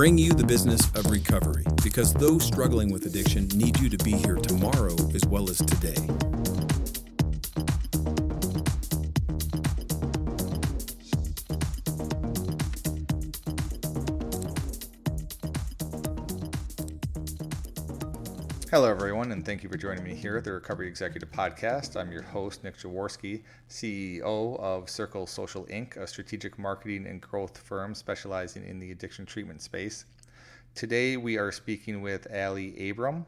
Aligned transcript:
Bring 0.00 0.16
you 0.16 0.32
the 0.32 0.46
business 0.46 0.80
of 0.94 1.10
recovery 1.10 1.64
because 1.82 2.14
those 2.14 2.42
struggling 2.42 2.90
with 2.90 3.04
addiction 3.04 3.48
need 3.48 3.78
you 3.80 3.90
to 3.90 4.02
be 4.02 4.12
here 4.12 4.36
tomorrow 4.36 4.96
as 5.14 5.26
well 5.26 5.50
as 5.50 5.58
today. 5.58 6.29
Hello, 18.70 18.88
everyone, 18.88 19.32
and 19.32 19.44
thank 19.44 19.64
you 19.64 19.68
for 19.68 19.76
joining 19.76 20.04
me 20.04 20.14
here 20.14 20.36
at 20.36 20.44
the 20.44 20.52
Recovery 20.52 20.86
Executive 20.86 21.28
Podcast. 21.32 22.00
I'm 22.00 22.12
your 22.12 22.22
host, 22.22 22.62
Nick 22.62 22.78
Jaworski, 22.78 23.42
CEO 23.68 24.22
of 24.60 24.88
Circle 24.88 25.26
Social 25.26 25.66
Inc., 25.66 25.96
a 25.96 26.06
strategic 26.06 26.56
marketing 26.56 27.08
and 27.08 27.20
growth 27.20 27.58
firm 27.58 27.96
specializing 27.96 28.64
in 28.64 28.78
the 28.78 28.92
addiction 28.92 29.26
treatment 29.26 29.60
space. 29.60 30.04
Today, 30.76 31.16
we 31.16 31.36
are 31.36 31.50
speaking 31.50 32.00
with 32.00 32.28
Ally 32.30 32.70
Aabram. 32.78 33.24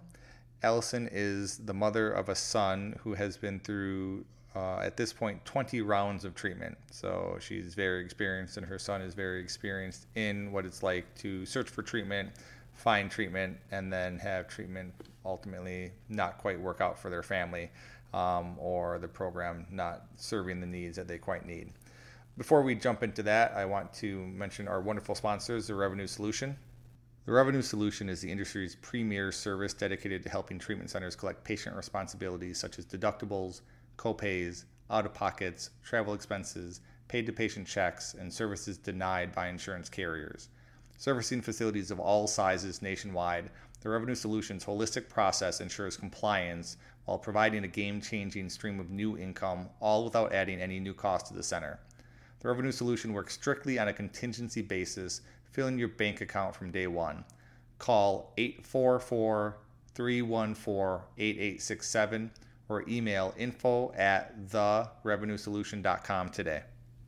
Allison 0.62 1.08
is 1.10 1.58
the 1.58 1.74
mother 1.74 2.12
of 2.12 2.28
a 2.28 2.36
son 2.36 2.94
who 3.00 3.14
has 3.14 3.36
been 3.36 3.58
through, 3.58 4.24
uh, 4.54 4.78
at 4.78 4.96
this 4.96 5.12
point, 5.12 5.44
20 5.44 5.80
rounds 5.80 6.24
of 6.24 6.36
treatment. 6.36 6.78
So 6.92 7.36
she's 7.40 7.74
very 7.74 8.04
experienced, 8.04 8.58
and 8.58 8.66
her 8.66 8.78
son 8.78 9.02
is 9.02 9.12
very 9.12 9.40
experienced 9.40 10.06
in 10.14 10.52
what 10.52 10.64
it's 10.64 10.84
like 10.84 11.12
to 11.16 11.44
search 11.46 11.68
for 11.68 11.82
treatment, 11.82 12.30
find 12.74 13.10
treatment, 13.10 13.58
and 13.72 13.92
then 13.92 14.20
have 14.20 14.46
treatment 14.46 14.94
ultimately 15.24 15.92
not 16.08 16.38
quite 16.38 16.60
work 16.60 16.80
out 16.80 16.98
for 16.98 17.10
their 17.10 17.22
family 17.22 17.70
um, 18.14 18.56
or 18.58 18.98
the 18.98 19.08
program 19.08 19.66
not 19.70 20.04
serving 20.16 20.60
the 20.60 20.66
needs 20.66 20.96
that 20.96 21.08
they 21.08 21.18
quite 21.18 21.46
need. 21.46 21.72
Before 22.38 22.62
we 22.62 22.74
jump 22.74 23.02
into 23.02 23.22
that, 23.24 23.52
I 23.54 23.64
want 23.64 23.92
to 23.94 24.26
mention 24.26 24.66
our 24.66 24.80
wonderful 24.80 25.14
sponsors, 25.14 25.66
the 25.66 25.74
Revenue 25.74 26.06
Solution. 26.06 26.56
The 27.26 27.32
Revenue 27.32 27.62
Solution 27.62 28.08
is 28.08 28.20
the 28.20 28.32
industry's 28.32 28.74
premier 28.76 29.30
service 29.30 29.74
dedicated 29.74 30.22
to 30.22 30.28
helping 30.28 30.58
treatment 30.58 30.90
centers 30.90 31.14
collect 31.14 31.44
patient 31.44 31.76
responsibilities 31.76 32.58
such 32.58 32.78
as 32.78 32.86
deductibles, 32.86 33.60
copays, 33.96 34.64
out 34.90 35.06
of 35.06 35.14
pockets, 35.14 35.70
travel 35.84 36.14
expenses, 36.14 36.80
paid 37.08 37.26
to 37.26 37.32
patient 37.32 37.66
checks, 37.66 38.14
and 38.14 38.32
services 38.32 38.78
denied 38.78 39.32
by 39.32 39.48
insurance 39.48 39.88
carriers. 39.88 40.48
Servicing 40.98 41.42
facilities 41.42 41.90
of 41.90 42.00
all 42.00 42.26
sizes 42.26 42.82
nationwide, 42.82 43.50
the 43.82 43.88
Revenue 43.88 44.14
Solutions 44.14 44.64
holistic 44.64 45.08
process 45.08 45.60
ensures 45.60 45.96
compliance 45.96 46.76
while 47.04 47.18
providing 47.18 47.64
a 47.64 47.68
game 47.68 48.00
changing 48.00 48.48
stream 48.48 48.78
of 48.78 48.90
new 48.90 49.18
income, 49.18 49.68
all 49.80 50.04
without 50.04 50.32
adding 50.32 50.60
any 50.60 50.78
new 50.78 50.94
cost 50.94 51.26
to 51.26 51.34
the 51.34 51.42
center. 51.42 51.80
The 52.40 52.48
Revenue 52.48 52.70
Solution 52.70 53.12
works 53.12 53.34
strictly 53.34 53.80
on 53.80 53.88
a 53.88 53.92
contingency 53.92 54.62
basis, 54.62 55.20
filling 55.50 55.78
your 55.78 55.88
bank 55.88 56.20
account 56.20 56.54
from 56.54 56.70
day 56.70 56.86
one. 56.86 57.24
Call 57.78 58.32
844 58.36 59.56
314 59.94 61.04
8867 61.18 62.30
or 62.68 62.84
email 62.88 63.34
info 63.36 63.92
at 63.94 64.48
therevenuesolution.com 64.48 66.28
today. 66.30 66.62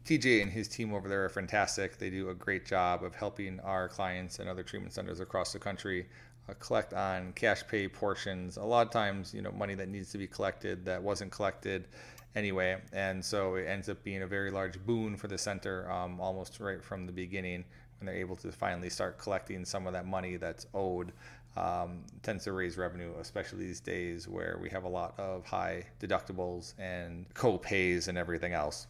TJ 0.05 0.43
and 0.43 0.53
his 0.53 0.69
team 0.69 0.93
over 0.93 1.09
there 1.09 1.25
are 1.25 1.31
fantastic. 1.31 1.99
They 1.99 2.11
do 2.11 2.29
a 2.29 2.35
great 2.35 2.67
job 2.67 3.03
of 3.05 3.15
helping 3.15 3.61
our 3.61 3.89
clients 3.89 4.39
and 4.39 4.49
other 4.49 4.63
treatment 4.63 4.93
centers 4.93 5.21
across 5.21 5.53
the 5.53 5.59
country 5.59 6.07
collect 6.53 6.93
on 6.93 7.33
cash 7.33 7.67
pay 7.67 7.89
portions. 7.89 8.57
A 8.57 8.63
lot 8.63 8.87
of 8.87 8.93
times, 8.93 9.33
you 9.33 9.41
know, 9.41 9.53
money 9.53 9.75
that 9.75 9.89
needs 9.89 10.11
to 10.13 10.19
be 10.19 10.27
collected 10.27 10.85
that 10.85 11.03
wasn't 11.03 11.33
collected 11.33 11.89
anyway, 12.37 12.77
and 12.93 13.25
so 13.25 13.55
it 13.55 13.67
ends 13.67 13.89
up 13.89 14.03
being 14.05 14.23
a 14.23 14.27
very 14.27 14.51
large 14.51 14.79
boon 14.85 15.17
for 15.17 15.29
the 15.29 15.39
center 15.39 15.91
um, 15.91 16.21
almost 16.21 16.61
right 16.61 16.83
from 16.83 17.07
the 17.07 17.13
beginning 17.13 17.65
when 17.99 18.07
they're 18.07 18.17
able 18.17 18.37
to 18.37 18.53
finally 18.53 18.91
start 18.91 19.19
collecting 19.19 19.65
some 19.65 19.87
of 19.87 19.93
that 19.93 20.07
money 20.07 20.37
that's 20.37 20.67
owed. 20.75 21.13
Um, 21.57 22.01
tends 22.25 22.43
to 22.45 22.53
raise 22.53 22.77
revenue, 22.77 23.13
especially 23.21 23.61
these 23.61 23.79
days 23.79 24.27
where 24.27 24.59
we 24.61 24.69
have 24.71 24.83
a 24.83 24.89
lot 24.89 25.15
of 25.19 25.47
high 25.47 25.87
deductibles 26.01 26.75
and 26.81 27.33
co-pays 27.35 28.09
and 28.09 28.19
everything 28.19 28.55
else 28.55 28.89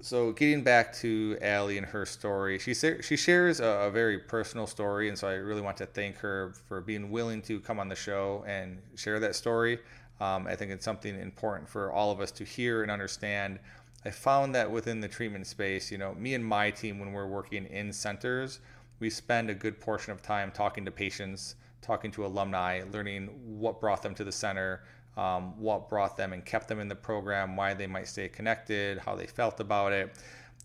so 0.00 0.32
getting 0.32 0.62
back 0.62 0.92
to 0.94 1.36
Ally 1.40 1.74
and 1.74 1.86
her 1.86 2.06
story, 2.06 2.58
she 2.58 2.74
she 2.74 3.16
shares 3.16 3.60
a, 3.60 3.66
a, 3.66 3.90
very 3.90 4.18
personal 4.18 4.66
story, 4.66 5.08
and 5.08 5.18
so 5.18 5.28
I 5.28 5.34
really 5.34 5.60
want 5.60 5.76
to 5.78 5.86
thank 5.86 6.16
her 6.18 6.52
for 6.66 6.80
being 6.80 7.10
willing 7.10 7.42
to 7.42 7.60
come 7.60 7.80
on 7.80 7.88
the 7.88 7.96
show 7.96 8.44
and 8.46 8.78
share 8.96 9.18
that 9.20 9.34
story. 9.34 9.78
Um, 10.20 10.46
I 10.46 10.56
think 10.56 10.70
it's 10.70 10.84
something 10.84 11.18
important 11.20 11.68
for 11.68 11.92
all 11.92 12.10
of 12.10 12.20
us 12.20 12.30
to 12.32 12.44
hear 12.44 12.82
and 12.82 12.90
understand. 12.90 13.58
I 14.04 14.10
found 14.10 14.54
that 14.54 14.70
within 14.70 15.00
the 15.00 15.08
treatment 15.08 15.46
space, 15.46 15.90
you 15.90 15.98
know, 15.98 16.14
me 16.14 16.34
and 16.34 16.44
my 16.44 16.70
team, 16.70 16.98
when 16.98 17.12
we're 17.12 17.26
working 17.26 17.66
in 17.66 17.92
centers, 17.92 18.60
we 19.00 19.10
spend 19.10 19.50
a 19.50 19.54
good 19.54 19.80
portion 19.80 20.12
of 20.12 20.22
time 20.22 20.50
talking 20.52 20.84
to 20.84 20.90
patients, 20.90 21.56
talking 21.82 22.10
to 22.12 22.24
alumni, 22.24 22.82
learning 22.92 23.28
what 23.44 23.80
brought 23.80 24.02
them 24.02 24.14
to 24.14 24.24
the 24.24 24.32
center, 24.32 24.82
um, 25.18 25.58
what 25.58 25.88
brought 25.88 26.16
them 26.16 26.32
and 26.32 26.44
kept 26.44 26.68
them 26.68 26.78
in 26.78 26.88
the 26.88 26.94
program, 26.94 27.56
why 27.56 27.74
they 27.74 27.88
might 27.88 28.06
stay 28.06 28.28
connected, 28.28 28.98
how 28.98 29.16
they 29.16 29.26
felt 29.26 29.58
about 29.58 29.92
it. 29.92 30.14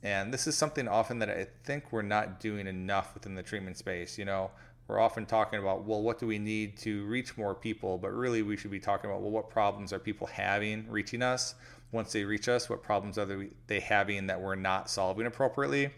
And 0.03 0.31
this 0.31 0.45
is 0.45 0.55
something 0.55 0.87
often 0.87 1.17
that 1.19 1.29
I 1.29 1.47
think 1.63 1.91
we're 1.91 2.03
not 2.03 2.39
doing 2.39 2.67
enough 2.67 3.15
within 3.15 3.33
the 3.33 3.41
treatment 3.41 3.77
space. 3.77 4.17
You 4.17 4.25
know, 4.25 4.51
we're 4.87 4.99
often 4.99 5.25
talking 5.25 5.59
about, 5.59 5.85
well, 5.85 6.03
what 6.03 6.19
do 6.19 6.27
we 6.27 6.37
need 6.37 6.77
to 6.79 7.03
reach 7.05 7.35
more 7.35 7.55
people? 7.55 7.97
But 7.97 8.11
really, 8.11 8.43
we 8.43 8.55
should 8.55 8.69
be 8.69 8.79
talking 8.79 9.09
about, 9.09 9.21
well, 9.21 9.31
what 9.31 9.49
problems 9.49 9.91
are 9.91 9.99
people 9.99 10.27
having 10.27 10.85
reaching 10.87 11.23
us? 11.23 11.55
Once 11.91 12.11
they 12.11 12.23
reach 12.23 12.47
us, 12.47 12.69
what 12.69 12.83
problems 12.83 13.17
are 13.17 13.47
they 13.67 13.79
having 13.79 14.27
that 14.27 14.39
we're 14.39 14.55
not 14.55 14.89
solving 14.89 15.25
appropriately? 15.25 15.89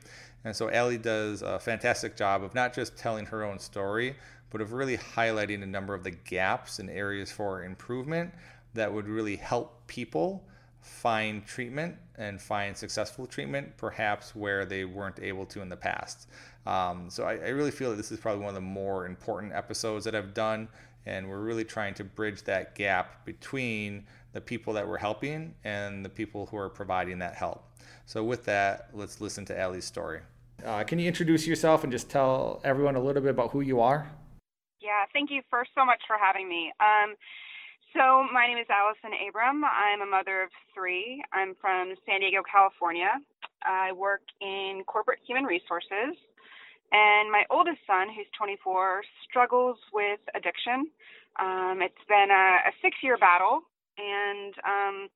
And 0.45 0.55
so 0.55 0.69
Ally 0.69 0.97
does 0.97 1.41
a 1.41 1.59
fantastic 1.59 2.16
job 2.16 2.43
of 2.43 2.53
not 2.53 2.73
just 2.73 2.95
telling 2.95 3.25
her 3.25 3.43
own 3.43 3.59
story, 3.59 4.16
but 4.55 4.61
of 4.61 4.71
really 4.71 4.97
highlighting 4.97 5.63
a 5.63 5.66
number 5.66 5.93
of 5.93 6.01
the 6.05 6.11
gaps 6.11 6.79
and 6.79 6.89
areas 6.89 7.29
for 7.29 7.66
improvement 7.66 8.33
that 8.73 8.93
would 8.93 9.05
really 9.05 9.35
help 9.35 9.85
people 9.88 10.47
find 10.79 11.45
treatment 11.45 11.93
and 12.17 12.41
find 12.41 12.77
successful 12.77 13.27
treatment, 13.27 13.75
perhaps 13.75 14.33
where 14.33 14.66
they 14.66 14.85
weren't 14.85 15.19
able 15.19 15.45
to 15.45 15.61
in 15.61 15.67
the 15.67 15.75
past. 15.75 16.29
Um, 16.66 17.09
so 17.09 17.25
I, 17.25 17.33
I, 17.33 17.49
really 17.49 17.69
feel 17.69 17.89
that 17.89 17.97
this 17.97 18.13
is 18.13 18.19
probably 18.21 18.45
one 18.45 18.47
of 18.47 18.55
the 18.55 18.61
more 18.61 19.05
important 19.05 19.51
episodes 19.51 20.05
that 20.05 20.16
I've 20.16 20.33
done, 20.33 20.69
and 21.05 21.27
we're 21.27 21.41
really 21.41 21.66
trying 21.66 21.93
to 21.95 22.05
bridge 22.05 22.41
that 22.43 22.75
gap 22.75 23.25
between 23.25 24.05
the 24.31 24.39
people 24.39 24.72
that 24.72 24.87
we're 24.87 24.97
helping 24.97 25.53
and 25.66 26.05
the 26.05 26.09
people 26.09 26.45
who 26.45 26.55
are 26.55 26.69
providing 26.69 27.19
that 27.19 27.33
help. 27.33 27.66
So 28.05 28.23
with 28.23 28.45
that, 28.45 28.87
let's 28.93 29.19
listen 29.19 29.43
to 29.47 29.59
Ally's 29.59 29.83
story. 29.83 30.22
Uh, 30.63 30.85
can 30.85 30.97
you 30.97 31.09
introduce 31.09 31.45
yourself 31.45 31.83
and 31.83 31.91
just 31.91 32.09
tell 32.09 32.61
everyone 32.63 32.95
a 32.95 33.01
little 33.01 33.22
bit 33.22 33.31
about 33.31 33.51
who 33.51 33.59
you 33.59 33.81
are? 33.81 34.09
Yeah, 34.85 35.09
thank 35.18 35.31
you 35.34 35.41
first 35.50 35.72
so 35.73 35.81
much 35.84 36.01
for 36.06 36.13
having 36.22 36.46
me. 36.47 36.69
Um, 36.78 37.18
so, 37.97 38.22
my 38.29 38.46
name 38.46 38.59
is 38.62 38.69
Allison 38.69 39.18
Aabram. 39.18 39.66
I'm 39.66 40.06
a 40.06 40.06
mother 40.06 40.44
of 40.46 40.51
three. 40.75 41.23
I'm 41.34 41.56
from 41.57 41.96
San 42.06 42.22
Diego, 42.22 42.46
California. 42.46 43.09
I 43.66 43.94
work 43.94 44.22
in 44.41 44.84
corporate 44.85 45.25
human 45.25 45.46
resources. 45.46 46.13
And 46.94 47.34
my 47.34 47.50
oldest 47.50 47.81
son, 47.90 48.13
who's 48.13 48.29
24, 48.38 49.01
struggles 49.25 49.78
with 49.91 50.22
addiction. 50.38 50.94
Um, 51.41 51.81
it's 51.81 52.06
been 52.07 52.29
a, 52.29 52.69
a 52.69 52.72
six 52.84 52.97
year 53.02 53.17
battle. 53.17 53.66
And 53.97 54.53
um, 54.62 55.09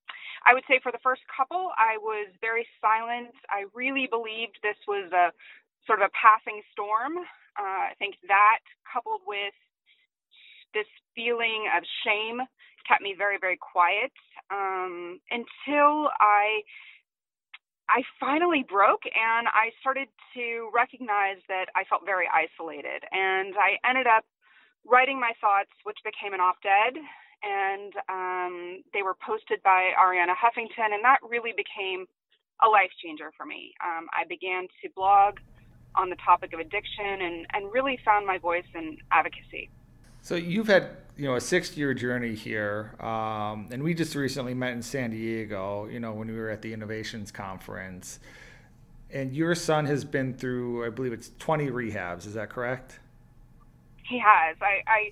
I 0.50 0.56
would 0.58 0.66
say 0.66 0.80
for 0.82 0.92
the 0.92 1.04
first 1.04 1.22
couple, 1.30 1.70
I 1.78 2.02
was 2.02 2.34
very 2.42 2.66
silent. 2.82 3.38
I 3.54 3.70
really 3.78 4.08
believed 4.10 4.58
this 4.66 4.80
was 4.90 5.14
a 5.14 5.30
sort 5.86 6.02
of 6.02 6.10
a 6.10 6.16
passing 6.18 6.64
storm. 6.74 7.22
Uh, 7.60 7.92
I 7.92 7.94
think 8.00 8.16
that 8.28 8.60
coupled 8.88 9.22
with 9.28 9.54
this 10.74 10.88
feeling 11.16 11.68
of 11.76 11.84
shame 12.06 12.40
kept 12.88 13.02
me 13.02 13.14
very, 13.18 13.38
very 13.38 13.58
quiet 13.58 14.12
um, 14.50 15.20
until 15.30 16.10
I 16.20 16.64
I 17.90 18.06
finally 18.20 18.64
broke 18.64 19.02
and 19.06 19.48
I 19.50 19.74
started 19.82 20.10
to 20.36 20.70
recognize 20.74 21.42
that 21.50 21.74
I 21.76 21.84
felt 21.90 22.06
very 22.06 22.30
isolated. 22.30 23.02
And 23.12 23.56
I 23.58 23.82
ended 23.82 24.06
up 24.06 24.26
writing 24.86 25.20
my 25.20 25.34
thoughts, 25.42 25.74
which 25.84 25.98
became 26.06 26.34
an 26.34 26.40
op 26.40 26.62
ed, 26.62 27.02
and 27.42 27.94
um, 28.08 28.84
they 28.94 29.02
were 29.02 29.18
posted 29.18 29.62
by 29.64 29.90
Arianna 29.98 30.38
Huffington, 30.38 30.94
and 30.94 31.04
that 31.04 31.18
really 31.28 31.54
became 31.58 32.06
a 32.62 32.70
life 32.70 32.92
changer 33.02 33.32
for 33.36 33.46
me. 33.46 33.74
Um, 33.82 34.06
I 34.14 34.22
began 34.30 34.68
to 34.84 34.90
blog 34.96 35.42
on 35.96 36.10
the 36.10 36.16
topic 36.18 36.54
of 36.54 36.60
addiction 36.60 37.22
and, 37.22 37.46
and 37.54 37.72
really 37.74 38.00
found 38.06 38.26
my 38.26 38.38
voice 38.38 38.66
in 38.74 38.98
advocacy. 39.12 39.70
So 40.22 40.36
you've 40.36 40.68
had 40.68 40.90
you 41.18 41.26
know 41.26 41.36
a 41.36 41.42
six 41.42 41.76
year 41.78 41.94
journey 41.94 42.36
here, 42.36 42.96
um, 43.00 43.68
and 43.72 43.84
we 43.84 43.94
just 43.94 44.16
recently 44.16 44.54
met 44.54 44.74
in 44.74 44.82
San 44.82 45.12
Diego. 45.12 45.88
You 45.88 46.00
know 46.00 46.14
when 46.14 46.28
we 46.28 46.36
were 46.36 46.50
at 46.50 46.62
the 46.62 46.74
Innovations 46.74 47.32
Conference, 47.32 48.20
and 49.12 49.34
your 49.34 49.56
son 49.56 49.86
has 49.86 50.04
been 50.04 50.34
through 50.34 50.86
I 50.86 50.90
believe 50.90 51.14
it's 51.14 51.32
twenty 51.40 51.68
rehabs. 51.68 52.26
Is 52.28 52.34
that 52.34 52.50
correct? 52.50 53.00
He 54.04 54.20
has. 54.20 54.58
I 54.62 54.82
I, 54.88 55.12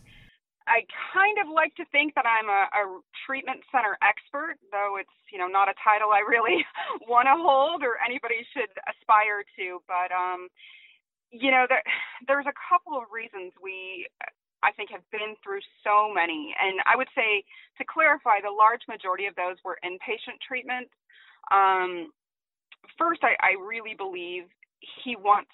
I 0.67 0.83
kind 1.15 1.39
of 1.39 1.47
like 1.47 1.73
to 1.79 1.85
think 1.95 2.13
that 2.15 2.27
I'm 2.27 2.51
a, 2.51 2.67
a 2.75 2.83
treatment 3.25 3.63
center 3.71 3.97
expert, 4.03 4.59
though 4.71 4.99
it's 4.99 5.15
you 5.31 5.39
know 5.39 5.47
not 5.47 5.71
a 5.71 5.75
title 5.79 6.11
I 6.11 6.21
really 6.27 6.63
want 7.07 7.31
to 7.31 7.35
hold 7.39 7.83
or 7.83 7.97
anybody 8.03 8.43
should 8.51 8.69
aspire 8.85 9.47
to. 9.57 9.79
But 9.87 10.11
um, 10.11 10.51
you 11.31 11.51
know, 11.51 11.65
there, 11.67 11.83
there's 12.27 12.47
a 12.47 12.55
couple 12.55 12.97
of 12.97 13.11
reasons 13.11 13.53
we, 13.61 14.07
I 14.63 14.71
think, 14.71 14.91
have 14.91 15.05
been 15.11 15.35
through 15.43 15.61
so 15.83 16.11
many. 16.13 16.55
And 16.59 16.79
I 16.85 16.95
would 16.97 17.11
say, 17.15 17.43
to 17.77 17.83
clarify, 17.85 18.43
the 18.43 18.53
large 18.53 18.83
majority 18.87 19.25
of 19.25 19.35
those 19.35 19.57
were 19.63 19.77
inpatient 19.83 20.39
treatments. 20.45 20.91
Um, 21.51 22.11
first, 22.97 23.23
I, 23.23 23.35
I 23.39 23.55
really 23.59 23.95
believe 23.95 24.51
he 25.03 25.15
wants 25.15 25.51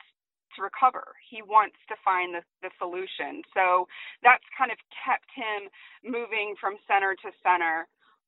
to 0.55 0.61
recover. 0.61 1.15
He 1.29 1.41
wants 1.41 1.77
to 1.89 1.95
find 2.03 2.33
the, 2.35 2.43
the 2.61 2.71
solution. 2.77 3.41
So 3.53 3.87
that's 4.21 4.45
kind 4.57 4.71
of 4.71 4.77
kept 4.93 5.29
him 5.33 5.69
moving 6.05 6.55
from 6.59 6.77
center 6.87 7.15
to 7.23 7.29
center. 7.41 7.87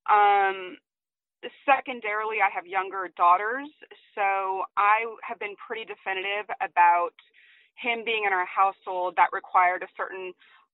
Um, 0.09 0.77
secondarily, 1.65 2.41
I 2.41 2.49
have 2.53 2.65
younger 2.65 3.09
daughters, 3.17 3.69
so 4.13 4.65
I 4.77 5.05
have 5.21 5.39
been 5.39 5.55
pretty 5.55 5.85
definitive 5.85 6.49
about 6.61 7.13
him 7.75 8.05
being 8.05 8.23
in 8.25 8.33
our 8.33 8.47
household 8.47 9.15
that 9.17 9.29
required 9.33 9.83
a 9.83 9.91
certain 9.97 10.33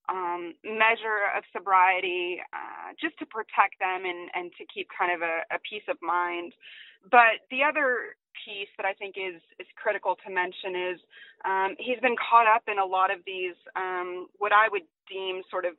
um, 0.09 0.53
measure 0.63 1.29
of 1.35 1.43
sobriety 1.53 2.41
uh, 2.53 2.93
just 2.99 3.17
to 3.19 3.25
protect 3.25 3.79
them 3.79 4.05
and, 4.05 4.29
and 4.33 4.51
to 4.57 4.65
keep 4.73 4.87
kind 4.91 5.11
of 5.11 5.21
a, 5.21 5.45
a 5.53 5.59
peace 5.67 5.85
of 5.89 5.97
mind. 6.01 6.53
But 7.09 7.47
the 7.49 7.63
other 7.63 8.15
piece 8.45 8.69
that 8.77 8.85
I 8.85 8.93
think 8.93 9.15
is 9.17 9.41
is 9.59 9.67
critical 9.75 10.17
to 10.25 10.29
mention 10.33 10.75
is 10.75 10.99
um, 11.45 11.75
he's 11.79 11.99
been 12.01 12.15
caught 12.17 12.47
up 12.47 12.63
in 12.67 12.79
a 12.79 12.85
lot 12.85 13.11
of 13.11 13.19
these 13.25 13.55
um, 13.75 14.27
what 14.37 14.51
I 14.53 14.69
would 14.69 14.85
deem 15.09 15.41
sort 15.49 15.65
of 15.65 15.73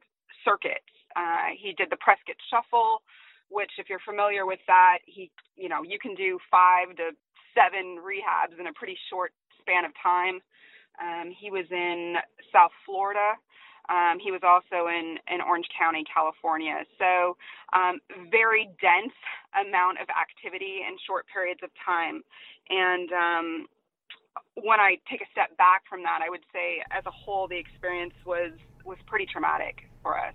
circuits. 0.45 0.89
Uh, 1.17 1.53
he 1.59 1.73
did 1.75 1.91
the 1.91 1.99
Prescott 2.01 2.37
Shuffle, 2.51 3.03
which, 3.51 3.73
if 3.79 3.89
you're 3.91 4.03
familiar 4.07 4.47
with 4.47 4.61
that, 4.67 4.99
he 5.07 5.31
you 5.57 5.69
know 5.69 5.83
you 5.85 5.99
can 6.01 6.15
do 6.15 6.39
five 6.51 6.97
to 6.97 7.13
seven 7.55 7.99
rehabs 8.01 8.59
in 8.59 8.67
a 8.67 8.73
pretty 8.75 8.99
short 9.11 9.33
span 9.61 9.85
of 9.85 9.93
time. 10.03 10.41
Um, 11.01 11.33
he 11.33 11.51
was 11.51 11.67
in 11.71 12.17
South 12.53 12.73
Florida. 12.87 13.35
Um, 13.89 14.19
he 14.23 14.31
was 14.31 14.43
also 14.43 14.89
in, 14.89 15.19
in 15.33 15.41
Orange 15.41 15.67
County, 15.77 16.05
California. 16.05 16.85
So, 16.99 17.37
um, 17.73 18.01
very 18.31 18.71
dense 18.81 19.15
amount 19.59 19.99
of 20.01 20.07
activity 20.11 20.81
in 20.87 20.97
short 21.07 21.27
periods 21.33 21.61
of 21.63 21.71
time. 21.85 22.23
And 22.71 23.11
um, 23.13 23.67
when 24.55 24.81
I 24.81 24.99
take 25.11 25.21
a 25.21 25.31
step 25.33 25.57
back 25.57 25.83
from 25.89 26.03
that, 26.05 26.21
I 26.23 26.31
would 26.31 26.45
say, 26.53 26.83
as 26.91 27.05
a 27.07 27.11
whole, 27.11 27.49
the 27.49 27.59
experience 27.59 28.15
was 28.25 28.53
was 28.85 28.99
pretty 29.07 29.27
traumatic 29.27 29.89
for 30.03 30.19
us. 30.19 30.35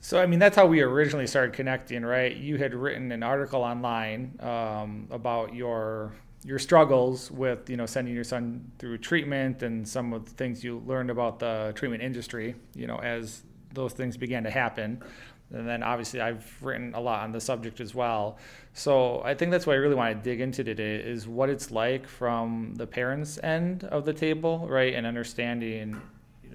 So, 0.00 0.22
I 0.22 0.26
mean, 0.26 0.38
that's 0.38 0.54
how 0.54 0.66
we 0.66 0.80
originally 0.80 1.26
started 1.26 1.54
connecting, 1.54 2.04
right? 2.04 2.36
You 2.36 2.56
had 2.56 2.72
written 2.72 3.10
an 3.10 3.24
article 3.24 3.62
online 3.62 4.38
um, 4.40 5.08
about 5.10 5.54
your 5.54 6.12
your 6.44 6.58
struggles 6.58 7.30
with 7.30 7.68
you 7.68 7.76
know 7.76 7.86
sending 7.86 8.14
your 8.14 8.24
son 8.24 8.70
through 8.78 8.96
treatment 8.98 9.62
and 9.62 9.86
some 9.86 10.12
of 10.12 10.24
the 10.24 10.30
things 10.32 10.62
you 10.62 10.82
learned 10.86 11.10
about 11.10 11.40
the 11.40 11.72
treatment 11.74 12.02
industry 12.02 12.54
you 12.74 12.86
know 12.86 12.98
as 12.98 13.42
those 13.72 13.92
things 13.92 14.16
began 14.16 14.44
to 14.44 14.50
happen. 14.50 15.02
And 15.50 15.66
then 15.66 15.82
obviously 15.82 16.20
I've 16.20 16.44
written 16.62 16.94
a 16.94 17.00
lot 17.00 17.22
on 17.22 17.32
the 17.32 17.40
subject 17.40 17.80
as 17.80 17.94
well. 17.94 18.36
So 18.74 19.22
I 19.22 19.34
think 19.34 19.50
that's 19.50 19.66
what 19.66 19.74
I 19.74 19.76
really 19.76 19.94
want 19.94 20.16
to 20.16 20.30
dig 20.30 20.40
into 20.40 20.62
today 20.62 20.96
is 20.96 21.26
what 21.26 21.48
it's 21.48 21.70
like 21.70 22.06
from 22.06 22.74
the 22.74 22.86
parents 22.86 23.38
end 23.42 23.84
of 23.84 24.04
the 24.04 24.12
table 24.12 24.66
right? 24.68 24.94
And 24.94 25.06
understanding 25.06 26.00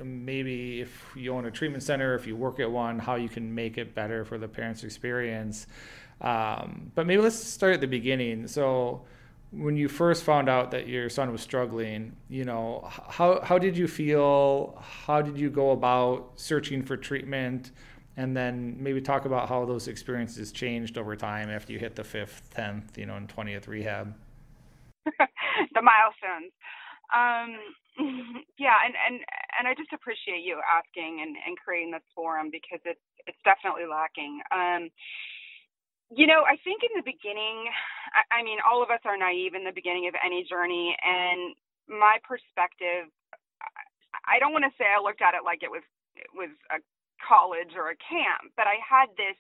maybe 0.04 0.82
if 0.82 1.12
you 1.16 1.34
own 1.34 1.46
a 1.46 1.52
treatment 1.52 1.84
center 1.84 2.16
if 2.16 2.26
you 2.26 2.36
work 2.36 2.60
at 2.60 2.70
one 2.70 2.98
how 2.98 3.16
you 3.16 3.30
can 3.30 3.54
make 3.54 3.78
it 3.78 3.94
better 3.94 4.26
for 4.26 4.38
the 4.38 4.48
parents 4.48 4.84
experience. 4.84 5.68
Um, 6.22 6.92
but 6.96 7.08
maybe 7.08 7.22
let's 7.22 7.36
start 7.36 7.74
at 7.74 7.82
the 7.82 7.88
beginning. 7.88 8.48
So 8.48 9.02
when 9.56 9.78
you 9.78 9.88
first 9.88 10.24
found 10.24 10.50
out 10.50 10.72
that 10.72 10.88
your 10.88 11.10
son 11.10 11.32
was 11.32 11.42
struggling, 11.42 12.16
you 12.28 12.44
know, 12.44 12.88
how 12.90 13.40
how 13.42 13.58
did 13.58 13.78
you 13.78 13.88
feel? 13.88 14.78
How 14.82 15.22
did 15.22 15.38
you 15.38 15.50
go 15.50 15.72
about 15.72 16.32
searching 16.36 16.84
for 16.84 16.98
treatment? 16.98 17.72
And 18.16 18.38
then 18.38 18.78
maybe 18.80 19.02
talk 19.02 19.26
about 19.26 19.50
how 19.50 19.66
those 19.66 19.88
experiences 19.88 20.52
changed 20.52 21.00
over 21.00 21.16
time 21.16 21.50
after 21.50 21.74
you 21.74 21.80
hit 21.80 21.96
the 21.96 22.04
fifth, 22.04 22.50
tenth, 22.54 22.98
you 22.98 23.06
know, 23.06 23.16
and 23.16 23.30
twentieth 23.30 23.68
rehab. 23.68 24.16
the 25.06 25.82
milestones. 25.82 26.54
Um, 27.14 27.58
yeah, 28.58 28.78
and, 28.86 28.94
and 29.08 29.22
and 29.60 29.68
I 29.68 29.74
just 29.76 29.94
appreciate 29.94 30.44
you 30.44 30.60
asking 30.66 31.22
and, 31.22 31.36
and 31.46 31.58
creating 31.58 31.92
this 31.92 32.06
forum 32.16 32.50
because 32.52 32.80
it's 32.86 33.02
it's 33.28 33.38
definitely 33.46 33.86
lacking. 33.90 34.42
Um, 34.52 34.90
you 36.16 36.28
know, 36.28 36.44
I 36.46 36.58
think 36.64 36.84
in 36.84 36.94
the 36.96 37.06
beginning, 37.06 37.70
I, 38.14 38.40
I 38.40 38.44
mean, 38.44 38.60
all 38.64 38.84
of 38.84 38.92
us 38.92 39.02
are 39.06 39.18
naive 39.18 39.56
in 39.56 39.66
the 39.66 39.76
beginning 39.76 40.08
of 40.08 40.16
any 40.24 40.46
journey, 40.46 40.96
and 41.04 41.56
my 41.90 42.18
perspective, 42.24 43.10
I 44.28 44.40
don't 44.40 44.54
want 44.54 44.66
to 44.66 44.76
say 44.78 44.86
I 44.88 45.02
looked 45.02 45.22
at 45.22 45.36
it 45.36 45.44
like 45.46 45.64
it 45.64 45.72
was 45.72 45.84
it 46.16 46.30
was 46.36 46.52
a 46.72 46.80
college 47.24 47.74
or 47.76 47.90
a 47.92 47.98
camp, 48.00 48.54
but 48.58 48.68
I 48.68 48.78
had 48.84 49.10
this 49.18 49.38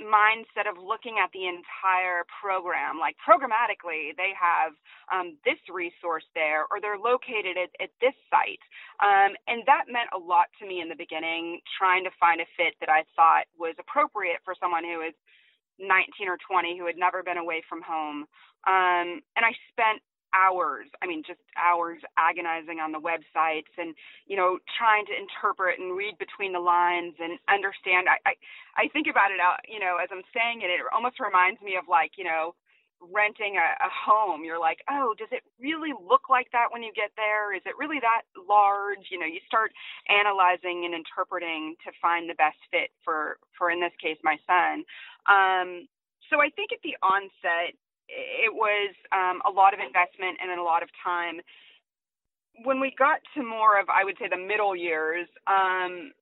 mindset 0.00 0.64
of 0.70 0.80
looking 0.80 1.20
at 1.20 1.28
the 1.36 1.44
entire 1.44 2.24
program 2.40 2.96
like 2.98 3.16
programmatically 3.20 4.16
they 4.16 4.32
have 4.32 4.72
um, 5.12 5.36
this 5.44 5.60
resource 5.68 6.24
there 6.34 6.64
or 6.72 6.80
they're 6.80 6.98
located 6.98 7.60
at, 7.60 7.68
at 7.82 7.92
this 8.00 8.16
site. 8.32 8.62
Um, 9.04 9.36
and 9.46 9.60
that 9.68 9.92
meant 9.92 10.08
a 10.16 10.18
lot 10.18 10.48
to 10.60 10.66
me 10.66 10.80
in 10.80 10.88
the 10.88 10.96
beginning 10.96 11.60
trying 11.76 12.04
to 12.08 12.12
find 12.18 12.40
a 12.40 12.48
fit 12.56 12.74
that 12.80 12.88
i 12.88 13.04
thought 13.16 13.44
was 13.58 13.76
appropriate 13.78 14.40
for 14.44 14.56
someone 14.56 14.84
who 14.84 15.02
is 15.04 15.14
19 15.80 16.28
or 16.28 16.38
20 16.38 16.78
who 16.78 16.86
had 16.86 16.96
never 16.96 17.22
been 17.22 17.38
away 17.38 17.62
from 17.68 17.82
home. 17.82 18.28
Um, 18.68 19.24
and 19.34 19.42
I 19.42 19.56
spent 19.72 20.02
hours, 20.34 20.86
I 21.02 21.06
mean, 21.06 21.22
just 21.26 21.40
hours 21.58 21.98
agonizing 22.16 22.78
on 22.78 22.92
the 22.92 23.02
websites 23.02 23.72
and, 23.78 23.94
you 24.26 24.36
know, 24.36 24.58
trying 24.78 25.06
to 25.06 25.14
interpret 25.16 25.78
and 25.78 25.96
read 25.96 26.18
between 26.18 26.52
the 26.52 26.62
lines 26.62 27.14
and 27.18 27.38
understand. 27.50 28.06
I, 28.06 28.22
I, 28.22 28.34
I 28.76 28.88
think 28.92 29.06
about 29.10 29.32
it 29.32 29.40
out, 29.40 29.58
you 29.66 29.80
know, 29.80 29.98
as 29.98 30.08
I'm 30.12 30.22
saying 30.30 30.62
it, 30.62 30.70
it 30.70 30.80
almost 30.94 31.18
reminds 31.18 31.60
me 31.62 31.74
of 31.74 31.88
like, 31.88 32.12
you 32.16 32.24
know, 32.24 32.54
renting 33.00 33.56
a, 33.56 33.68
a 33.80 33.88
home, 33.88 34.44
you're 34.44 34.60
like, 34.60 34.84
oh, 34.90 35.14
does 35.18 35.32
it 35.32 35.42
really 35.58 35.92
look 35.96 36.28
like 36.28 36.52
that 36.52 36.68
when 36.70 36.82
you 36.82 36.92
get 36.94 37.10
there? 37.16 37.54
Is 37.56 37.62
it 37.64 37.76
really 37.78 38.00
that 38.00 38.28
large? 38.36 39.08
You 39.10 39.18
know, 39.18 39.26
you 39.26 39.40
start 39.46 39.72
analyzing 40.08 40.84
and 40.84 40.94
interpreting 40.94 41.76
to 41.84 41.92
find 42.00 42.28
the 42.28 42.36
best 42.36 42.60
fit 42.70 42.92
for, 43.04 43.38
for 43.56 43.70
in 43.70 43.80
this 43.80 43.96
case, 44.00 44.18
my 44.22 44.36
son. 44.44 44.84
Um, 45.24 45.88
so 46.28 46.40
I 46.40 46.50
think 46.52 46.72
at 46.72 46.84
the 46.84 46.96
onset, 47.02 47.74
it 48.08 48.52
was 48.52 48.94
um, 49.12 49.40
a 49.46 49.50
lot 49.50 49.74
of 49.74 49.80
investment 49.80 50.38
and 50.42 50.50
a 50.58 50.62
lot 50.62 50.82
of 50.82 50.88
time. 51.02 51.40
When 52.64 52.80
we 52.80 52.92
got 52.98 53.20
to 53.34 53.42
more 53.42 53.80
of, 53.80 53.88
I 53.88 54.04
would 54.04 54.16
say, 54.18 54.28
the 54.28 54.36
middle 54.36 54.76
years, 54.76 55.28
um, 55.46 56.12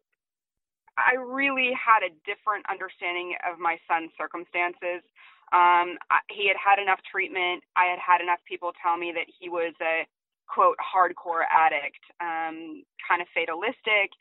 I 0.99 1.15
really 1.15 1.71
had 1.73 2.03
a 2.03 2.11
different 2.27 2.67
understanding 2.69 3.35
of 3.47 3.59
my 3.59 3.79
son's 3.87 4.11
circumstances. 4.19 5.03
Um, 5.53 5.97
I, 6.11 6.21
he 6.31 6.49
had 6.49 6.57
had 6.61 6.81
enough 6.83 7.01
treatment. 7.11 7.65
I 7.77 7.87
had 7.87 7.99
had 7.99 8.21
enough 8.21 8.41
people 8.49 8.73
tell 8.83 8.97
me 8.97 9.13
that 9.15 9.27
he 9.29 9.49
was 9.49 9.75
a 9.81 10.07
quote 10.49 10.77
hardcore 10.81 11.45
addict, 11.51 12.01
um, 12.21 12.85
kind 13.07 13.21
of 13.23 13.29
fatalistic. 13.35 14.13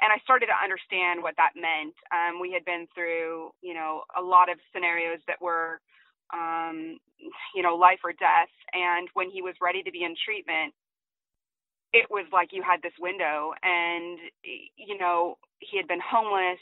And 0.00 0.12
I 0.12 0.18
started 0.24 0.46
to 0.46 0.56
understand 0.56 1.22
what 1.22 1.36
that 1.36 1.52
meant. 1.56 1.94
Um, 2.12 2.40
we 2.40 2.52
had 2.52 2.64
been 2.64 2.88
through, 2.94 3.52
you 3.60 3.74
know, 3.74 4.04
a 4.16 4.22
lot 4.22 4.48
of 4.50 4.58
scenarios 4.72 5.20
that 5.28 5.40
were, 5.42 5.80
um, 6.32 6.98
you 7.54 7.62
know, 7.62 7.76
life 7.76 8.00
or 8.04 8.12
death. 8.12 8.52
And 8.72 9.08
when 9.12 9.30
he 9.30 9.42
was 9.42 9.54
ready 9.60 9.82
to 9.82 9.90
be 9.92 10.04
in 10.04 10.14
treatment, 10.24 10.72
it 11.92 12.06
was 12.10 12.26
like 12.32 12.50
you 12.52 12.62
had 12.62 12.82
this 12.82 12.92
window, 13.00 13.52
and 13.62 14.18
you 14.76 14.96
know, 14.98 15.38
he 15.58 15.76
had 15.76 15.88
been 15.88 16.00
homeless, 16.00 16.60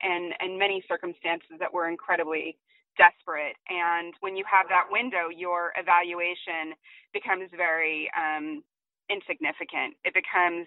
and 0.00 0.32
and 0.40 0.58
many 0.58 0.82
circumstances 0.88 1.60
that 1.60 1.72
were 1.72 1.88
incredibly 1.88 2.56
desperate. 2.96 3.56
And 3.68 4.14
when 4.20 4.36
you 4.36 4.44
have 4.50 4.68
that 4.68 4.90
window, 4.90 5.28
your 5.34 5.72
evaluation 5.76 6.74
becomes 7.12 7.50
very 7.56 8.10
um, 8.16 8.62
insignificant. 9.10 9.96
It 10.04 10.14
becomes 10.14 10.66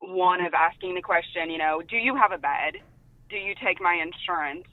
one 0.00 0.40
of 0.44 0.54
asking 0.54 0.94
the 0.94 1.02
question, 1.02 1.50
you 1.50 1.58
know, 1.58 1.82
do 1.82 1.96
you 1.96 2.14
have 2.16 2.32
a 2.32 2.38
bed? 2.38 2.80
Do 3.28 3.36
you 3.36 3.54
take 3.64 3.80
my 3.80 3.94
insurance? 3.94 4.66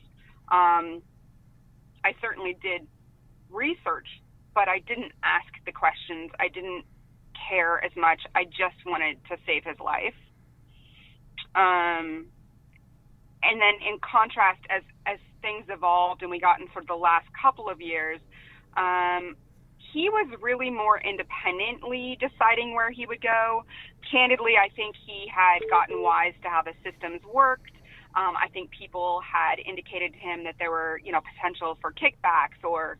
Um, 0.51 1.01
I 2.03 2.13
certainly 2.21 2.57
did 2.61 2.87
research, 3.49 4.07
but 4.53 4.67
I 4.67 4.79
didn't 4.79 5.11
ask 5.23 5.49
the 5.65 5.71
questions. 5.71 6.31
I 6.39 6.47
didn't 6.47 6.85
care 7.49 7.83
as 7.83 7.91
much. 7.97 8.21
I 8.35 8.45
just 8.45 8.77
wanted 8.85 9.17
to 9.29 9.37
save 9.45 9.63
his 9.65 9.79
life. 9.79 10.15
Um, 11.55 12.27
and 13.43 13.61
then 13.61 13.75
in 13.87 13.99
contrast, 14.01 14.59
as 14.69 14.81
as 15.05 15.19
things 15.45 15.65
evolved 15.69 16.23
and 16.23 16.31
we 16.31 16.39
got 16.39 16.59
in 16.59 16.65
sort 16.73 16.85
of 16.85 16.87
the 16.89 16.97
last 16.97 17.27
couple 17.39 17.69
of 17.69 17.79
years, 17.79 18.19
um, 18.75 19.37
he 19.93 20.09
was 20.09 20.27
really 20.41 20.69
more 20.69 20.99
independently 20.99 22.17
deciding 22.19 22.73
where 22.73 22.89
he 22.89 23.05
would 23.05 23.21
go. 23.21 23.63
Candidly, 24.09 24.53
I 24.57 24.73
think 24.75 24.95
he 25.05 25.29
had 25.29 25.61
gotten 25.69 26.01
wise 26.01 26.33
to 26.41 26.49
how 26.49 26.63
the 26.65 26.73
systems 26.83 27.21
worked. 27.31 27.77
Um, 28.15 28.33
I 28.35 28.47
think 28.51 28.71
people 28.71 29.21
had 29.21 29.59
indicated 29.59 30.13
to 30.13 30.19
him 30.19 30.43
that 30.45 30.55
there 30.57 30.71
were, 30.71 30.99
you 31.03 31.11
know, 31.11 31.21
potential 31.21 31.77
for 31.79 31.93
kickbacks 31.93 32.59
or, 32.63 32.97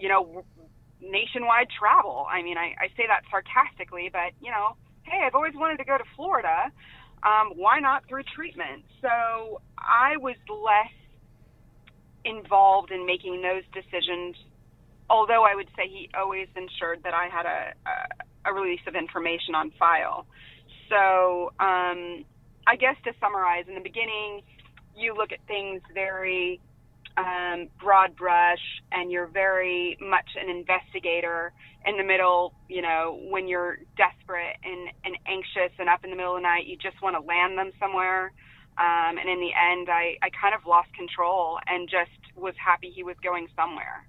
you 0.00 0.08
know, 0.08 0.44
nationwide 1.00 1.68
travel. 1.70 2.26
I 2.30 2.42
mean, 2.42 2.56
I, 2.56 2.74
I 2.78 2.88
say 2.96 3.04
that 3.06 3.22
sarcastically, 3.30 4.10
but 4.12 4.32
you 4.40 4.50
know, 4.50 4.76
hey, 5.02 5.22
I've 5.26 5.34
always 5.34 5.54
wanted 5.54 5.78
to 5.78 5.84
go 5.84 5.98
to 5.98 6.04
Florida. 6.16 6.70
Um, 7.22 7.52
why 7.56 7.80
not 7.80 8.06
through 8.08 8.22
treatment? 8.34 8.84
So 9.02 9.60
I 9.78 10.16
was 10.18 10.36
less 10.48 10.94
involved 12.28 12.90
in 12.90 13.06
making 13.06 13.42
those 13.42 13.62
decisions. 13.72 14.36
Although 15.10 15.44
I 15.44 15.54
would 15.54 15.68
say 15.76 15.88
he 15.88 16.10
always 16.14 16.48
ensured 16.54 17.02
that 17.04 17.14
I 17.14 17.28
had 17.28 17.46
a, 17.46 17.72
a, 18.46 18.50
a 18.50 18.52
release 18.52 18.80
of 18.86 18.94
information 18.94 19.54
on 19.54 19.72
file. 19.78 20.26
So 20.90 21.52
um, 21.60 22.24
I 22.66 22.76
guess 22.78 22.96
to 23.04 23.12
summarize, 23.20 23.64
in 23.68 23.74
the 23.74 23.80
beginning, 23.80 24.42
you 24.96 25.14
look 25.14 25.32
at 25.32 25.38
things 25.46 25.80
very 25.94 26.60
um, 27.16 27.68
broad 27.80 28.16
brush 28.16 28.62
and 28.92 29.10
you're 29.10 29.26
very 29.26 29.96
much 30.00 30.28
an 30.40 30.48
investigator 30.48 31.52
in 31.86 31.96
the 31.96 32.04
middle, 32.04 32.54
you 32.68 32.82
know, 32.82 33.18
when 33.30 33.48
you're 33.48 33.78
desperate 33.96 34.56
and, 34.62 34.90
and 35.04 35.16
anxious 35.26 35.72
and 35.78 35.88
up 35.88 36.04
in 36.04 36.10
the 36.10 36.16
middle 36.16 36.36
of 36.36 36.42
the 36.42 36.42
night, 36.42 36.66
you 36.66 36.76
just 36.76 37.00
want 37.02 37.16
to 37.16 37.20
land 37.26 37.56
them 37.56 37.70
somewhere. 37.80 38.32
Um, 38.78 39.18
and 39.18 39.28
in 39.28 39.40
the 39.40 39.50
end, 39.52 39.88
I, 39.90 40.16
I 40.22 40.30
kind 40.30 40.54
of 40.54 40.64
lost 40.64 40.92
control 40.94 41.58
and 41.66 41.88
just 41.88 42.10
was 42.36 42.54
happy 42.64 42.90
he 42.94 43.02
was 43.02 43.16
going 43.22 43.48
somewhere. 43.56 44.06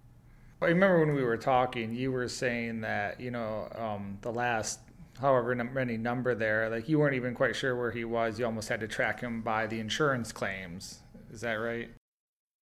I 0.61 0.65
remember 0.65 0.99
when 0.99 1.15
we 1.15 1.23
were 1.23 1.37
talking, 1.37 1.95
you 1.95 2.11
were 2.11 2.27
saying 2.27 2.81
that, 2.81 3.19
you 3.19 3.31
know, 3.31 3.69
um, 3.75 4.17
the 4.21 4.31
last 4.31 4.79
however 5.19 5.55
many 5.55 5.97
number 5.97 6.35
there, 6.35 6.69
like 6.69 6.87
you 6.87 6.99
weren't 6.99 7.15
even 7.15 7.33
quite 7.33 7.55
sure 7.55 7.75
where 7.75 7.91
he 7.91 8.05
was. 8.05 8.37
You 8.37 8.45
almost 8.45 8.69
had 8.69 8.79
to 8.81 8.87
track 8.87 9.21
him 9.21 9.41
by 9.41 9.67
the 9.67 9.79
insurance 9.79 10.31
claims. 10.31 10.99
Is 11.31 11.41
that 11.41 11.53
right? 11.53 11.89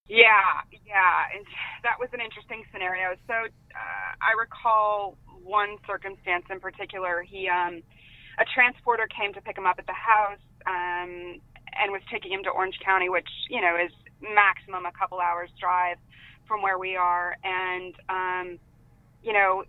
Yeah, 0.07 0.63
yeah, 0.85 1.25
and 1.35 1.45
that 1.83 1.99
was 1.99 2.09
an 2.13 2.21
interesting 2.21 2.63
scenario. 2.71 3.15
So 3.27 3.33
uh, 3.33 4.11
I 4.21 4.39
recall 4.39 5.17
one 5.43 5.77
circumstance 5.85 6.45
in 6.49 6.59
particular. 6.59 7.23
He, 7.23 7.49
um, 7.49 7.83
a 8.39 8.45
transporter 8.53 9.07
came 9.07 9.33
to 9.33 9.41
pick 9.41 9.57
him 9.57 9.65
up 9.65 9.79
at 9.79 9.85
the 9.85 9.93
house 9.93 10.39
um, 10.65 11.41
and 11.79 11.91
was 11.91 12.01
taking 12.11 12.31
him 12.31 12.43
to 12.43 12.49
Orange 12.49 12.79
County, 12.83 13.09
which 13.09 13.29
you 13.49 13.61
know 13.61 13.75
is 13.75 13.91
maximum 14.21 14.85
a 14.85 14.91
couple 14.91 15.19
hours 15.19 15.49
drive 15.59 15.97
from 16.47 16.61
where 16.61 16.79
we 16.79 16.95
are, 16.95 17.35
and 17.43 17.93
um, 18.09 18.59
you 19.23 19.33
know, 19.33 19.63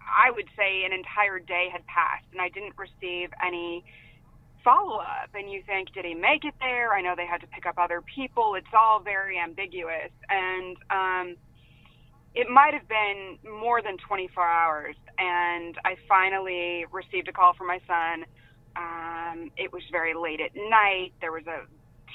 I 0.00 0.30
would 0.30 0.48
say 0.56 0.84
an 0.84 0.92
entire 0.92 1.38
day 1.38 1.68
had 1.72 1.86
passed, 1.86 2.26
and 2.32 2.40
I 2.40 2.48
didn't 2.48 2.74
receive 2.76 3.30
any 3.44 3.84
follow 4.66 4.98
up 4.98 5.30
and 5.32 5.48
you 5.48 5.62
think, 5.64 5.94
did 5.94 6.04
he 6.04 6.12
make 6.12 6.44
it 6.44 6.54
there? 6.58 6.92
I 6.92 7.00
know 7.00 7.14
they 7.16 7.24
had 7.24 7.40
to 7.42 7.46
pick 7.46 7.66
up 7.66 7.78
other 7.78 8.02
people. 8.02 8.56
It's 8.58 8.74
all 8.76 8.98
very 8.98 9.38
ambiguous. 9.38 10.10
And 10.28 10.76
um, 10.90 11.36
it 12.34 12.48
might 12.50 12.74
have 12.74 12.88
been 12.88 13.38
more 13.48 13.80
than 13.80 13.96
24 13.96 14.44
hours. 14.44 14.96
And 15.18 15.78
I 15.84 15.94
finally 16.08 16.84
received 16.90 17.28
a 17.28 17.32
call 17.32 17.54
from 17.54 17.68
my 17.68 17.78
son. 17.86 18.26
Um, 18.76 19.50
it 19.56 19.72
was 19.72 19.82
very 19.90 20.14
late 20.14 20.40
at 20.40 20.54
night. 20.54 21.12
There 21.20 21.32
was 21.32 21.46
a 21.46 21.64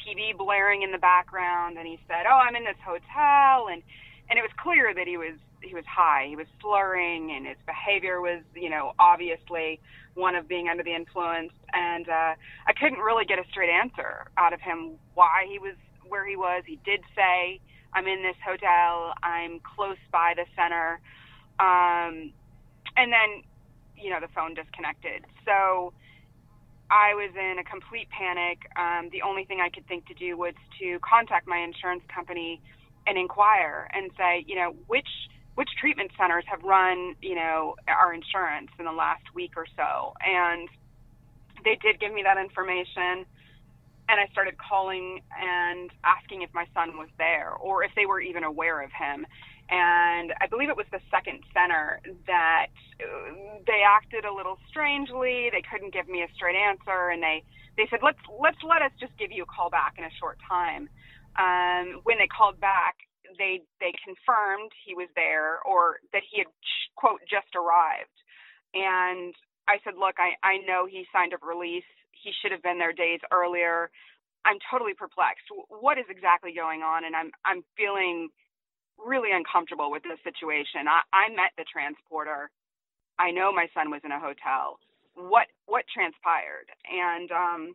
TV 0.06 0.38
blaring 0.38 0.82
in 0.82 0.92
the 0.92 0.98
background, 0.98 1.78
and 1.78 1.88
he 1.88 2.00
said, 2.08 2.26
"Oh, 2.28 2.38
I'm 2.38 2.56
in 2.56 2.64
this 2.64 2.78
hotel," 2.84 3.68
and 3.68 3.82
and 4.30 4.38
it 4.38 4.42
was 4.42 4.52
clear 4.58 4.94
that 4.94 5.08
he 5.08 5.18
was 5.18 5.38
he 5.62 5.76
was 5.76 5.86
high. 5.86 6.26
He 6.28 6.36
was 6.36 6.48
slurring, 6.62 7.32
and 7.32 7.46
his 7.46 7.58
behavior 7.66 8.22
was, 8.22 8.42
you 8.56 8.70
know, 8.70 8.94
obviously 9.00 9.80
one 10.16 10.36
of 10.36 10.48
being 10.48 10.70
under 10.70 10.84
the 10.84 10.94
influence. 10.94 11.54
And 11.74 12.10
uh, 12.10 12.34
I 12.68 12.74
couldn't 12.80 13.00
really 13.00 13.26
get 13.26 13.40
a 13.40 13.44
straight 13.50 13.70
answer 13.70 14.26
out 14.38 14.54
of 14.54 14.62
him 14.62 14.94
why 15.14 15.46
he 15.48 15.60
was 15.60 15.76
where 16.08 16.28
he 16.28 16.36
was. 16.36 16.64
He 16.66 16.80
did 16.86 17.02
say, 17.16 17.60
"I'm 17.94 18.08
in 18.08 18.22
this 18.24 18.38
hotel. 18.46 19.14
I'm 19.24 19.60
close 19.60 20.02
by 20.12 20.34
the 20.36 20.46
center," 20.56 21.00
um, 21.60 22.32
and 22.98 23.12
then, 23.12 23.44
you 23.98 24.10
know, 24.10 24.20
the 24.20 24.30
phone 24.36 24.54
disconnected. 24.54 25.26
So. 25.46 25.94
I 26.92 27.16
was 27.16 27.32
in 27.40 27.58
a 27.58 27.64
complete 27.64 28.10
panic. 28.10 28.68
Um, 28.76 29.10
the 29.12 29.22
only 29.24 29.46
thing 29.46 29.62
I 29.62 29.70
could 29.70 29.88
think 29.88 30.06
to 30.08 30.14
do 30.14 30.38
was 30.38 30.54
to 30.80 31.00
contact 31.00 31.48
my 31.48 31.58
insurance 31.58 32.04
company 32.14 32.62
and 33.08 33.18
inquire 33.18 33.90
and 33.94 34.12
say, 34.18 34.44
you 34.46 34.56
know, 34.56 34.76
which 34.88 35.08
which 35.56 35.70
treatment 35.80 36.12
centers 36.18 36.46
have 36.48 36.64
run, 36.64 37.16
you 37.22 37.36
know, 37.36 37.76
our 37.88 38.14
insurance 38.14 38.70
in 38.80 38.86
the 38.86 38.92
last 38.92 39.24
week 39.36 39.52
or 39.58 39.66
so. 39.76 40.14
And 40.26 40.70
they 41.64 41.78
did 41.82 42.00
give 42.00 42.14
me 42.14 42.24
that 42.24 42.38
information. 42.38 43.26
And 44.08 44.20
I 44.20 44.28
started 44.32 44.56
calling 44.58 45.22
and 45.40 45.92
asking 46.04 46.42
if 46.42 46.54
my 46.54 46.66
son 46.74 46.98
was 46.98 47.10
there 47.18 47.52
or 47.52 47.84
if 47.84 47.92
they 47.96 48.06
were 48.06 48.20
even 48.22 48.44
aware 48.44 48.82
of 48.82 48.92
him. 48.92 49.26
And 49.72 50.34
I 50.42 50.48
believe 50.48 50.70
it 50.70 50.76
was 50.76 50.88
the 50.92 51.00
second 51.10 51.44
center 51.56 52.02
that 52.28 52.68
uh, 53.00 53.32
they 53.66 53.82
acted 53.88 54.26
a 54.26 54.34
little 54.34 54.60
strangely. 54.70 55.50
They 55.52 55.64
couldn't 55.64 55.94
give 55.94 56.10
me 56.10 56.24
a 56.24 56.30
straight 56.36 56.58
answer, 56.58 57.10
and 57.10 57.24
they 57.24 57.44
they 57.78 57.88
said, 57.90 58.00
"Let's 58.04 58.20
let's 58.28 58.60
let 58.68 58.82
us 58.84 58.92
just 59.00 59.18
give 59.18 59.32
you 59.32 59.44
a 59.44 59.46
call 59.48 59.70
back 59.70 59.96
in 59.98 60.04
a 60.04 60.12
short 60.20 60.38
time." 60.44 60.90
Um, 61.40 62.02
when 62.04 62.18
they 62.20 62.28
called 62.28 62.60
back, 62.60 62.98
they 63.38 63.62
they 63.80 63.94
confirmed 64.04 64.72
he 64.86 64.94
was 64.96 65.08
there 65.16 65.62
or 65.64 66.00
that 66.14 66.24
he 66.30 66.40
had 66.40 66.48
quote 66.96 67.22
just 67.30 67.56
arrived. 67.56 68.16
And 68.74 69.36
i 69.68 69.78
said 69.84 69.94
look 70.00 70.16
i 70.18 70.36
i 70.44 70.58
know 70.68 70.86
he 70.86 71.06
signed 71.14 71.34
a 71.34 71.40
release. 71.46 71.88
He 72.12 72.32
should 72.42 72.52
have 72.52 72.64
been 72.64 72.80
there 72.80 72.94
days 72.94 73.20
earlier. 73.32 73.90
I'm 74.46 74.58
totally 74.72 74.94
perplexed. 74.94 75.46
What 75.70 75.98
is 75.98 76.06
exactly 76.10 76.54
going 76.56 76.82
on? 76.82 77.06
And 77.06 77.16
i'm 77.16 77.32
i'm 77.46 77.64
feeling 77.78 78.30
really 79.06 79.32
uncomfortable 79.34 79.92
with 79.92 80.04
this 80.04 80.20
situation 80.24 80.88
i 80.88 81.02
i 81.14 81.30
met 81.30 81.52
the 81.58 81.66
transporter 81.72 82.50
i 83.20 83.32
know 83.32 83.52
my 83.52 83.68
son 83.74 83.92
was 83.92 84.02
in 84.06 84.12
a 84.12 84.20
hotel 84.20 84.80
what 85.16 85.48
what 85.68 85.86
transpired 85.94 86.70
and 86.88 87.32
um 87.32 87.74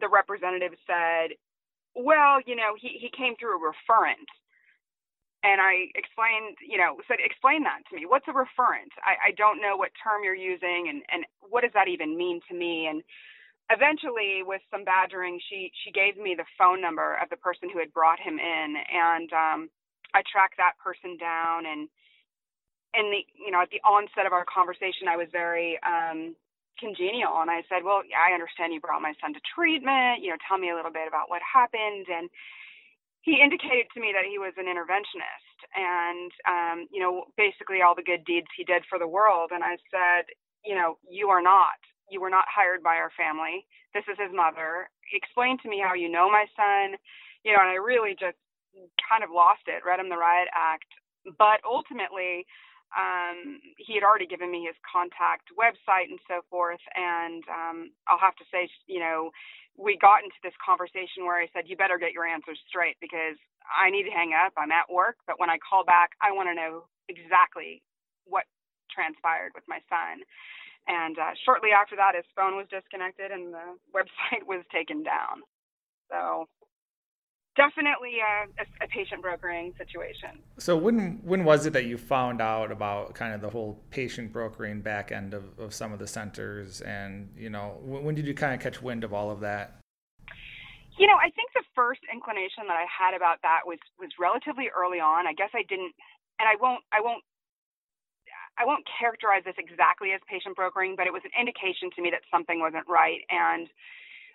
the 0.00 0.08
representative 0.08 0.72
said 0.86 1.30
well, 1.96 2.38
you 2.46 2.56
know, 2.56 2.74
he, 2.80 2.98
he 3.00 3.10
came 3.16 3.34
through 3.38 3.56
a 3.56 3.60
referent 3.60 4.28
and 5.44 5.60
I 5.60 5.90
explained, 5.94 6.56
you 6.66 6.78
know, 6.78 6.96
said, 7.08 7.18
explain 7.24 7.64
that 7.64 7.82
to 7.90 7.96
me. 7.96 8.06
What's 8.06 8.28
a 8.28 8.32
referent? 8.32 8.90
I, 9.04 9.30
I 9.30 9.32
don't 9.36 9.60
know 9.62 9.76
what 9.76 9.90
term 10.02 10.24
you're 10.24 10.34
using 10.34 10.86
and, 10.90 11.02
and 11.12 11.24
what 11.40 11.62
does 11.62 11.72
that 11.74 11.88
even 11.88 12.16
mean 12.16 12.40
to 12.50 12.56
me? 12.56 12.88
And 12.88 13.02
eventually 13.70 14.42
with 14.44 14.62
some 14.70 14.84
badgering, 14.84 15.40
she, 15.50 15.70
she 15.84 15.92
gave 15.92 16.16
me 16.16 16.34
the 16.36 16.48
phone 16.58 16.80
number 16.80 17.18
of 17.22 17.30
the 17.30 17.36
person 17.36 17.70
who 17.72 17.78
had 17.78 17.92
brought 17.92 18.20
him 18.20 18.38
in. 18.38 18.74
And, 18.76 19.30
um, 19.32 19.70
I 20.14 20.22
tracked 20.24 20.56
that 20.58 20.78
person 20.82 21.18
down 21.18 21.66
and, 21.66 21.88
and 22.94 23.12
the, 23.12 23.26
you 23.34 23.50
know, 23.50 23.62
at 23.62 23.70
the 23.70 23.82
onset 23.84 24.26
of 24.26 24.32
our 24.32 24.46
conversation, 24.46 25.10
I 25.10 25.16
was 25.18 25.28
very, 25.32 25.78
um, 25.84 26.36
congenial. 26.78 27.38
And 27.42 27.50
I 27.50 27.62
said, 27.68 27.84
well, 27.84 28.02
yeah, 28.06 28.22
I 28.22 28.34
understand 28.34 28.72
you 28.74 28.80
brought 28.80 29.02
my 29.02 29.14
son 29.22 29.34
to 29.34 29.40
treatment, 29.54 30.22
you 30.22 30.30
know, 30.30 30.38
tell 30.48 30.58
me 30.58 30.70
a 30.70 30.76
little 30.76 30.92
bit 30.94 31.06
about 31.08 31.30
what 31.30 31.42
happened. 31.42 32.06
And, 32.10 32.30
he 33.22 33.40
indicated 33.42 33.88
to 33.94 34.00
me 34.00 34.12
that 34.12 34.28
he 34.28 34.38
was 34.38 34.52
an 34.60 34.68
interventionist 34.68 35.58
and 35.74 36.30
um, 36.46 36.86
you 36.92 37.00
know 37.00 37.24
basically 37.36 37.80
all 37.82 37.94
the 37.96 38.04
good 38.04 38.24
deeds 38.24 38.46
he 38.56 38.64
did 38.64 38.84
for 38.88 38.98
the 38.98 39.08
world. 39.08 39.50
And 39.52 39.64
i 39.64 39.76
said 39.90 40.28
you 40.64 40.74
know 40.76 40.98
you 41.08 41.28
are 41.28 41.42
not 41.42 41.80
you 42.10 42.20
were 42.20 42.30
not 42.30 42.44
hired 42.48 42.82
by 42.82 42.96
our 42.96 43.10
family. 43.16 43.66
This 43.94 44.04
is 44.12 44.18
his 44.20 44.30
mother. 44.34 44.90
Explain 45.12 45.58
to 45.64 45.68
me 45.68 45.82
how 45.82 45.94
you 45.94 46.08
know 46.10 46.30
my 46.30 46.46
son. 46.54 46.96
You 47.44 47.52
know 47.52 47.60
and 47.60 47.70
i 47.70 47.80
really 47.80 48.14
just 48.18 48.38
kind 49.00 49.24
of 49.24 49.30
lost 49.30 49.66
it 49.66 49.84
read 49.86 50.00
him 50.00 50.08
the 50.10 50.18
riot 50.18 50.48
act 50.54 50.88
but 51.38 51.60
ultimately 51.64 52.46
um, 52.94 53.58
he 53.78 53.94
had 53.94 54.04
already 54.04 54.26
given 54.26 54.50
me 54.52 54.66
his 54.66 54.76
contact 54.86 55.50
website 55.58 56.10
and 56.10 56.20
so 56.28 56.42
forth 56.50 56.82
and 56.94 57.44
um, 57.50 57.90
i'll 58.08 58.20
have 58.22 58.36
to 58.36 58.44
say 58.52 58.68
you 58.86 59.00
know 59.00 59.30
we 59.76 59.98
got 59.98 60.22
into 60.22 60.38
this 60.42 60.54
conversation 60.62 61.26
where 61.26 61.38
I 61.40 61.48
said, 61.52 61.68
"You 61.68 61.76
better 61.76 61.98
get 61.98 62.12
your 62.12 62.26
answers 62.26 62.58
straight 62.68 62.96
because 63.00 63.36
I 63.66 63.90
need 63.90 64.04
to 64.04 64.10
hang 64.14 64.32
up. 64.34 64.52
I'm 64.56 64.72
at 64.72 64.90
work, 64.90 65.16
but 65.26 65.40
when 65.40 65.50
I 65.50 65.58
call 65.58 65.84
back, 65.84 66.10
I 66.22 66.32
want 66.32 66.48
to 66.48 66.54
know 66.54 66.86
exactly 67.08 67.82
what 68.26 68.44
transpired 68.90 69.52
with 69.54 69.64
my 69.68 69.80
son." 69.90 70.22
And 70.86 71.18
uh, 71.18 71.32
shortly 71.44 71.70
after 71.72 71.96
that, 71.96 72.14
his 72.14 72.26
phone 72.36 72.56
was 72.56 72.66
disconnected 72.70 73.30
and 73.32 73.54
the 73.54 73.76
website 73.96 74.44
was 74.46 74.64
taken 74.72 75.02
down. 75.02 75.42
So 76.10 76.48
definitely 77.56 78.18
a, 78.18 78.84
a, 78.84 78.88
patient 78.88 79.22
brokering 79.22 79.72
situation. 79.78 80.42
So 80.58 80.76
when 80.76 81.20
when 81.22 81.44
was 81.44 81.66
it 81.66 81.72
that 81.72 81.86
you 81.86 81.96
found 81.96 82.40
out 82.40 82.70
about 82.70 83.14
kind 83.14 83.34
of 83.34 83.40
the 83.40 83.50
whole 83.50 83.82
patient 83.90 84.32
brokering 84.32 84.82
back 84.82 85.12
end 85.12 85.34
of, 85.34 85.58
of 85.58 85.74
some 85.74 85.92
of 85.92 85.98
the 85.98 86.06
centers, 86.06 86.80
and 86.80 87.30
you 87.36 87.50
know 87.50 87.78
when, 87.82 88.04
when 88.04 88.14
did 88.14 88.26
you 88.26 88.34
kind 88.34 88.54
of 88.54 88.60
catch 88.60 88.82
wind 88.82 89.04
of 89.04 89.12
all 89.12 89.30
of 89.30 89.40
that? 89.40 89.80
You 90.98 91.08
know, 91.08 91.18
I 91.18 91.30
think 91.34 91.50
the 91.54 91.64
first 91.74 92.00
inclination 92.12 92.70
that 92.70 92.78
I 92.78 92.86
had 92.86 93.14
about 93.14 93.42
that 93.42 93.66
was 93.66 93.78
was 93.98 94.10
relatively 94.18 94.70
early 94.74 95.00
on. 95.00 95.26
I 95.26 95.34
guess 95.34 95.50
I 95.54 95.62
didn't, 95.68 95.94
and 96.38 96.46
I 96.48 96.54
won't 96.60 96.82
I 96.92 97.00
won't 97.00 97.22
I 98.58 98.64
won't 98.64 98.86
characterize 98.86 99.42
this 99.44 99.58
exactly 99.58 100.12
as 100.12 100.20
patient 100.30 100.54
brokering, 100.54 100.94
but 100.96 101.06
it 101.06 101.12
was 101.12 101.22
an 101.24 101.34
indication 101.38 101.90
to 101.96 102.02
me 102.02 102.10
that 102.10 102.22
something 102.30 102.60
wasn't 102.60 102.86
right 102.88 103.22
and 103.30 103.68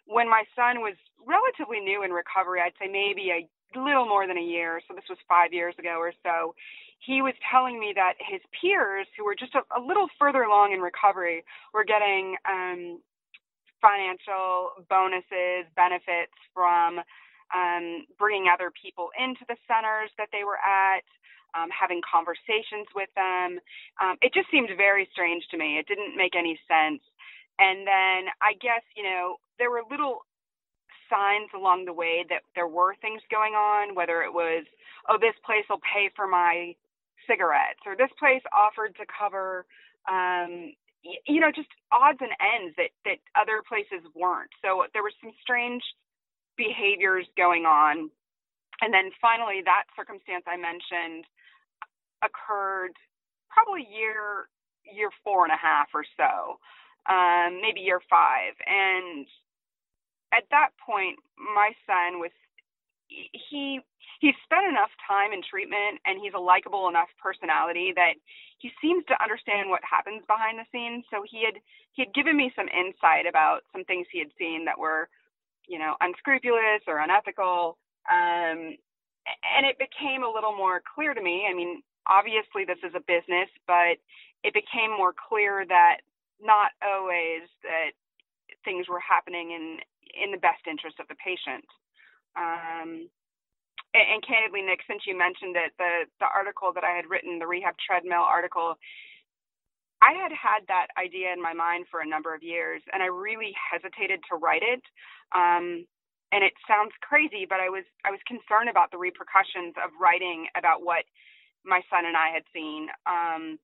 when 0.10 0.28
my 0.28 0.44
son 0.58 0.82
was 0.82 0.98
relatively 1.22 1.80
new 1.80 2.02
in 2.02 2.10
recovery, 2.10 2.60
I'd 2.62 2.74
say 2.82 2.90
maybe 2.90 3.30
a 3.30 3.46
little 3.78 4.10
more 4.10 4.26
than 4.26 4.38
a 4.38 4.42
year, 4.42 4.82
so 4.88 4.96
this 4.96 5.06
was 5.08 5.20
five 5.30 5.54
years 5.54 5.76
ago 5.78 6.02
or 6.02 6.12
so, 6.26 6.56
he 7.00 7.22
was 7.22 7.34
telling 7.46 7.80
me 7.80 7.94
that 7.96 8.14
his 8.18 8.42
peers, 8.60 9.06
who 9.16 9.24
were 9.24 9.36
just 9.36 9.54
a, 9.54 9.62
a 9.78 9.80
little 9.80 10.08
further 10.18 10.42
along 10.44 10.74
in 10.74 10.82
recovery, 10.82 11.46
were 11.74 11.86
getting 11.86 12.36
um, 12.50 13.00
financial 13.80 14.72
bonuses, 14.90 15.70
benefits 15.78 16.36
from 16.54 17.00
um, 17.54 18.06
bringing 18.18 18.50
other 18.52 18.74
people 18.74 19.10
into 19.18 19.46
the 19.48 19.56
centers 19.70 20.10
that 20.18 20.28
they 20.34 20.44
were 20.44 20.60
at, 20.60 21.06
um, 21.54 21.70
having 21.70 22.02
conversations 22.02 22.90
with 22.94 23.10
them. 23.16 23.62
Um, 24.02 24.18
it 24.22 24.34
just 24.34 24.50
seemed 24.52 24.70
very 24.76 25.08
strange 25.14 25.46
to 25.52 25.58
me. 25.58 25.78
It 25.78 25.88
didn't 25.88 26.18
make 26.18 26.36
any 26.36 26.60
sense. 26.68 27.02
And 27.60 27.86
then 27.88 28.34
I 28.42 28.54
guess, 28.60 28.84
you 28.96 29.04
know, 29.04 29.38
there 29.60 29.70
were 29.70 29.84
little 29.90 30.26
signs 31.10 31.50
along 31.56 31.86
the 31.86 31.94
way 31.94 32.26
that 32.30 32.42
there 32.56 32.68
were 32.68 32.96
things 33.02 33.22
going 33.30 33.54
on, 33.54 33.96
whether 33.96 34.22
it 34.22 34.34
was, 34.34 34.66
oh, 35.10 35.18
this 35.20 35.36
place 35.46 35.66
will 35.70 35.82
pay 35.82 36.10
for 36.16 36.28
my 36.28 36.74
cigarettes, 37.28 37.82
or 37.86 37.96
this 37.96 38.14
place 38.18 38.42
offered 38.54 38.96
to 38.96 39.06
cover, 39.06 39.66
um, 40.10 40.74
you 41.02 41.40
know, 41.40 41.52
just 41.54 41.70
odds 41.92 42.20
and 42.22 42.34
ends 42.40 42.76
that 42.78 42.92
that 43.06 43.20
other 43.40 43.62
places 43.68 44.06
weren't. 44.16 44.52
So 44.62 44.86
there 44.94 45.04
was 45.04 45.14
some 45.22 45.32
strange 45.42 45.84
behaviors 46.58 47.26
going 47.38 47.66
on. 47.66 48.10
And 48.82 48.94
then 48.94 49.12
finally, 49.22 49.62
that 49.66 49.84
circumstance 49.96 50.44
I 50.48 50.58
mentioned 50.58 51.26
occurred 52.24 52.96
probably 53.50 53.88
year 53.88 54.48
year 54.84 55.10
four 55.24 55.44
and 55.46 55.54
a 55.54 55.60
half 55.60 55.88
or 55.94 56.04
so, 56.18 56.60
um, 57.08 57.62
maybe 57.62 57.82
year 57.82 58.02
five. 58.10 58.54
And 58.66 59.28
at 60.34 60.44
that 60.52 60.70
point, 60.84 61.18
my 61.38 61.72
son 61.88 62.20
was 62.20 62.32
he 63.10 63.80
he's 64.22 64.36
spent 64.44 64.68
enough 64.68 64.92
time 65.08 65.34
in 65.34 65.42
treatment 65.42 65.98
and 66.06 66.20
he's 66.22 66.34
a 66.36 66.40
likable 66.40 66.90
enough 66.90 67.10
personality 67.18 67.92
that 67.96 68.14
he 68.60 68.70
seems 68.82 69.04
to 69.06 69.18
understand 69.24 69.70
what 69.70 69.82
happens 69.82 70.22
behind 70.28 70.60
the 70.60 70.68
scenes 70.72 71.04
so 71.10 71.24
he 71.26 71.42
had 71.44 71.58
he 71.94 72.04
had 72.06 72.14
given 72.14 72.38
me 72.38 72.54
some 72.56 72.70
insight 72.70 73.26
about 73.26 73.66
some 73.74 73.84
things 73.86 74.06
he 74.12 74.20
had 74.20 74.30
seen 74.38 74.66
that 74.66 74.78
were 74.78 75.10
you 75.70 75.78
know, 75.78 75.96
unscrupulous 76.02 76.82
or 76.88 77.00
unethical. 77.00 77.78
Um, 78.10 78.76
and 79.46 79.64
it 79.70 79.78
became 79.78 80.24
a 80.24 80.32
little 80.34 80.58
more 80.58 80.82
clear 80.96 81.14
to 81.14 81.22
me. 81.22 81.46
I 81.50 81.54
mean, 81.54 81.84
obviously 82.10 82.66
this 82.66 82.82
is 82.84 82.96
a 82.98 83.06
business, 83.06 83.48
but 83.68 84.02
it 84.44 84.54
became 84.54 84.90
more 84.90 85.14
clear 85.14 85.64
that 85.70 85.98
not 86.42 86.72
always 86.82 87.46
that 87.62 87.94
things 88.66 88.88
were 88.90 89.00
happening 89.00 89.52
in 89.52 89.78
in 90.16 90.32
the 90.32 90.42
best 90.42 90.64
interest 90.70 91.00
of 91.00 91.08
the 91.08 91.20
patient. 91.20 91.66
Um, 92.38 93.10
and, 93.94 94.08
and 94.18 94.22
candidly, 94.28 94.62
Nick, 94.62 94.82
since 94.88 95.04
you 95.08 95.18
mentioned 95.18 95.56
it, 95.58 95.74
the 95.78 96.06
the 96.20 96.30
article 96.30 96.72
that 96.76 96.84
I 96.86 96.96
had 96.96 97.10
written, 97.10 97.40
the 97.40 97.48
rehab 97.48 97.76
treadmill 97.82 98.24
article, 98.26 98.78
I 100.02 100.14
had 100.14 100.32
had 100.32 100.68
that 100.68 100.88
idea 101.02 101.34
in 101.34 101.42
my 101.42 101.54
mind 101.54 101.88
for 101.92 102.02
a 102.02 102.08
number 102.08 102.34
of 102.36 102.44
years, 102.44 102.82
and 102.94 103.04
I 103.04 103.08
really 103.08 103.54
hesitated 103.56 104.22
to 104.30 104.38
write 104.38 104.64
it. 104.64 104.84
Um, 105.36 105.86
and 106.32 106.44
it 106.44 106.54
sounds 106.68 106.92
crazy, 107.02 107.46
but 107.50 107.60
I 107.60 107.70
was 107.70 107.86
I 108.06 108.12
was 108.12 108.20
concerned 108.28 108.70
about 108.70 108.92
the 108.92 109.00
repercussions 109.02 109.76
of 109.84 109.92
writing 110.00 110.48
about 110.58 110.84
what 110.84 111.06
my 111.66 111.82
son 111.90 112.06
and 112.06 112.18
I 112.18 112.30
had 112.32 112.44
seen. 112.54 112.88
Um, 113.08 113.60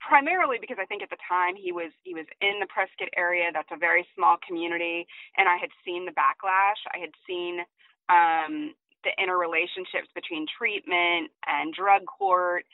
primarily 0.00 0.58
because 0.60 0.78
I 0.80 0.86
think 0.86 1.02
at 1.02 1.10
the 1.10 1.20
time 1.28 1.54
he 1.54 1.72
was 1.72 1.92
he 2.02 2.14
was 2.14 2.26
in 2.40 2.58
the 2.60 2.66
Prescott 2.66 3.08
area. 3.16 3.50
That's 3.52 3.70
a 3.70 3.78
very 3.78 4.06
small 4.16 4.36
community, 4.46 5.06
and 5.36 5.48
I 5.48 5.56
had 5.56 5.70
seen 5.84 6.06
the 6.06 6.12
backlash. 6.12 6.80
I 6.92 6.98
had 6.98 7.12
seen 7.26 7.60
um, 8.08 8.74
the 9.04 9.12
interrelationships 9.20 10.08
between 10.14 10.46
treatment 10.46 11.30
and 11.46 11.72
drug 11.72 12.02
court 12.06 12.64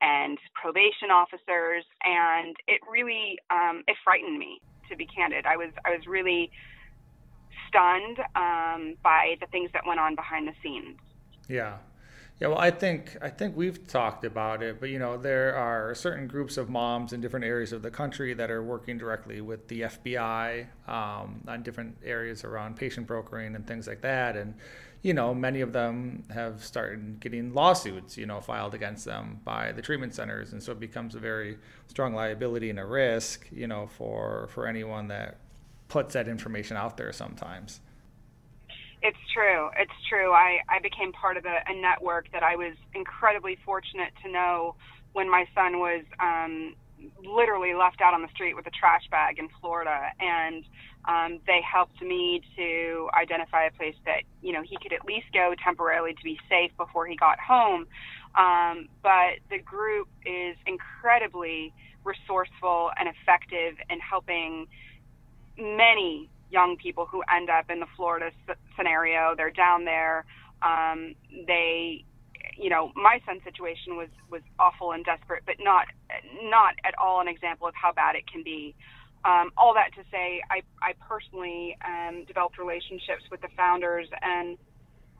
and 0.00 0.38
probation 0.54 1.10
officers, 1.10 1.84
and 2.04 2.56
it 2.66 2.80
really 2.90 3.38
um, 3.50 3.82
it 3.86 3.96
frightened 4.04 4.38
me 4.38 4.60
to 4.88 4.96
be 4.96 5.06
candid. 5.06 5.46
I 5.46 5.56
was 5.56 5.70
I 5.84 5.90
was 5.90 6.06
really 6.06 6.50
stunned 7.68 8.18
um, 8.36 8.96
by 9.02 9.36
the 9.40 9.46
things 9.50 9.70
that 9.72 9.82
went 9.86 10.00
on 10.00 10.14
behind 10.14 10.46
the 10.46 10.54
scenes. 10.62 10.98
Yeah. 11.48 11.78
Yeah, 12.38 12.48
well, 12.48 12.58
I 12.58 12.70
think 12.70 13.16
I 13.22 13.30
think 13.30 13.56
we've 13.56 13.86
talked 13.86 14.22
about 14.24 14.62
it, 14.62 14.78
but 14.78 14.90
you 14.90 14.98
know, 14.98 15.16
there 15.16 15.54
are 15.56 15.94
certain 15.94 16.26
groups 16.26 16.58
of 16.58 16.68
moms 16.68 17.14
in 17.14 17.22
different 17.22 17.46
areas 17.46 17.72
of 17.72 17.80
the 17.80 17.90
country 17.90 18.34
that 18.34 18.50
are 18.50 18.62
working 18.62 18.98
directly 18.98 19.40
with 19.40 19.68
the 19.68 19.82
FBI 19.82 20.66
um, 20.86 21.42
on 21.48 21.62
different 21.62 21.96
areas 22.04 22.44
around 22.44 22.76
patient 22.76 23.06
brokering 23.06 23.54
and 23.54 23.66
things 23.66 23.86
like 23.86 24.02
that, 24.02 24.36
and 24.36 24.54
you 25.00 25.14
know, 25.14 25.32
many 25.32 25.62
of 25.62 25.72
them 25.72 26.24
have 26.30 26.62
started 26.62 27.20
getting 27.20 27.54
lawsuits, 27.54 28.18
you 28.18 28.26
know, 28.26 28.40
filed 28.40 28.74
against 28.74 29.06
them 29.06 29.40
by 29.44 29.72
the 29.72 29.80
treatment 29.80 30.14
centers, 30.14 30.52
and 30.52 30.62
so 30.62 30.72
it 30.72 30.80
becomes 30.80 31.14
a 31.14 31.18
very 31.18 31.56
strong 31.86 32.12
liability 32.14 32.68
and 32.68 32.78
a 32.78 32.84
risk, 32.84 33.48
you 33.50 33.66
know, 33.66 33.86
for 33.86 34.48
for 34.50 34.66
anyone 34.66 35.08
that 35.08 35.38
puts 35.88 36.12
that 36.12 36.28
information 36.28 36.76
out 36.76 36.98
there. 36.98 37.12
Sometimes. 37.14 37.80
It's 39.02 39.18
true. 39.32 39.70
It's 39.78 39.92
true. 40.08 40.32
I 40.32 40.60
I 40.68 40.80
became 40.82 41.12
part 41.12 41.36
of 41.36 41.44
a, 41.44 41.58
a 41.68 41.74
network 41.80 42.30
that 42.32 42.42
I 42.42 42.56
was 42.56 42.74
incredibly 42.94 43.58
fortunate 43.64 44.12
to 44.24 44.30
know 44.32 44.74
when 45.12 45.30
my 45.30 45.44
son 45.54 45.78
was 45.78 46.04
um, 46.20 46.74
literally 47.24 47.74
left 47.74 48.00
out 48.00 48.14
on 48.14 48.22
the 48.22 48.28
street 48.28 48.54
with 48.56 48.66
a 48.66 48.70
trash 48.70 49.02
bag 49.10 49.38
in 49.38 49.48
Florida, 49.60 50.10
and 50.20 50.64
um, 51.06 51.40
they 51.46 51.60
helped 51.62 52.00
me 52.02 52.42
to 52.56 53.08
identify 53.14 53.64
a 53.66 53.72
place 53.72 53.94
that 54.06 54.22
you 54.42 54.52
know 54.52 54.62
he 54.62 54.76
could 54.82 54.92
at 54.92 55.04
least 55.04 55.26
go 55.32 55.54
temporarily 55.62 56.14
to 56.14 56.24
be 56.24 56.38
safe 56.48 56.72
before 56.76 57.06
he 57.06 57.16
got 57.16 57.38
home. 57.38 57.86
Um, 58.36 58.88
but 59.02 59.40
the 59.50 59.58
group 59.58 60.08
is 60.24 60.56
incredibly 60.66 61.72
resourceful 62.04 62.90
and 62.98 63.08
effective 63.08 63.76
in 63.90 63.98
helping 64.00 64.66
many 65.58 66.30
young 66.50 66.76
people 66.76 67.06
who 67.10 67.22
end 67.34 67.50
up 67.50 67.70
in 67.70 67.80
the 67.80 67.86
Florida 67.96 68.30
scenario. 68.76 69.34
They're 69.36 69.50
down 69.50 69.84
there. 69.84 70.24
Um, 70.62 71.14
they 71.46 72.04
you 72.56 72.70
know, 72.70 72.92
my 72.94 73.20
son's 73.26 73.42
situation 73.44 73.96
was 73.96 74.08
was 74.30 74.42
awful 74.58 74.92
and 74.92 75.04
desperate, 75.04 75.42
but 75.46 75.56
not 75.60 75.86
not 76.42 76.74
at 76.84 76.94
all 76.98 77.20
an 77.20 77.28
example 77.28 77.66
of 77.66 77.74
how 77.74 77.92
bad 77.92 78.14
it 78.14 78.30
can 78.30 78.42
be. 78.42 78.74
Um, 79.24 79.50
all 79.56 79.74
that 79.74 79.92
to 79.96 80.02
say, 80.10 80.42
I 80.50 80.62
I 80.82 80.94
personally 81.08 81.76
um, 81.84 82.24
developed 82.26 82.58
relationships 82.58 83.24
with 83.30 83.40
the 83.40 83.48
founders 83.56 84.08
and 84.22 84.56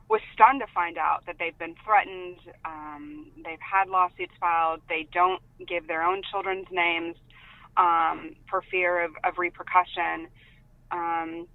was 0.09 0.21
stunned 0.33 0.61
to 0.61 0.67
find 0.73 0.97
out 0.97 1.25
that 1.25 1.35
they've 1.37 1.57
been 1.57 1.75
threatened. 1.83 2.37
Um, 2.63 3.27
they've 3.43 3.59
had 3.59 3.89
lawsuits 3.89 4.33
filed. 4.39 4.81
They 4.87 5.07
don't 5.13 5.41
give 5.67 5.87
their 5.87 6.03
own 6.03 6.21
children's 6.31 6.67
names 6.71 7.15
um, 7.75 8.35
for 8.49 8.63
fear 8.71 9.03
of, 9.03 9.11
of 9.25 9.37
repercussion. 9.37 10.27
Um, 10.91 11.47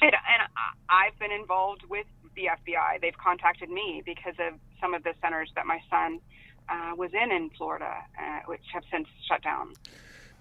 and, 0.00 0.12
and 0.12 0.42
I've 0.88 1.18
been 1.18 1.32
involved 1.32 1.82
with 1.88 2.06
the 2.36 2.44
FBI. 2.44 3.00
They've 3.00 3.18
contacted 3.18 3.68
me 3.68 4.02
because 4.04 4.34
of 4.38 4.54
some 4.80 4.94
of 4.94 5.02
the 5.02 5.14
centers 5.20 5.50
that 5.56 5.66
my 5.66 5.80
son 5.90 6.20
uh, 6.68 6.94
was 6.96 7.10
in 7.14 7.32
in 7.32 7.50
Florida, 7.50 7.96
uh, 8.18 8.40
which 8.46 8.62
have 8.72 8.84
since 8.90 9.08
shut 9.26 9.42
down. 9.42 9.72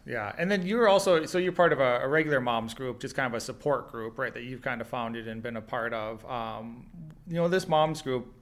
Yeah, 0.05 0.31
and 0.37 0.49
then 0.49 0.65
you're 0.65 0.87
also 0.87 1.25
so 1.25 1.37
you're 1.37 1.51
part 1.51 1.73
of 1.73 1.79
a, 1.79 1.99
a, 2.01 2.07
regular 2.07 2.39
moms 2.39 2.73
group, 2.73 3.01
just 3.01 3.13
kind 3.13 3.27
of 3.27 3.33
a 3.33 3.41
support 3.41 3.91
group, 3.91 4.17
right? 4.17 4.33
That 4.33 4.43
you've 4.43 4.61
kind 4.61 4.79
of 4.79 4.87
founded 4.87 5.27
and 5.27 5.43
been 5.43 5.57
a 5.57 5.61
part 5.61 5.93
of. 5.93 6.25
Um, 6.29 6.85
you 7.27 7.35
know, 7.35 7.47
this 7.49 7.67
moms 7.67 8.01
group. 8.01 8.33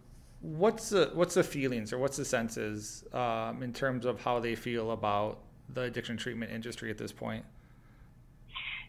What's 0.41 0.89
the 0.89 1.10
what's 1.15 1.34
the 1.34 1.43
feelings 1.43 1.91
or 1.91 1.97
what's 1.97 2.17
the 2.17 2.25
senses 2.25 3.03
um, 3.13 3.63
in 3.63 3.73
terms 3.73 4.05
of 4.05 4.21
how 4.21 4.39
they 4.39 4.53
feel 4.53 4.91
about 4.91 5.39
the 5.73 5.81
addiction 5.81 6.17
treatment 6.17 6.51
industry 6.51 6.91
at 6.91 6.99
this 6.99 7.12
point? 7.12 7.43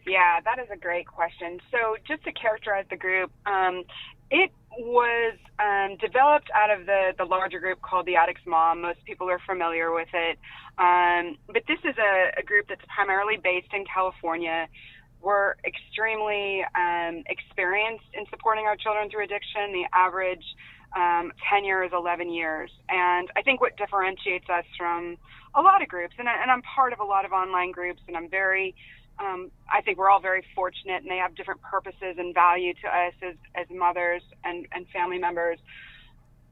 Yeah, 0.07 0.39
that 0.45 0.57
is 0.57 0.67
a 0.71 0.77
great 0.77 1.05
question. 1.05 1.59
So, 1.69 1.97
just 2.07 2.23
to 2.23 2.31
characterize 2.31 2.85
the 2.89 2.95
group, 2.95 3.29
um, 3.45 3.83
it 4.31 4.51
was 4.77 5.37
um, 5.59 5.97
developed 5.97 6.49
out 6.55 6.69
of 6.69 6.85
the, 6.85 7.11
the 7.17 7.25
larger 7.25 7.59
group 7.59 7.81
called 7.81 8.05
the 8.05 8.15
Addicts 8.15 8.45
Mom. 8.45 8.81
Most 8.81 9.03
people 9.05 9.29
are 9.29 9.39
familiar 9.45 9.93
with 9.93 10.07
it. 10.13 10.39
Um, 10.77 11.37
but 11.47 11.63
this 11.67 11.79
is 11.83 11.95
a, 11.97 12.39
a, 12.39 12.43
group 12.43 12.67
that's 12.69 12.85
primarily 12.93 13.37
based 13.41 13.73
in 13.73 13.83
California. 13.91 14.67
We're 15.21 15.55
extremely 15.65 16.63
um, 16.75 17.23
experienced 17.27 18.05
in 18.13 18.25
supporting 18.29 18.65
our 18.65 18.75
children 18.75 19.09
through 19.09 19.23
addiction. 19.23 19.73
The 19.73 19.85
average 19.91 20.45
um, 20.95 21.33
tenure 21.49 21.83
is 21.83 21.91
11 21.93 22.31
years. 22.31 22.69
And 22.89 23.29
I 23.35 23.41
think 23.41 23.59
what 23.59 23.75
differentiates 23.77 24.47
us 24.49 24.65
from 24.77 25.17
a 25.55 25.61
lot 25.61 25.81
of 25.81 25.87
groups, 25.87 26.13
and, 26.19 26.29
I, 26.29 26.41
and 26.41 26.51
I'm 26.51 26.61
part 26.61 26.93
of 26.93 26.99
a 26.99 27.03
lot 27.03 27.25
of 27.25 27.31
online 27.31 27.71
groups, 27.71 28.01
and 28.07 28.15
I'm 28.15 28.29
very 28.29 28.75
um, 29.19 29.51
I 29.71 29.81
think 29.81 29.97
we're 29.97 30.09
all 30.09 30.21
very 30.21 30.43
fortunate 30.55 31.01
and 31.01 31.09
they 31.09 31.17
have 31.17 31.35
different 31.35 31.61
purposes 31.61 32.15
and 32.17 32.33
value 32.33 32.73
to 32.73 32.87
us 32.87 33.13
as, 33.21 33.35
as 33.55 33.65
mothers 33.69 34.21
and, 34.43 34.67
and 34.71 34.87
family 34.89 35.17
members. 35.17 35.59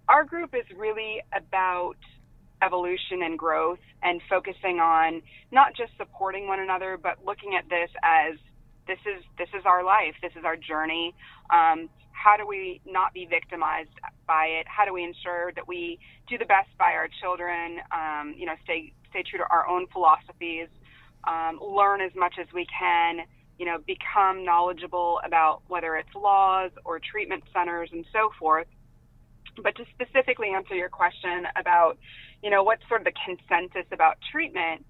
Our 0.07 0.23
group 0.23 0.53
is 0.53 0.65
really 0.75 1.21
about 1.35 1.97
evolution 2.61 3.21
and 3.23 3.37
growth 3.37 3.79
and 4.01 4.21
focusing 4.29 4.79
on 4.79 5.21
not 5.51 5.75
just 5.75 5.91
supporting 5.97 6.47
one 6.47 6.59
another, 6.59 6.97
but 7.01 7.25
looking 7.25 7.55
at 7.55 7.69
this 7.69 7.89
as 8.03 8.35
this 8.87 8.99
is 9.05 9.23
this 9.37 9.49
is 9.57 9.65
our 9.65 9.83
life. 9.83 10.13
This 10.21 10.33
is 10.37 10.45
our 10.45 10.55
journey. 10.55 11.13
Um, 11.49 11.89
how 12.11 12.37
do 12.37 12.47
we 12.47 12.81
not 12.85 13.13
be 13.13 13.25
victimized 13.25 13.93
by 14.27 14.45
it? 14.45 14.67
How 14.67 14.85
do 14.85 14.93
we 14.93 15.03
ensure 15.03 15.51
that 15.53 15.67
we 15.67 15.99
do 16.27 16.37
the 16.37 16.45
best 16.45 16.69
by 16.77 16.93
our 16.93 17.07
children? 17.21 17.79
Um, 17.91 18.35
you 18.37 18.45
know, 18.45 18.53
stay 18.63 18.93
stay 19.09 19.23
true 19.23 19.39
to 19.39 19.45
our 19.49 19.67
own 19.67 19.87
philosophies, 19.87 20.69
um, 21.27 21.59
learn 21.61 22.01
as 22.01 22.11
much 22.15 22.35
as 22.39 22.47
we 22.53 22.65
can. 22.65 23.21
You 23.57 23.65
know, 23.65 23.77
become 23.77 24.43
knowledgeable 24.43 25.21
about 25.23 25.61
whether 25.69 25.95
it's 25.95 26.13
laws 26.13 26.71
or 26.83 26.99
treatment 26.99 27.43
centers 27.53 27.89
and 27.93 28.05
so 28.11 28.29
forth. 28.37 28.67
But 29.63 29.77
to 29.77 29.85
specifically 29.93 30.49
answer 30.49 30.75
your 30.75 30.89
question 30.89 31.47
about, 31.55 31.97
you 32.43 32.49
know, 32.49 32.63
what's 32.63 32.85
sort 32.89 32.99
of 32.99 33.05
the 33.05 33.13
consensus 33.25 33.87
about 33.93 34.17
treatment, 34.29 34.85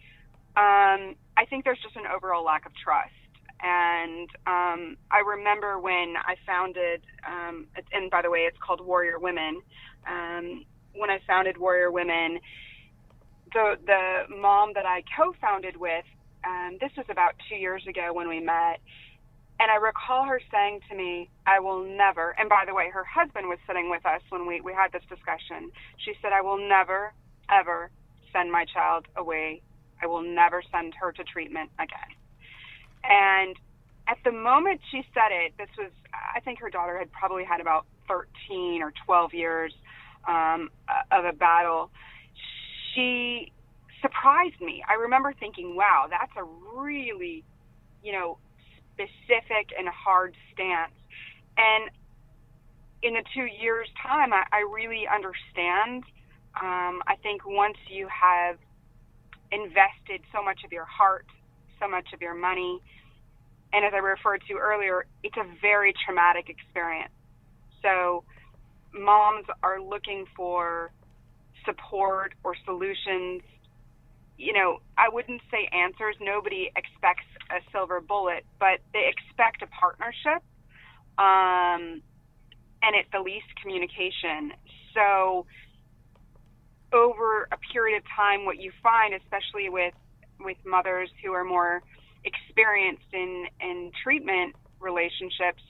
um, 0.57 1.13
I 1.37 1.45
think 1.47 1.63
there's 1.63 1.77
just 1.83 1.95
an 1.95 2.07
overall 2.11 2.43
lack 2.43 2.65
of 2.65 2.71
trust 2.73 3.13
and 3.61 4.29
um, 4.45 4.97
I 5.11 5.19
remember 5.25 5.79
when 5.79 6.15
I 6.17 6.35
founded, 6.45 7.01
um, 7.25 7.67
and 7.93 8.11
by 8.11 8.21
the 8.21 8.29
way, 8.29 8.39
it's 8.39 8.57
called 8.57 8.85
Warrior 8.85 9.17
Women. 9.19 9.61
Um, 10.07 10.65
when 10.93 11.09
I 11.09 11.19
founded 11.25 11.57
Warrior 11.57 11.91
Women, 11.91 12.39
the 13.53 13.75
the 13.85 14.35
mom 14.35 14.73
that 14.75 14.85
I 14.85 15.03
co-founded 15.17 15.77
with, 15.77 16.05
um, 16.45 16.77
this 16.79 16.91
was 16.97 17.05
about 17.09 17.33
two 17.49 17.55
years 17.55 17.85
ago 17.87 18.13
when 18.13 18.27
we 18.27 18.39
met, 18.39 18.79
and 19.59 19.71
I 19.71 19.75
recall 19.75 20.25
her 20.25 20.41
saying 20.51 20.81
to 20.89 20.95
me, 20.95 21.29
"I 21.45 21.59
will 21.59 21.83
never." 21.83 22.35
And 22.37 22.49
by 22.49 22.63
the 22.65 22.73
way, 22.73 22.89
her 22.89 23.03
husband 23.03 23.47
was 23.47 23.57
sitting 23.67 23.89
with 23.89 24.05
us 24.05 24.21
when 24.29 24.45
we 24.45 24.61
we 24.61 24.73
had 24.73 24.91
this 24.91 25.03
discussion. 25.09 25.71
She 25.97 26.13
said, 26.21 26.33
"I 26.33 26.41
will 26.41 26.57
never, 26.57 27.13
ever 27.49 27.89
send 28.31 28.51
my 28.51 28.65
child 28.65 29.07
away. 29.15 29.61
I 30.01 30.07
will 30.07 30.21
never 30.21 30.61
send 30.71 30.93
her 30.95 31.11
to 31.11 31.23
treatment 31.23 31.71
again." 31.79 32.11
And 33.03 33.55
at 34.07 34.17
the 34.23 34.31
moment 34.31 34.81
she 34.91 35.05
said 35.13 35.31
it, 35.31 35.53
this 35.57 35.69
was, 35.77 35.91
I 36.13 36.39
think 36.39 36.59
her 36.59 36.69
daughter 36.69 36.97
had 36.97 37.11
probably 37.11 37.43
had 37.43 37.61
about 37.61 37.85
13 38.07 38.81
or 38.81 38.93
12 39.05 39.33
years 39.33 39.73
um, 40.27 40.69
of 41.11 41.25
a 41.25 41.33
battle. 41.33 41.89
She 42.93 43.51
surprised 44.05 44.61
me. 44.61 44.83
I 44.87 44.93
remember 45.01 45.33
thinking, 45.39 45.75
wow, 45.75 46.05
that's 46.09 46.31
a 46.37 46.43
really, 46.77 47.43
you 48.03 48.13
know, 48.13 48.37
specific 48.93 49.73
and 49.77 49.87
hard 49.87 50.35
stance. 50.53 50.93
And 51.57 51.89
in 53.01 53.13
the 53.15 53.23
two 53.33 53.45
years' 53.45 53.89
time, 54.01 54.31
I, 54.33 54.43
I 54.51 54.59
really 54.71 55.05
understand. 55.07 56.03
Um, 56.61 57.01
I 57.07 57.15
think 57.23 57.41
once 57.45 57.77
you 57.89 58.07
have 58.07 58.57
invested 59.51 60.21
so 60.33 60.43
much 60.43 60.59
of 60.63 60.71
your 60.71 60.85
heart, 60.85 61.25
so 61.79 61.87
much 61.87 62.07
of 62.13 62.21
your 62.21 62.35
money, 62.35 62.81
and 63.73 63.83
as 63.83 63.93
I 63.93 63.97
referred 63.97 64.41
to 64.47 64.53
earlier, 64.53 65.05
it's 65.23 65.35
a 65.37 65.45
very 65.61 65.93
traumatic 66.05 66.49
experience. 66.49 67.11
So 67.81 68.23
moms 68.93 69.45
are 69.63 69.81
looking 69.81 70.25
for 70.35 70.91
support 71.65 72.33
or 72.43 72.55
solutions. 72.65 73.41
You 74.37 74.53
know, 74.53 74.79
I 74.97 75.09
wouldn't 75.09 75.41
say 75.49 75.69
answers. 75.71 76.15
Nobody 76.19 76.71
expects 76.75 77.25
a 77.49 77.59
silver 77.71 78.01
bullet, 78.01 78.45
but 78.59 78.79
they 78.93 79.09
expect 79.09 79.61
a 79.61 79.67
partnership, 79.67 80.43
um, 81.17 82.01
and 82.83 82.95
at 82.95 83.05
the 83.13 83.19
least 83.19 83.47
communication. 83.61 84.51
So 84.93 85.45
over 86.91 87.47
a 87.51 87.57
period 87.71 87.97
of 87.97 88.03
time, 88.15 88.45
what 88.45 88.59
you 88.59 88.71
find, 88.83 89.13
especially 89.13 89.69
with 89.69 89.93
with 90.39 90.57
mothers 90.65 91.09
who 91.23 91.31
are 91.31 91.45
more 91.45 91.81
experienced 92.25 93.11
in 93.13 93.47
in 93.61 93.91
treatment 94.03 94.55
relationships, 94.79 95.63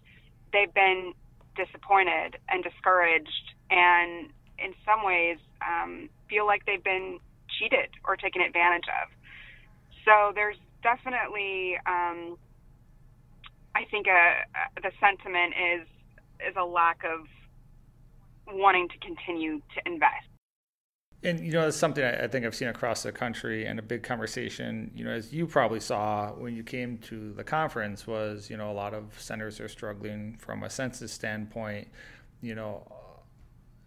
they've 0.51 0.73
been 0.73 1.13
disappointed 1.56 2.38
and 2.49 2.63
discouraged, 2.63 3.54
and 3.69 4.30
in 4.58 4.73
some 4.86 5.04
ways 5.04 5.38
um, 5.62 6.10
feel 6.30 6.45
like 6.45 6.65
they've 6.65 6.84
been 6.84 7.19
cheated 7.60 7.89
or 8.06 8.15
taken 8.15 8.41
advantage 8.41 8.86
of. 9.02 9.10
So 10.04 10.32
there's 10.34 10.58
definitely, 10.84 11.78
um, 11.86 12.38
I 13.76 13.86
think, 13.89 14.08
a, 14.08 14.46
a, 14.56 14.82
the 14.82 14.91
sentiment 15.00 15.54
is 15.58 15.88
is 16.48 16.56
a 16.58 16.65
lack 16.65 17.04
of 17.04 17.28
wanting 18.48 18.89
to 18.89 18.98
continue 19.00 19.60
to 19.74 19.82
invest 19.86 20.28
and 21.26 21.39
you 21.39 21.52
know 21.52 21.62
that's 21.62 21.78
something 21.78 22.04
I 22.04 22.28
think 22.28 22.46
I've 22.46 22.56
seen 22.56 22.68
across 22.68 23.04
the 23.04 23.12
country 23.12 23.65
and 23.65 23.80
a 23.80 23.82
big 23.82 24.04
conversation 24.04 24.91
you 24.96 25.04
know 25.04 25.12
as 25.12 25.34
you 25.34 25.48
probably 25.48 25.80
saw 25.80 26.32
when 26.32 26.56
you 26.56 26.63
came 26.63 26.98
to 27.00 27.34
the 27.34 27.44
conference 27.44 28.06
was 28.06 28.50
you 28.50 28.58
know 28.58 28.72
a 28.72 28.74
lot 28.74 28.94
of 28.94 29.20
centers 29.20 29.60
are 29.60 29.68
struggling 29.68 30.38
from 30.38 30.63
a 30.63 30.70
census 30.70 31.12
standpoint 31.12 31.88
you 32.41 32.56
know 32.56 32.84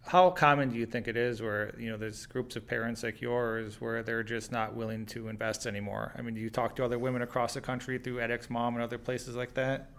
how 0.09 0.31
common 0.31 0.71
do 0.71 0.75
you 0.75 0.87
think 0.87 1.07
it 1.07 1.15
is 1.15 1.39
where 1.39 1.71
you 1.77 1.87
know 1.87 1.95
there's 1.95 2.25
groups 2.25 2.55
of 2.55 2.65
parents 2.65 3.03
like 3.03 3.21
yours 3.21 3.79
where 3.79 4.01
they're 4.01 4.23
just 4.23 4.51
not 4.51 4.75
willing 4.75 5.05
to 5.05 5.27
invest 5.27 5.67
anymore? 5.67 6.13
I 6.17 6.23
mean 6.23 6.33
do 6.33 6.41
you 6.41 6.49
talk 6.49 6.75
to 6.77 6.83
other 6.83 6.97
women 6.97 7.21
across 7.21 7.53
the 7.53 7.61
country 7.61 7.99
through 7.99 8.19
Addicts 8.19 8.49
Mom 8.49 8.73
and 8.73 8.83
other 8.83 8.97
places 8.97 9.35
like 9.35 9.53
that? 9.53 9.91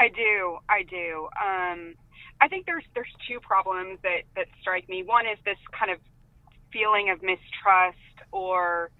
I 0.00 0.08
do 0.08 0.58
i 0.70 0.82
do. 0.82 1.28
Um, 1.44 1.94
I 2.40 2.48
think 2.48 2.64
there's 2.64 2.84
there's 2.94 3.12
two 3.28 3.38
problems 3.40 3.98
that 4.02 4.22
that 4.34 4.46
strike 4.62 4.88
me. 4.88 5.02
One 5.02 5.26
is 5.26 5.38
this 5.44 5.58
kind 5.78 5.90
of 5.90 5.98
feeling 6.72 7.10
of 7.10 7.22
mistrust 7.22 7.98
or 8.32 8.90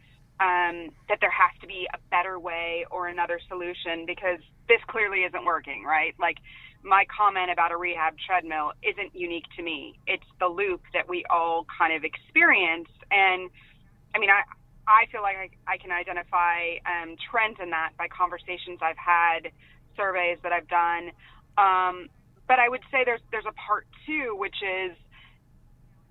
um, 0.40 0.90
that 1.08 1.18
there 1.20 1.30
has 1.30 1.58
to 1.60 1.66
be 1.66 1.88
a 1.94 1.98
better 2.10 2.38
way 2.38 2.84
or 2.90 3.08
another 3.08 3.40
solution 3.48 4.04
because 4.06 4.40
this 4.68 4.80
clearly 4.88 5.20
isn't 5.20 5.44
working, 5.44 5.84
right? 5.84 6.14
Like 6.18 6.38
my 6.82 7.04
comment 7.06 7.50
about 7.50 7.72
a 7.72 7.76
rehab 7.76 8.14
treadmill 8.18 8.72
isn't 8.82 9.14
unique 9.14 9.46
to 9.56 9.62
me. 9.62 9.98
It's 10.06 10.26
the 10.38 10.46
loop 10.46 10.82
that 10.92 11.08
we 11.08 11.24
all 11.30 11.66
kind 11.78 11.94
of 11.94 12.04
experience. 12.04 12.88
And 13.10 13.50
I 14.14 14.18
mean, 14.18 14.30
I, 14.30 14.42
I 14.86 15.06
feel 15.10 15.22
like 15.22 15.36
I, 15.36 15.72
I 15.72 15.76
can 15.78 15.90
identify 15.90 16.78
um, 16.84 17.16
trends 17.30 17.58
in 17.62 17.70
that 17.70 17.92
by 17.98 18.08
conversations 18.08 18.78
I've 18.82 18.98
had, 18.98 19.50
surveys 19.96 20.38
that 20.42 20.52
I've 20.52 20.68
done. 20.68 21.10
Um, 21.58 22.08
but 22.46 22.58
I 22.58 22.68
would 22.68 22.82
say 22.92 23.02
there's 23.04 23.22
there's 23.32 23.48
a 23.48 23.52
part 23.52 23.86
two, 24.06 24.36
which 24.38 24.56
is, 24.62 24.96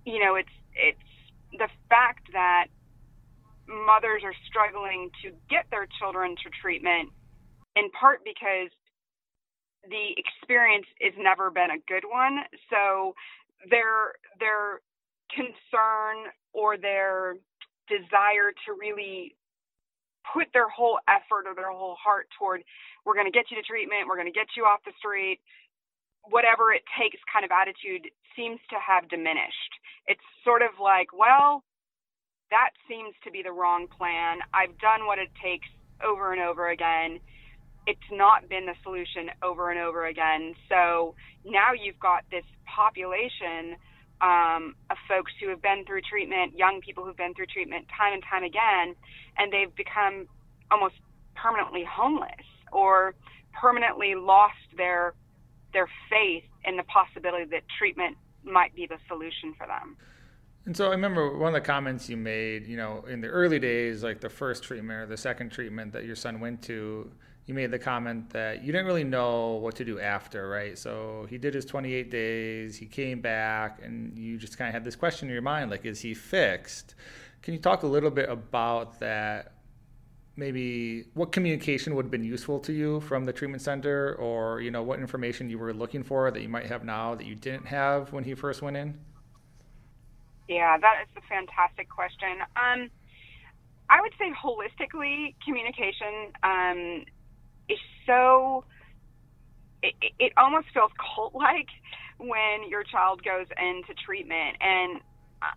you 0.05 0.19
know, 0.19 0.35
it's 0.35 0.49
it's 0.75 0.99
the 1.53 1.69
fact 1.89 2.33
that 2.33 2.67
mothers 3.67 4.21
are 4.23 4.35
struggling 4.47 5.09
to 5.23 5.31
get 5.49 5.65
their 5.71 5.87
children 5.99 6.35
to 6.43 6.49
treatment, 6.61 7.09
in 7.75 7.89
part 7.91 8.21
because 8.23 8.69
the 9.89 10.15
experience 10.17 10.85
has 11.01 11.13
never 11.17 11.49
been 11.51 11.71
a 11.71 11.81
good 11.87 12.03
one. 12.07 12.39
So 12.69 13.15
their 13.69 14.17
their 14.39 14.81
concern 15.29 16.31
or 16.53 16.77
their 16.77 17.35
desire 17.87 18.53
to 18.65 18.73
really 18.79 19.35
put 20.33 20.47
their 20.53 20.69
whole 20.69 20.97
effort 21.07 21.45
or 21.45 21.53
their 21.53 21.71
whole 21.71 21.95
heart 22.01 22.27
toward 22.37 22.63
we're 23.05 23.13
going 23.13 23.29
to 23.29 23.31
get 23.31 23.51
you 23.51 23.57
to 23.57 23.63
treatment, 23.63 24.09
we're 24.09 24.17
going 24.17 24.31
to 24.31 24.33
get 24.33 24.57
you 24.57 24.65
off 24.65 24.81
the 24.85 24.93
street, 24.97 25.39
whatever 26.23 26.73
it 26.73 26.81
takes 26.97 27.21
kind 27.31 27.45
of 27.45 27.51
attitude 27.53 28.09
seems 28.35 28.59
to 28.69 28.77
have 28.81 29.07
diminished. 29.09 29.73
It's 30.07 30.25
sort 30.43 30.61
of 30.61 30.81
like, 30.81 31.13
well, 31.13 31.63
that 32.51 32.71
seems 32.87 33.13
to 33.23 33.31
be 33.31 33.41
the 33.43 33.51
wrong 33.51 33.87
plan. 33.87 34.39
I've 34.53 34.77
done 34.79 35.05
what 35.05 35.19
it 35.19 35.29
takes 35.41 35.67
over 36.03 36.33
and 36.33 36.41
over 36.41 36.69
again. 36.69 37.19
It's 37.87 38.09
not 38.11 38.49
been 38.49 38.65
the 38.65 38.75
solution 38.83 39.29
over 39.43 39.71
and 39.71 39.79
over 39.79 40.05
again. 40.05 40.55
So 40.69 41.15
now 41.45 41.73
you've 41.73 41.99
got 41.99 42.23
this 42.31 42.45
population 42.65 43.77
um, 44.21 44.75
of 44.89 44.97
folks 45.07 45.31
who 45.41 45.49
have 45.49 45.61
been 45.61 45.83
through 45.85 46.01
treatment, 46.01 46.57
young 46.57 46.81
people 46.81 47.05
who've 47.05 47.17
been 47.17 47.33
through 47.33 47.47
treatment 47.47 47.85
time 47.95 48.13
and 48.13 48.23
time 48.23 48.43
again, 48.43 48.95
and 49.37 49.51
they've 49.51 49.75
become 49.75 50.27
almost 50.71 50.95
permanently 51.35 51.83
homeless 51.85 52.45
or 52.71 53.13
permanently 53.53 54.15
lost 54.15 54.65
their 54.77 55.13
their 55.73 55.89
faith 56.09 56.43
in 56.63 56.77
the 56.77 56.83
possibility 56.83 57.43
that 57.51 57.61
treatment 57.77 58.15
might 58.45 58.73
be 58.75 58.87
the 58.87 58.97
solution 59.09 59.53
for 59.57 59.67
them. 59.67 59.97
And 60.65 60.75
so 60.75 60.87
I 60.87 60.91
remember 60.91 61.37
one 61.37 61.49
of 61.49 61.53
the 61.53 61.65
comments 61.65 62.09
you 62.09 62.17
made, 62.17 62.65
you 62.65 62.75
know, 62.75 63.05
in 63.07 63.21
the 63.21 63.27
early 63.27 63.59
days, 63.59 64.03
like 64.03 64.19
the 64.19 64.29
first 64.29 64.63
treatment 64.63 64.99
or 64.99 65.05
the 65.05 65.17
second 65.17 65.51
treatment 65.51 65.93
that 65.93 66.05
your 66.05 66.15
son 66.15 66.39
went 66.39 66.63
to, 66.63 67.11
you 67.45 67.53
made 67.53 67.69
the 67.69 67.77
comment 67.77 68.31
that 68.31 68.63
you 68.63 68.71
didn't 68.71 68.87
really 68.87 69.03
know 69.03 69.53
what 69.53 69.75
to 69.75 69.85
do 69.85 69.99
after, 69.99 70.49
right? 70.49 70.75
So 70.75 71.27
he 71.29 71.37
did 71.37 71.53
his 71.53 71.65
28 71.65 72.09
days, 72.09 72.75
he 72.75 72.87
came 72.87 73.21
back, 73.21 73.79
and 73.83 74.17
you 74.17 74.37
just 74.37 74.57
kind 74.57 74.67
of 74.67 74.73
had 74.73 74.83
this 74.83 74.95
question 74.95 75.27
in 75.27 75.33
your 75.33 75.43
mind, 75.43 75.69
like, 75.69 75.85
is 75.85 76.01
he 76.01 76.15
fixed? 76.15 76.95
Can 77.43 77.53
you 77.53 77.59
talk 77.59 77.83
a 77.83 77.87
little 77.87 78.09
bit 78.09 78.27
about 78.27 78.99
that 79.01 79.51
maybe 80.35 81.05
what 81.13 81.31
communication 81.31 81.93
would 81.95 82.05
have 82.05 82.11
been 82.11 82.23
useful 82.23 82.59
to 82.59 82.73
you 82.73 82.99
from 83.01 83.23
the 83.23 83.31
treatment 83.31 83.61
center 83.61 84.15
or 84.15 84.59
you 84.59 84.69
know 84.69 84.83
what 84.83 84.99
information 84.99 85.49
you 85.49 85.57
were 85.57 85.73
looking 85.73 86.03
for 86.03 86.29
that 86.29 86.41
you 86.41 86.49
might 86.49 86.65
have 86.65 86.83
now 86.83 87.15
that 87.15 87.25
you 87.25 87.35
didn't 87.35 87.65
have 87.65 88.11
when 88.11 88.23
he 88.23 88.33
first 88.33 88.61
went 88.61 88.75
in 88.75 88.99
yeah 90.47 90.77
that 90.77 91.03
is 91.03 91.09
a 91.17 91.21
fantastic 91.27 91.89
question 91.89 92.41
um, 92.55 92.89
i 93.89 94.01
would 94.01 94.13
say 94.19 94.31
holistically 94.33 95.35
communication 95.45 96.31
um, 96.43 97.05
is 97.69 97.79
so 98.05 98.63
it, 99.83 99.93
it 100.19 100.33
almost 100.37 100.67
feels 100.73 100.91
cult 100.97 101.33
like 101.35 101.69
when 102.17 102.69
your 102.69 102.83
child 102.83 103.23
goes 103.23 103.47
into 103.57 103.93
treatment 104.05 104.57
and 104.61 105.01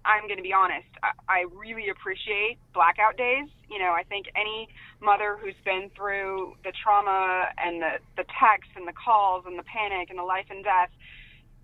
I'm 0.05 0.27
going 0.27 0.37
to 0.37 0.43
be 0.43 0.53
honest, 0.53 0.89
I 1.29 1.45
really 1.55 1.89
appreciate 1.89 2.59
blackout 2.75 3.17
days. 3.17 3.49
You 3.71 3.79
know, 3.79 3.93
I 3.93 4.03
think 4.03 4.27
any 4.35 4.69
mother 5.01 5.39
who's 5.41 5.57
been 5.65 5.91
through 5.97 6.55
the 6.65 6.73
trauma 6.83 7.49
and 7.57 7.81
the, 7.81 7.93
the 8.17 8.25
texts 8.41 8.73
and 8.77 8.87
the 8.87 8.93
calls 8.93 9.45
and 9.47 9.59
the 9.59 9.65
panic 9.65 10.11
and 10.11 10.19
the 10.19 10.25
life 10.25 10.47
and 10.51 10.65
death 10.65 10.91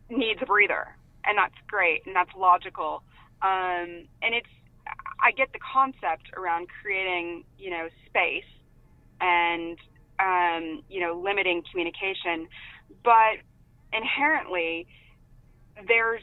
needs 0.09 0.41
a 0.43 0.47
breather. 0.47 0.97
And 1.25 1.37
that's 1.37 1.57
great 1.67 2.07
and 2.07 2.15
that's 2.15 2.31
logical. 2.37 3.03
Um, 3.43 4.07
and 4.23 4.35
it's, 4.35 4.49
I 5.23 5.33
get 5.33 5.53
the 5.53 5.59
concept 5.61 6.31
around 6.37 6.69
creating, 6.83 7.45
you 7.59 7.71
know, 7.71 7.89
space 8.07 8.45
and, 9.21 9.79
um, 10.19 10.83
you 10.89 11.01
know, 11.01 11.21
limiting 11.23 11.63
communication. 11.71 12.49
But 13.03 13.41
inherently, 13.93 14.87
there's 15.89 16.23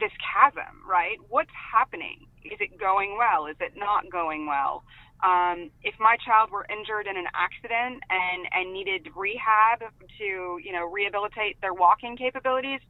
this 0.00 0.12
chasm, 0.18 0.82
right? 0.88 1.16
What's 1.28 1.50
happening? 1.72 2.26
Is 2.44 2.58
it 2.60 2.78
going 2.78 3.16
well? 3.16 3.46
Is 3.46 3.56
it 3.60 3.72
not 3.76 4.10
going 4.10 4.46
well? 4.46 4.82
Um, 5.22 5.70
if 5.84 5.94
my 6.00 6.16
child 6.26 6.50
were 6.50 6.66
injured 6.68 7.06
in 7.06 7.16
an 7.16 7.26
accident 7.34 8.02
and, 8.10 8.46
and 8.50 8.72
needed 8.72 9.08
rehab 9.14 9.80
to, 10.18 10.58
you 10.58 10.72
know, 10.72 10.84
rehabilitate 10.84 11.60
their 11.60 11.72
walking 11.72 12.16
capabilities, 12.16 12.80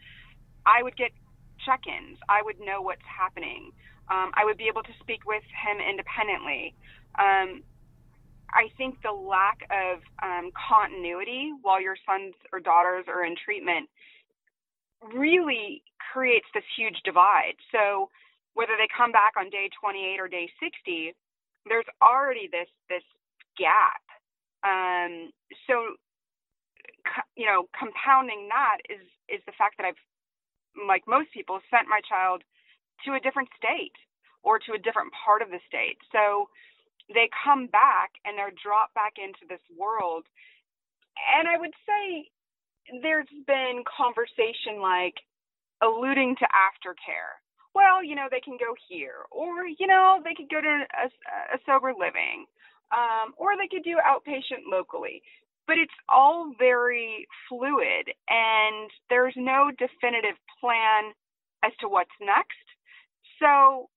I 0.65 0.83
would 0.83 0.97
get 0.97 1.11
check-ins. 1.65 2.19
I 2.29 2.43
would 2.43 2.61
know 2.61 2.83
what's 2.83 3.07
happening. 3.07 3.73
Um, 4.11 4.31
I 4.35 4.45
would 4.45 4.59
be 4.59 4.69
able 4.69 4.83
to 4.83 4.95
speak 5.01 5.25
with 5.27 5.43
him 5.51 5.79
independently. 5.79 6.75
Um, 7.19 7.63
I 8.53 8.69
think 8.77 9.01
the 9.03 9.13
lack 9.13 9.65
of 9.71 10.01
um, 10.23 10.51
continuity 10.53 11.53
while 11.63 11.81
your 11.81 11.97
sons 12.05 12.35
or 12.53 12.61
daughters 12.61 13.07
are 13.09 13.25
in 13.25 13.35
treatment 13.37 13.89
really 15.15 15.83
creates 16.13 16.47
this 16.55 16.65
huge 16.77 17.01
divide. 17.05 17.57
So 17.73 18.11
whether 18.55 18.77
they 18.77 18.89
come 18.95 19.13
back 19.13 19.33
on 19.39 19.49
day 19.49 19.71
28 19.81 20.21
or 20.21 20.29
day 20.29 20.51
60, 20.61 21.15
there's 21.67 21.89
already 22.03 22.49
this 22.51 22.69
this 22.89 23.05
gap. 23.57 24.05
Um, 24.63 25.31
so 25.67 25.97
you 27.37 27.47
know, 27.47 27.67
compounding 27.77 28.49
that 28.51 28.79
is 28.89 29.03
is 29.29 29.41
the 29.47 29.53
fact 29.57 29.77
that 29.79 29.87
I've, 29.87 30.03
like 30.89 31.05
most 31.07 31.33
people, 31.33 31.61
sent 31.71 31.89
my 31.89 32.01
child 32.09 32.43
to 33.05 33.15
a 33.15 33.21
different 33.21 33.49
state 33.57 33.97
or 34.43 34.59
to 34.59 34.73
a 34.75 34.79
different 34.79 35.13
part 35.13 35.43
of 35.43 35.51
the 35.51 35.61
state. 35.67 35.99
So 36.11 36.49
they 37.13 37.29
come 37.45 37.67
back 37.67 38.13
and 38.25 38.37
they're 38.39 38.55
dropped 38.55 38.95
back 38.95 39.15
into 39.19 39.47
this 39.49 39.63
world. 39.77 40.25
And 41.37 41.49
I 41.49 41.59
would 41.59 41.75
say 41.87 42.31
there's 43.03 43.31
been 43.47 43.85
conversation 43.87 44.81
like 44.81 45.21
alluding 45.83 46.37
to 46.39 46.47
aftercare. 46.51 47.39
Well, 47.75 48.05
you 48.05 48.15
know, 48.15 48.29
they 48.31 48.41
can 48.41 48.59
go 48.61 48.77
here, 48.89 49.25
or 49.31 49.65
you 49.67 49.87
know, 49.87 50.21
they 50.23 50.35
could 50.35 50.51
go 50.51 50.61
to 50.61 50.85
a, 50.93 51.07
a 51.57 51.59
sober 51.65 51.93
living, 51.97 52.45
um, 52.93 53.33
or 53.37 53.57
they 53.57 53.69
could 53.69 53.83
do 53.83 53.97
outpatient 53.97 54.69
locally. 54.71 55.23
But 55.67 55.79
it's 55.79 55.95
all 56.09 56.53
very 56.59 57.27
fluid, 57.49 58.11
and 58.29 58.91
there's 59.09 59.35
no 59.37 59.71
definitive 59.71 60.37
plan 60.61 61.13
as 61.65 61.73
to 61.81 61.89
what's 61.89 62.11
next. 62.21 62.67
So, 63.39 63.89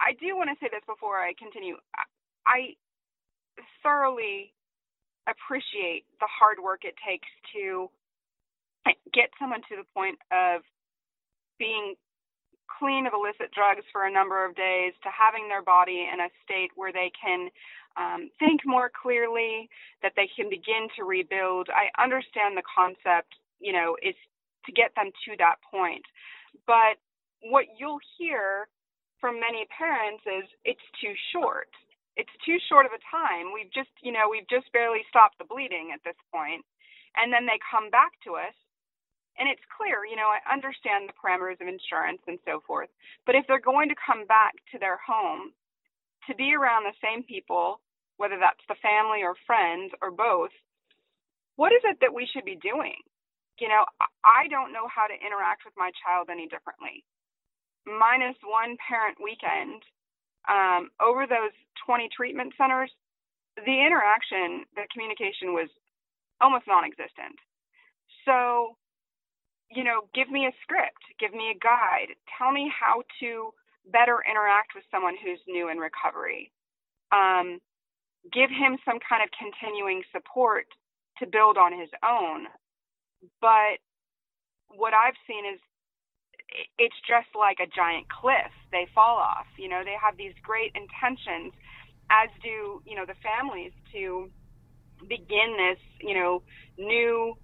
I 0.00 0.12
do 0.20 0.36
want 0.36 0.50
to 0.50 0.56
say 0.60 0.68
this 0.72 0.82
before 0.86 1.18
I 1.20 1.34
continue. 1.38 1.76
I 2.46 2.74
thoroughly 3.82 4.52
appreciate 5.28 6.04
the 6.20 6.26
hard 6.26 6.58
work 6.62 6.84
it 6.84 6.94
takes 7.06 7.28
to 7.54 7.90
get 9.12 9.30
someone 9.38 9.60
to 9.68 9.76
the 9.76 9.86
point 9.94 10.18
of 10.30 10.62
being 11.58 11.94
clean 12.78 13.06
of 13.06 13.12
illicit 13.12 13.52
drugs 13.52 13.84
for 13.92 14.04
a 14.06 14.12
number 14.12 14.44
of 14.44 14.54
days 14.54 14.92
to 15.02 15.10
having 15.10 15.48
their 15.48 15.62
body 15.62 16.08
in 16.12 16.20
a 16.20 16.30
state 16.44 16.70
where 16.76 16.92
they 16.92 17.10
can 17.14 17.48
um, 17.96 18.28
think 18.38 18.60
more 18.64 18.90
clearly, 18.90 19.68
that 20.02 20.12
they 20.16 20.28
can 20.28 20.50
begin 20.50 20.88
to 20.96 21.04
rebuild. 21.04 21.68
I 21.72 21.88
understand 22.02 22.56
the 22.56 22.66
concept, 22.68 23.34
you 23.58 23.72
know, 23.72 23.96
is 24.02 24.14
to 24.66 24.72
get 24.72 24.92
them 24.96 25.10
to 25.24 25.36
that 25.38 25.56
point. 25.70 26.04
But 26.66 27.00
what 27.40 27.64
you'll 27.78 28.02
hear 28.18 28.68
from 29.20 29.40
many 29.40 29.64
parents 29.72 30.22
is 30.26 30.44
it's 30.64 30.84
too 31.00 31.14
short 31.32 31.68
it's 32.16 32.32
too 32.44 32.56
short 32.68 32.88
of 32.88 32.96
a 32.96 33.02
time. 33.12 33.52
We've 33.52 33.70
just, 33.70 33.92
you 34.00 34.10
know, 34.10 34.26
we've 34.28 34.48
just 34.48 34.72
barely 34.72 35.04
stopped 35.08 35.36
the 35.36 35.44
bleeding 35.44 35.92
at 35.92 36.00
this 36.02 36.16
point. 36.32 36.64
And 37.16 37.32
then 37.32 37.44
they 37.44 37.60
come 37.60 37.92
back 37.92 38.16
to 38.24 38.40
us 38.40 38.56
and 39.38 39.48
it's 39.48 39.62
clear, 39.76 40.04
you 40.08 40.16
know, 40.16 40.32
I 40.32 40.40
understand 40.48 41.08
the 41.08 41.16
parameters 41.16 41.60
of 41.60 41.68
insurance 41.68 42.20
and 42.26 42.38
so 42.44 42.64
forth. 42.66 42.88
But 43.24 43.36
if 43.36 43.44
they're 43.46 43.60
going 43.60 43.88
to 43.88 43.98
come 43.98 44.24
back 44.26 44.56
to 44.72 44.78
their 44.78 44.98
home 45.00 45.52
to 46.28 46.34
be 46.34 46.56
around 46.56 46.84
the 46.84 46.96
same 47.04 47.22
people, 47.22 47.80
whether 48.16 48.40
that's 48.40 48.64
the 48.68 48.80
family 48.80 49.20
or 49.20 49.36
friends 49.46 49.92
or 50.00 50.10
both, 50.10 50.52
what 51.56 51.72
is 51.72 51.84
it 51.84 52.00
that 52.00 52.12
we 52.12 52.28
should 52.32 52.44
be 52.44 52.56
doing? 52.60 52.96
You 53.60 53.68
know, 53.68 53.84
I 54.24 54.48
don't 54.48 54.72
know 54.72 54.88
how 54.88 55.08
to 55.08 55.16
interact 55.16 55.64
with 55.64 55.72
my 55.76 55.90
child 56.04 56.28
any 56.28 56.48
differently. 56.48 57.04
Minus 57.88 58.36
one 58.44 58.76
parent 58.80 59.16
weekend, 59.20 59.80
um, 60.48 60.90
over 61.00 61.24
those 61.26 61.54
20 61.86 62.08
treatment 62.12 62.52
centers, 62.58 62.92
the 63.56 63.76
interaction, 63.80 64.68
the 64.76 64.84
communication 64.92 65.56
was 65.56 65.68
almost 66.40 66.68
non 66.68 66.84
existent. 66.84 67.40
So, 68.28 68.76
you 69.70 69.84
know, 69.84 70.08
give 70.14 70.30
me 70.30 70.46
a 70.46 70.52
script, 70.62 71.02
give 71.18 71.32
me 71.32 71.50
a 71.50 71.58
guide, 71.58 72.14
tell 72.38 72.52
me 72.52 72.70
how 72.70 73.02
to 73.20 73.52
better 73.90 74.18
interact 74.28 74.74
with 74.74 74.84
someone 74.90 75.14
who's 75.22 75.40
new 75.46 75.68
in 75.68 75.78
recovery. 75.78 76.50
Um, 77.12 77.60
give 78.32 78.50
him 78.50 78.78
some 78.84 78.98
kind 79.02 79.22
of 79.22 79.30
continuing 79.34 80.02
support 80.12 80.66
to 81.18 81.26
build 81.26 81.56
on 81.56 81.72
his 81.72 81.90
own. 82.02 82.46
But 83.40 83.78
what 84.68 84.94
I've 84.94 85.18
seen 85.26 85.46
is 85.46 85.60
it's 86.78 86.96
just 87.06 87.28
like 87.34 87.58
a 87.60 87.66
giant 87.66 88.08
cliff. 88.08 88.52
They 88.70 88.86
fall 88.94 89.16
off. 89.16 89.46
You 89.58 89.68
know, 89.68 89.82
they 89.84 89.96
have 90.00 90.16
these 90.16 90.34
great 90.42 90.72
intentions, 90.74 91.52
as 92.10 92.30
do 92.42 92.82
you 92.86 92.94
know 92.94 93.04
the 93.06 93.18
families 93.18 93.72
to 93.92 94.30
begin 95.08 95.56
this 95.58 95.78
you 96.00 96.14
know 96.14 96.42
new 96.78 97.34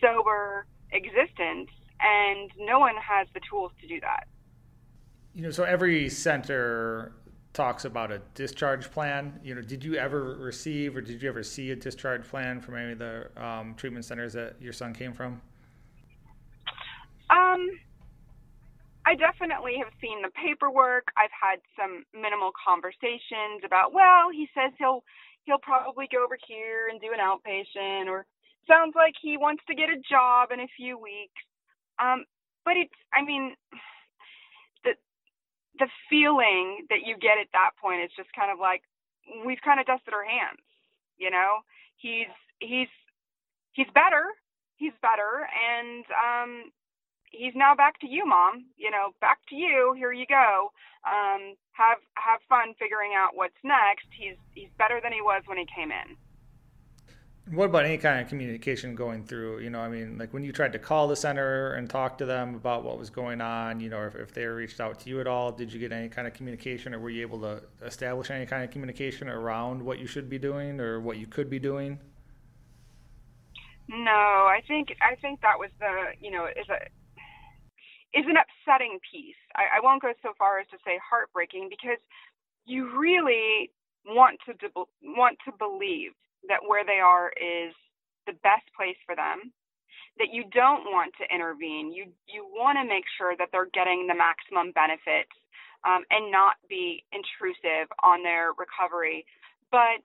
sober 0.00 0.66
existence, 0.92 1.70
and 2.00 2.50
no 2.58 2.78
one 2.78 2.94
has 2.96 3.26
the 3.34 3.40
tools 3.48 3.72
to 3.80 3.86
do 3.86 4.00
that. 4.00 4.26
You 5.34 5.42
know, 5.42 5.50
so 5.50 5.64
every 5.64 6.08
center 6.08 7.12
talks 7.52 7.84
about 7.84 8.10
a 8.10 8.20
discharge 8.34 8.90
plan. 8.90 9.38
You 9.42 9.54
know, 9.54 9.62
did 9.62 9.84
you 9.84 9.94
ever 9.96 10.36
receive 10.36 10.96
or 10.96 11.00
did 11.00 11.22
you 11.22 11.28
ever 11.28 11.42
see 11.42 11.70
a 11.70 11.76
discharge 11.76 12.24
plan 12.24 12.60
from 12.60 12.76
any 12.76 12.92
of 12.92 12.98
the 12.98 13.28
um, 13.36 13.74
treatment 13.76 14.04
centers 14.04 14.32
that 14.32 14.56
your 14.60 14.72
son 14.72 14.94
came 14.94 15.12
from? 15.12 15.40
Um, 17.30 17.68
I 19.04 19.14
definitely 19.16 19.76
have 19.78 19.92
seen 20.00 20.22
the 20.22 20.30
paperwork. 20.30 21.08
I've 21.16 21.32
had 21.32 21.60
some 21.76 22.04
minimal 22.14 22.52
conversations 22.52 23.64
about, 23.64 23.92
well, 23.92 24.30
he 24.32 24.48
says 24.54 24.72
he'll 24.78 25.02
he'll 25.44 25.58
probably 25.58 26.06
go 26.10 26.24
over 26.24 26.38
here 26.46 26.88
and 26.88 27.00
do 27.00 27.08
an 27.12 27.18
outpatient 27.18 28.06
or 28.06 28.26
sounds 28.66 28.94
like 28.94 29.14
he 29.20 29.36
wants 29.36 29.62
to 29.68 29.74
get 29.74 29.90
a 29.90 30.00
job 30.08 30.50
in 30.52 30.60
a 30.60 30.68
few 30.76 30.98
weeks. 30.98 31.42
Um, 31.98 32.24
but 32.64 32.76
it's 32.76 32.94
I 33.12 33.22
mean 33.24 33.54
the 34.84 34.94
the 35.78 35.88
feeling 36.08 36.86
that 36.90 37.04
you 37.04 37.16
get 37.16 37.38
at 37.38 37.50
that 37.52 37.72
point 37.80 38.02
is 38.02 38.10
just 38.16 38.32
kind 38.34 38.50
of 38.50 38.58
like 38.58 38.82
we've 39.46 39.62
kind 39.64 39.80
of 39.80 39.86
dusted 39.86 40.14
our 40.14 40.24
hands, 40.24 40.62
you 41.18 41.30
know? 41.30 41.62
He's 41.96 42.32
he's 42.60 42.90
he's 43.72 43.90
better. 43.94 44.30
He's 44.76 44.94
better 45.02 45.46
and 45.46 46.04
um 46.12 46.72
he's 47.30 47.54
now 47.56 47.74
back 47.74 47.98
to 48.00 48.08
you, 48.08 48.26
mom. 48.26 48.66
You 48.76 48.90
know, 48.90 49.14
back 49.20 49.38
to 49.48 49.56
you. 49.56 49.94
Here 49.96 50.12
you 50.12 50.26
go. 50.26 50.70
Um, 51.04 51.56
have 51.72 51.98
have 52.14 52.40
fun 52.48 52.74
figuring 52.78 53.12
out 53.16 53.34
what's 53.34 53.58
next. 53.64 54.06
He's 54.16 54.36
he's 54.54 54.70
better 54.78 55.00
than 55.02 55.12
he 55.12 55.20
was 55.20 55.42
when 55.46 55.58
he 55.58 55.66
came 55.66 55.90
in. 55.90 56.16
What 57.50 57.66
about 57.66 57.84
any 57.84 57.98
kind 57.98 58.20
of 58.20 58.28
communication 58.28 58.94
going 58.94 59.24
through? 59.24 59.60
You 59.60 59.70
know, 59.70 59.80
I 59.80 59.88
mean, 59.88 60.16
like 60.16 60.32
when 60.32 60.44
you 60.44 60.52
tried 60.52 60.72
to 60.74 60.78
call 60.78 61.08
the 61.08 61.16
center 61.16 61.74
and 61.74 61.90
talk 61.90 62.16
to 62.18 62.24
them 62.24 62.54
about 62.54 62.84
what 62.84 62.98
was 62.98 63.10
going 63.10 63.40
on, 63.40 63.80
you 63.80 63.90
know, 63.90 64.04
if, 64.04 64.14
if 64.14 64.32
they 64.32 64.46
reached 64.46 64.80
out 64.80 65.00
to 65.00 65.10
you 65.10 65.20
at 65.20 65.26
all, 65.26 65.50
did 65.50 65.72
you 65.72 65.80
get 65.80 65.90
any 65.90 66.08
kind 66.08 66.28
of 66.28 66.34
communication 66.34 66.94
or 66.94 67.00
were 67.00 67.10
you 67.10 67.20
able 67.20 67.40
to 67.40 67.62
establish 67.84 68.30
any 68.30 68.46
kind 68.46 68.62
of 68.62 68.70
communication 68.70 69.28
around 69.28 69.82
what 69.82 69.98
you 69.98 70.06
should 70.06 70.30
be 70.30 70.38
doing 70.38 70.80
or 70.80 71.00
what 71.00 71.16
you 71.16 71.26
could 71.26 71.50
be 71.50 71.58
doing? 71.58 71.98
No, 73.88 74.10
I 74.10 74.60
think 74.66 74.94
I 75.02 75.16
think 75.16 75.40
that 75.40 75.58
was 75.58 75.70
the 75.80 76.12
you 76.20 76.30
know 76.30 76.46
is 76.46 76.68
a 76.70 76.78
is 78.16 78.24
an 78.28 78.36
upsetting 78.36 79.00
piece. 79.10 79.36
I, 79.56 79.78
I 79.78 79.80
won't 79.82 80.00
go 80.00 80.12
so 80.22 80.32
far 80.38 80.60
as 80.60 80.66
to 80.68 80.78
say 80.84 80.98
heartbreaking 81.10 81.68
because 81.68 81.98
you 82.64 82.88
really 82.98 83.70
want 84.06 84.38
to 84.46 84.54
de- 84.54 84.72
want 85.02 85.38
to 85.44 85.52
believe 85.58 86.12
that 86.48 86.64
where 86.66 86.84
they 86.84 87.00
are 87.00 87.30
is 87.36 87.74
the 88.26 88.38
best 88.42 88.66
place 88.76 88.98
for 89.06 89.14
them, 89.14 89.52
that 90.18 90.32
you 90.32 90.44
don't 90.52 90.84
want 90.92 91.12
to 91.18 91.34
intervene. 91.34 91.92
You 91.92 92.12
you 92.26 92.44
want 92.44 92.78
to 92.78 92.84
make 92.84 93.04
sure 93.18 93.34
that 93.38 93.48
they're 93.52 93.72
getting 93.72 94.06
the 94.06 94.14
maximum 94.14 94.72
benefits 94.72 95.32
um, 95.84 96.04
and 96.10 96.30
not 96.30 96.56
be 96.68 97.04
intrusive 97.12 97.88
on 98.02 98.22
their 98.22 98.52
recovery. 98.58 99.24
But 99.70 100.04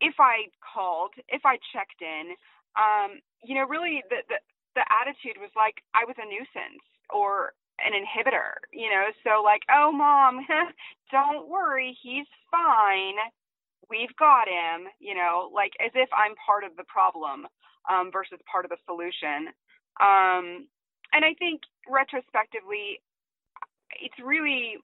if 0.00 0.14
I 0.20 0.48
called, 0.62 1.12
if 1.28 1.42
I 1.44 1.58
checked 1.74 2.00
in, 2.00 2.34
um, 2.78 3.18
you 3.42 3.54
know, 3.54 3.66
really 3.66 4.02
the, 4.10 4.22
the 4.28 4.38
the 4.76 4.84
attitude 4.86 5.40
was 5.40 5.50
like 5.56 5.82
I 5.94 6.04
was 6.06 6.14
a 6.18 6.26
nuisance 6.28 6.84
or 7.10 7.52
an 7.82 7.92
inhibitor, 7.94 8.62
you 8.72 8.90
know. 8.90 9.10
So 9.24 9.42
like, 9.42 9.62
oh 9.70 9.90
mom, 9.92 10.46
don't 11.10 11.48
worry, 11.48 11.96
he's 12.02 12.26
fine. 12.50 13.18
We've 13.90 14.14
got 14.18 14.48
him, 14.48 14.88
you 15.00 15.14
know, 15.14 15.50
like 15.54 15.72
as 15.80 15.92
if 15.94 16.08
I'm 16.12 16.34
part 16.44 16.64
of 16.64 16.76
the 16.76 16.84
problem 16.84 17.46
um, 17.88 18.10
versus 18.12 18.38
part 18.50 18.64
of 18.64 18.70
the 18.70 18.80
solution. 18.86 19.54
Um, 20.00 20.68
and 21.12 21.24
I 21.24 21.34
think 21.38 21.62
retrospectively, 21.88 23.00
it's 24.00 24.18
really 24.22 24.76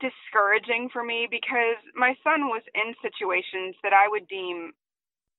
discouraging 0.00 0.88
for 0.92 1.02
me 1.02 1.26
because 1.30 1.78
my 1.94 2.14
son 2.22 2.46
was 2.48 2.62
in 2.74 2.94
situations 3.02 3.74
that 3.82 3.92
I 3.92 4.06
would 4.08 4.28
deem 4.28 4.72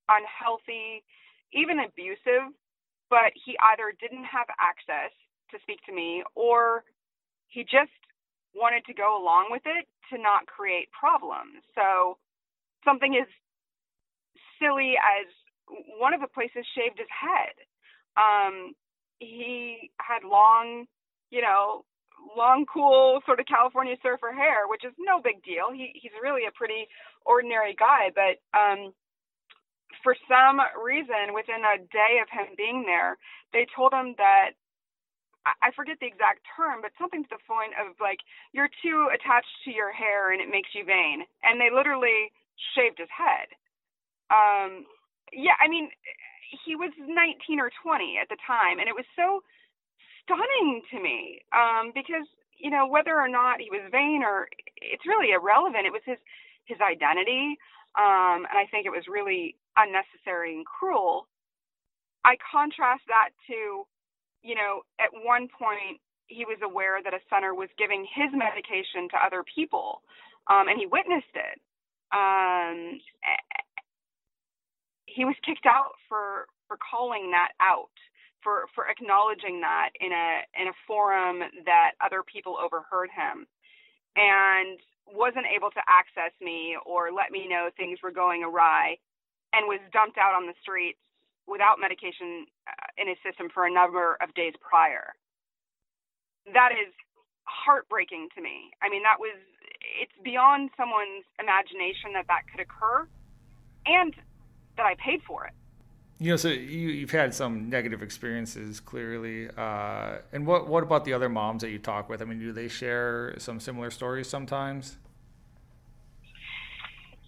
unhealthy, 0.08 1.02
even 1.52 1.80
abusive, 1.80 2.52
but 3.08 3.32
he 3.34 3.56
either 3.72 3.92
didn't 4.00 4.24
have 4.24 4.48
access 4.60 5.12
to 5.50 5.58
speak 5.62 5.80
to 5.86 5.92
me 5.92 6.22
or 6.34 6.84
he 7.48 7.62
just 7.64 7.94
wanted 8.54 8.84
to 8.86 8.94
go 8.94 9.20
along 9.20 9.48
with 9.50 9.62
it 9.64 9.86
to 10.12 10.20
not 10.20 10.46
create 10.46 10.88
problems. 10.90 11.62
So 11.74 12.18
something 12.84 13.16
as 13.20 13.28
silly 14.58 14.94
as 14.98 15.26
one 15.98 16.14
of 16.14 16.20
the 16.20 16.28
places 16.28 16.66
shaved 16.74 16.98
his 16.98 17.10
head. 17.10 17.54
Um, 18.16 18.74
he 19.18 19.90
had 20.00 20.26
long, 20.26 20.86
you 21.30 21.42
know, 21.42 21.84
long, 22.36 22.66
cool 22.66 23.20
sort 23.24 23.40
of 23.40 23.46
California 23.46 23.96
surfer 24.02 24.32
hair, 24.32 24.66
which 24.68 24.84
is 24.84 24.92
no 24.98 25.20
big 25.22 25.42
deal. 25.42 25.70
He 25.72 25.92
he's 25.94 26.12
really 26.22 26.44
a 26.46 26.52
pretty 26.52 26.88
ordinary 27.24 27.74
guy, 27.78 28.10
but 28.14 28.42
um, 28.56 28.92
for 30.02 30.16
some 30.28 30.60
reason, 30.82 31.34
within 31.34 31.62
a 31.64 31.78
day 31.78 32.20
of 32.22 32.28
him 32.30 32.54
being 32.56 32.84
there, 32.86 33.16
they 33.52 33.66
told 33.74 33.92
him 33.92 34.14
that 34.18 34.56
I 35.46 35.70
forget 35.76 35.96
the 36.00 36.06
exact 36.06 36.44
term, 36.56 36.80
but 36.82 36.92
something 37.00 37.24
to 37.24 37.30
the 37.32 37.42
point 37.48 37.72
of 37.80 37.96
like 38.00 38.20
you're 38.52 38.70
too 38.82 39.08
attached 39.14 39.52
to 39.64 39.70
your 39.72 39.92
hair 39.92 40.32
and 40.32 40.40
it 40.40 40.50
makes 40.50 40.70
you 40.74 40.84
vain. 40.84 41.24
And 41.42 41.60
they 41.60 41.70
literally 41.72 42.32
shaved 42.76 42.98
his 42.98 43.10
head. 43.12 43.48
Um, 44.30 44.86
yeah, 45.32 45.56
I 45.62 45.68
mean, 45.68 45.90
he 46.66 46.76
was 46.76 46.92
19 46.98 47.60
or 47.60 47.70
20 47.82 48.18
at 48.20 48.28
the 48.28 48.38
time, 48.46 48.78
and 48.78 48.88
it 48.88 48.94
was 48.96 49.06
so 49.16 49.42
stunning 50.22 50.82
to 50.90 50.98
me 51.00 51.40
um, 51.52 51.92
because 51.94 52.26
you 52.58 52.70
know 52.70 52.86
whether 52.86 53.16
or 53.16 53.28
not 53.28 53.60
he 53.60 53.70
was 53.70 53.82
vain 53.90 54.22
or 54.22 54.48
it's 54.78 55.06
really 55.06 55.32
irrelevant. 55.32 55.86
It 55.86 55.92
was 55.94 56.04
his 56.06 56.18
his 56.66 56.78
identity, 56.80 57.56
um, 57.98 58.46
and 58.46 58.56
I 58.58 58.66
think 58.70 58.86
it 58.86 58.94
was 58.94 59.04
really 59.08 59.56
unnecessary 59.76 60.54
and 60.54 60.66
cruel. 60.66 61.26
I 62.24 62.36
contrast 62.52 63.02
that 63.08 63.30
to 63.48 63.86
you 64.42 64.54
know, 64.54 64.82
at 65.00 65.10
one 65.24 65.48
point 65.48 66.00
he 66.28 66.44
was 66.44 66.58
aware 66.62 67.02
that 67.02 67.14
a 67.14 67.20
center 67.30 67.54
was 67.54 67.68
giving 67.78 68.06
his 68.14 68.30
medication 68.34 69.08
to 69.10 69.18
other 69.24 69.44
people, 69.44 70.02
um, 70.50 70.68
and 70.68 70.78
he 70.78 70.86
witnessed 70.86 71.34
it. 71.34 71.58
Um, 72.12 73.00
he 75.06 75.24
was 75.24 75.36
kicked 75.44 75.66
out 75.66 75.94
for 76.08 76.46
for 76.68 76.78
calling 76.78 77.30
that 77.32 77.52
out, 77.60 77.92
for 78.42 78.66
for 78.74 78.88
acknowledging 78.88 79.60
that 79.60 79.90
in 80.00 80.12
a 80.12 80.42
in 80.60 80.68
a 80.68 80.76
forum 80.86 81.40
that 81.66 81.92
other 82.04 82.22
people 82.22 82.56
overheard 82.58 83.10
him, 83.10 83.46
and 84.16 84.78
wasn't 85.06 85.46
able 85.54 85.70
to 85.70 85.82
access 85.88 86.32
me 86.40 86.76
or 86.86 87.12
let 87.12 87.30
me 87.32 87.48
know 87.48 87.70
things 87.76 87.98
were 88.02 88.12
going 88.12 88.44
awry, 88.44 88.96
and 89.54 89.66
was 89.68 89.80
dumped 89.92 90.18
out 90.18 90.34
on 90.34 90.46
the 90.46 90.54
streets 90.62 91.00
without 91.46 91.78
medication 91.80 92.46
uh, 92.66 93.00
in 93.00 93.08
his 93.08 93.16
system 93.24 93.48
for 93.52 93.66
a 93.66 93.72
number 93.72 94.16
of 94.20 94.32
days 94.34 94.54
prior. 94.60 95.14
That 96.52 96.70
is 96.72 96.92
heartbreaking 97.44 98.28
to 98.36 98.40
me. 98.40 98.70
I 98.82 98.88
mean, 98.88 99.02
that 99.02 99.18
was, 99.18 99.36
it's 100.00 100.12
beyond 100.24 100.70
someone's 100.76 101.24
imagination 101.40 102.12
that 102.14 102.26
that 102.28 102.42
could 102.50 102.60
occur 102.60 103.06
and 103.86 104.14
that 104.76 104.86
I 104.86 104.94
paid 104.94 105.20
for 105.26 105.46
it. 105.46 105.52
You 106.18 106.30
know, 106.30 106.36
so 106.36 106.48
you, 106.48 107.00
have 107.00 107.10
had 107.10 107.34
some 107.34 107.70
negative 107.70 108.02
experiences 108.02 108.78
clearly. 108.78 109.48
Uh, 109.56 110.18
and 110.32 110.46
what, 110.46 110.68
what 110.68 110.82
about 110.82 111.06
the 111.06 111.14
other 111.14 111.30
moms 111.30 111.62
that 111.62 111.70
you 111.70 111.78
talk 111.78 112.10
with? 112.10 112.20
I 112.20 112.26
mean, 112.26 112.38
do 112.38 112.52
they 112.52 112.68
share 112.68 113.34
some 113.38 113.58
similar 113.58 113.90
stories 113.90 114.28
sometimes? 114.28 114.98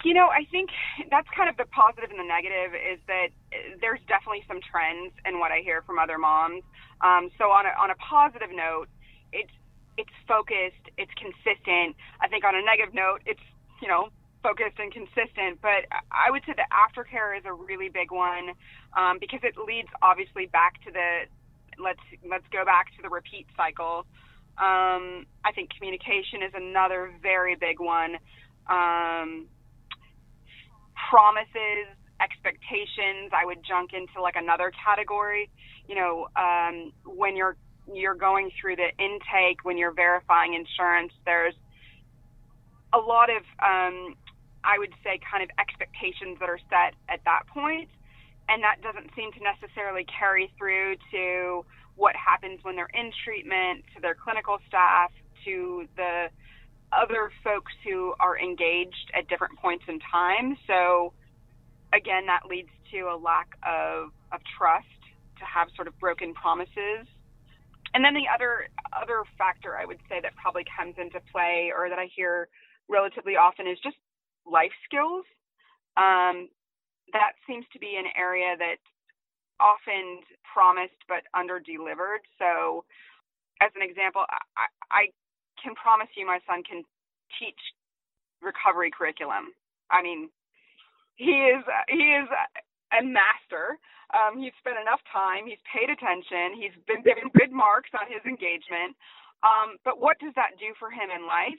You 0.04 0.14
know, 0.14 0.28
I 0.28 0.44
think 0.50 0.70
that's 1.10 1.28
kind 1.36 1.48
of 1.48 1.56
the 1.56 1.64
positive 1.66 2.10
and 2.10 2.18
the 2.18 2.26
negative 2.26 2.74
is 2.74 2.98
that 3.06 3.28
there's 3.80 4.00
definitely 4.08 4.42
some 4.48 4.58
trends 4.60 5.14
in 5.24 5.38
what 5.38 5.52
I 5.52 5.60
hear 5.60 5.82
from 5.82 5.98
other 5.98 6.18
moms. 6.18 6.62
Um, 7.00 7.30
so 7.38 7.50
on 7.54 7.66
a, 7.66 7.72
on 7.78 7.90
a 7.90 7.94
positive 7.96 8.50
note, 8.50 8.88
it's 9.32 9.52
it's 9.98 10.12
focused, 10.26 10.88
it's 10.96 11.12
consistent. 11.14 11.96
I 12.20 12.28
think 12.28 12.44
on 12.44 12.54
a 12.56 12.62
negative 12.62 12.94
note, 12.94 13.22
it's 13.26 13.42
you 13.80 13.88
know 13.88 14.08
focused 14.42 14.78
and 14.78 14.92
consistent. 14.92 15.60
But 15.62 15.86
I 16.10 16.30
would 16.30 16.42
say 16.46 16.54
the 16.56 16.66
aftercare 16.72 17.36
is 17.36 17.44
a 17.44 17.52
really 17.52 17.88
big 17.88 18.10
one 18.10 18.52
um, 18.96 19.18
because 19.20 19.40
it 19.42 19.54
leads 19.56 19.88
obviously 20.02 20.46
back 20.46 20.82
to 20.84 20.90
the 20.90 21.30
let's 21.78 22.02
let's 22.28 22.46
go 22.52 22.64
back 22.64 22.94
to 22.96 23.02
the 23.02 23.08
repeat 23.08 23.46
cycle. 23.56 24.06
Um, 24.58 25.26
I 25.44 25.52
think 25.54 25.70
communication 25.74 26.42
is 26.42 26.52
another 26.54 27.12
very 27.22 27.56
big 27.56 27.80
one. 27.80 28.16
Um, 28.68 29.46
promises, 31.10 31.88
expectations, 32.20 33.32
I 33.32 33.44
would 33.44 33.64
junk 33.66 33.92
into 33.92 34.20
like 34.20 34.36
another 34.36 34.72
category. 34.72 35.50
You 35.88 35.96
know, 35.96 36.28
um, 36.36 36.92
when 37.04 37.36
you're 37.36 37.56
you're 37.92 38.14
going 38.14 38.50
through 38.60 38.76
the 38.76 38.90
intake, 38.98 39.64
when 39.64 39.76
you're 39.76 39.92
verifying 39.92 40.54
insurance, 40.54 41.12
there's 41.24 41.54
a 42.92 42.98
lot 42.98 43.30
of 43.30 43.42
um, 43.58 44.14
I 44.64 44.78
would 44.78 44.94
say 45.02 45.18
kind 45.18 45.42
of 45.42 45.50
expectations 45.58 46.38
that 46.40 46.48
are 46.48 46.60
set 46.70 46.94
at 47.08 47.20
that 47.24 47.42
point, 47.48 47.88
and 48.48 48.62
that 48.62 48.82
doesn't 48.82 49.10
seem 49.16 49.32
to 49.32 49.40
necessarily 49.42 50.06
carry 50.06 50.52
through 50.56 50.96
to 51.10 51.64
what 51.96 52.14
happens 52.16 52.60
when 52.62 52.76
they're 52.76 52.92
in 52.94 53.10
treatment, 53.24 53.84
to 53.94 54.00
their 54.00 54.14
clinical 54.14 54.58
staff, 54.68 55.10
to 55.44 55.86
the 55.96 56.28
other 56.92 57.30
folks 57.42 57.72
who 57.84 58.14
are 58.20 58.38
engaged 58.38 59.10
at 59.16 59.28
different 59.28 59.58
points 59.58 59.84
in 59.88 59.98
time. 60.12 60.56
So 60.66 61.12
again, 61.92 62.26
that 62.26 62.48
leads 62.48 62.70
to 62.92 63.12
a 63.12 63.16
lack 63.16 63.48
of, 63.62 64.10
of 64.32 64.40
trust 64.58 64.86
to 65.38 65.44
have 65.44 65.68
sort 65.76 65.88
of 65.88 65.98
broken 65.98 66.34
promises. 66.34 67.08
And 67.94 68.04
then 68.04 68.14
the 68.14 68.24
other 68.32 68.68
other 68.96 69.24
factor 69.36 69.76
I 69.76 69.84
would 69.84 70.00
say 70.08 70.20
that 70.22 70.32
probably 70.36 70.64
comes 70.64 70.94
into 70.96 71.20
play 71.32 71.72
or 71.76 71.88
that 71.90 71.98
I 71.98 72.08
hear 72.14 72.48
relatively 72.88 73.36
often 73.36 73.66
is 73.66 73.78
just 73.82 73.96
life 74.46 74.72
skills. 74.88 75.24
Um, 75.96 76.48
that 77.12 77.36
seems 77.46 77.66
to 77.72 77.78
be 77.78 77.96
an 78.00 78.08
area 78.16 78.56
that 78.56 78.80
often 79.60 80.24
promised 80.42 80.96
but 81.08 81.22
under 81.36 81.60
delivered. 81.60 82.24
So, 82.38 82.84
as 83.60 83.70
an 83.76 83.82
example, 83.84 84.24
I, 84.56 84.66
I 84.90 85.02
can 85.62 85.74
promise 85.78 86.08
you 86.18 86.26
my 86.26 86.40
son 86.46 86.62
can 86.66 86.82
teach 87.38 87.58
recovery 88.42 88.90
curriculum. 88.90 89.54
I 89.90 90.02
mean, 90.02 90.28
he 91.14 91.54
is 91.54 91.62
he 91.88 92.18
is 92.18 92.28
a 92.92 93.02
master. 93.04 93.78
Um, 94.12 94.36
he's 94.36 94.52
spent 94.60 94.76
enough 94.76 95.00
time. 95.08 95.48
He's 95.48 95.62
paid 95.64 95.88
attention. 95.88 96.52
He's 96.58 96.74
been 96.84 97.00
given 97.00 97.32
good 97.32 97.54
marks 97.54 97.94
on 97.96 98.04
his 98.10 98.20
engagement. 98.28 98.92
Um, 99.40 99.80
but 99.86 99.98
what 99.98 100.20
does 100.20 100.36
that 100.36 100.60
do 100.60 100.76
for 100.76 100.92
him 100.92 101.08
in 101.08 101.24
life? 101.24 101.58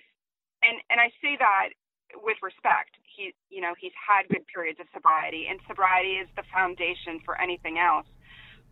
And 0.62 0.80
and 0.91 0.99
I 0.99 1.10
say 1.24 1.36
that 1.39 1.74
with 2.22 2.38
respect. 2.43 2.95
He 3.04 3.34
you 3.49 3.62
know 3.62 3.74
he's 3.80 3.95
had 3.97 4.30
good 4.30 4.45
periods 4.47 4.80
of 4.80 4.88
sobriety, 4.93 5.47
and 5.49 5.60
sobriety 5.68 6.22
is 6.22 6.30
the 6.36 6.45
foundation 6.54 7.20
for 7.26 7.39
anything 7.39 7.80
else. 7.80 8.08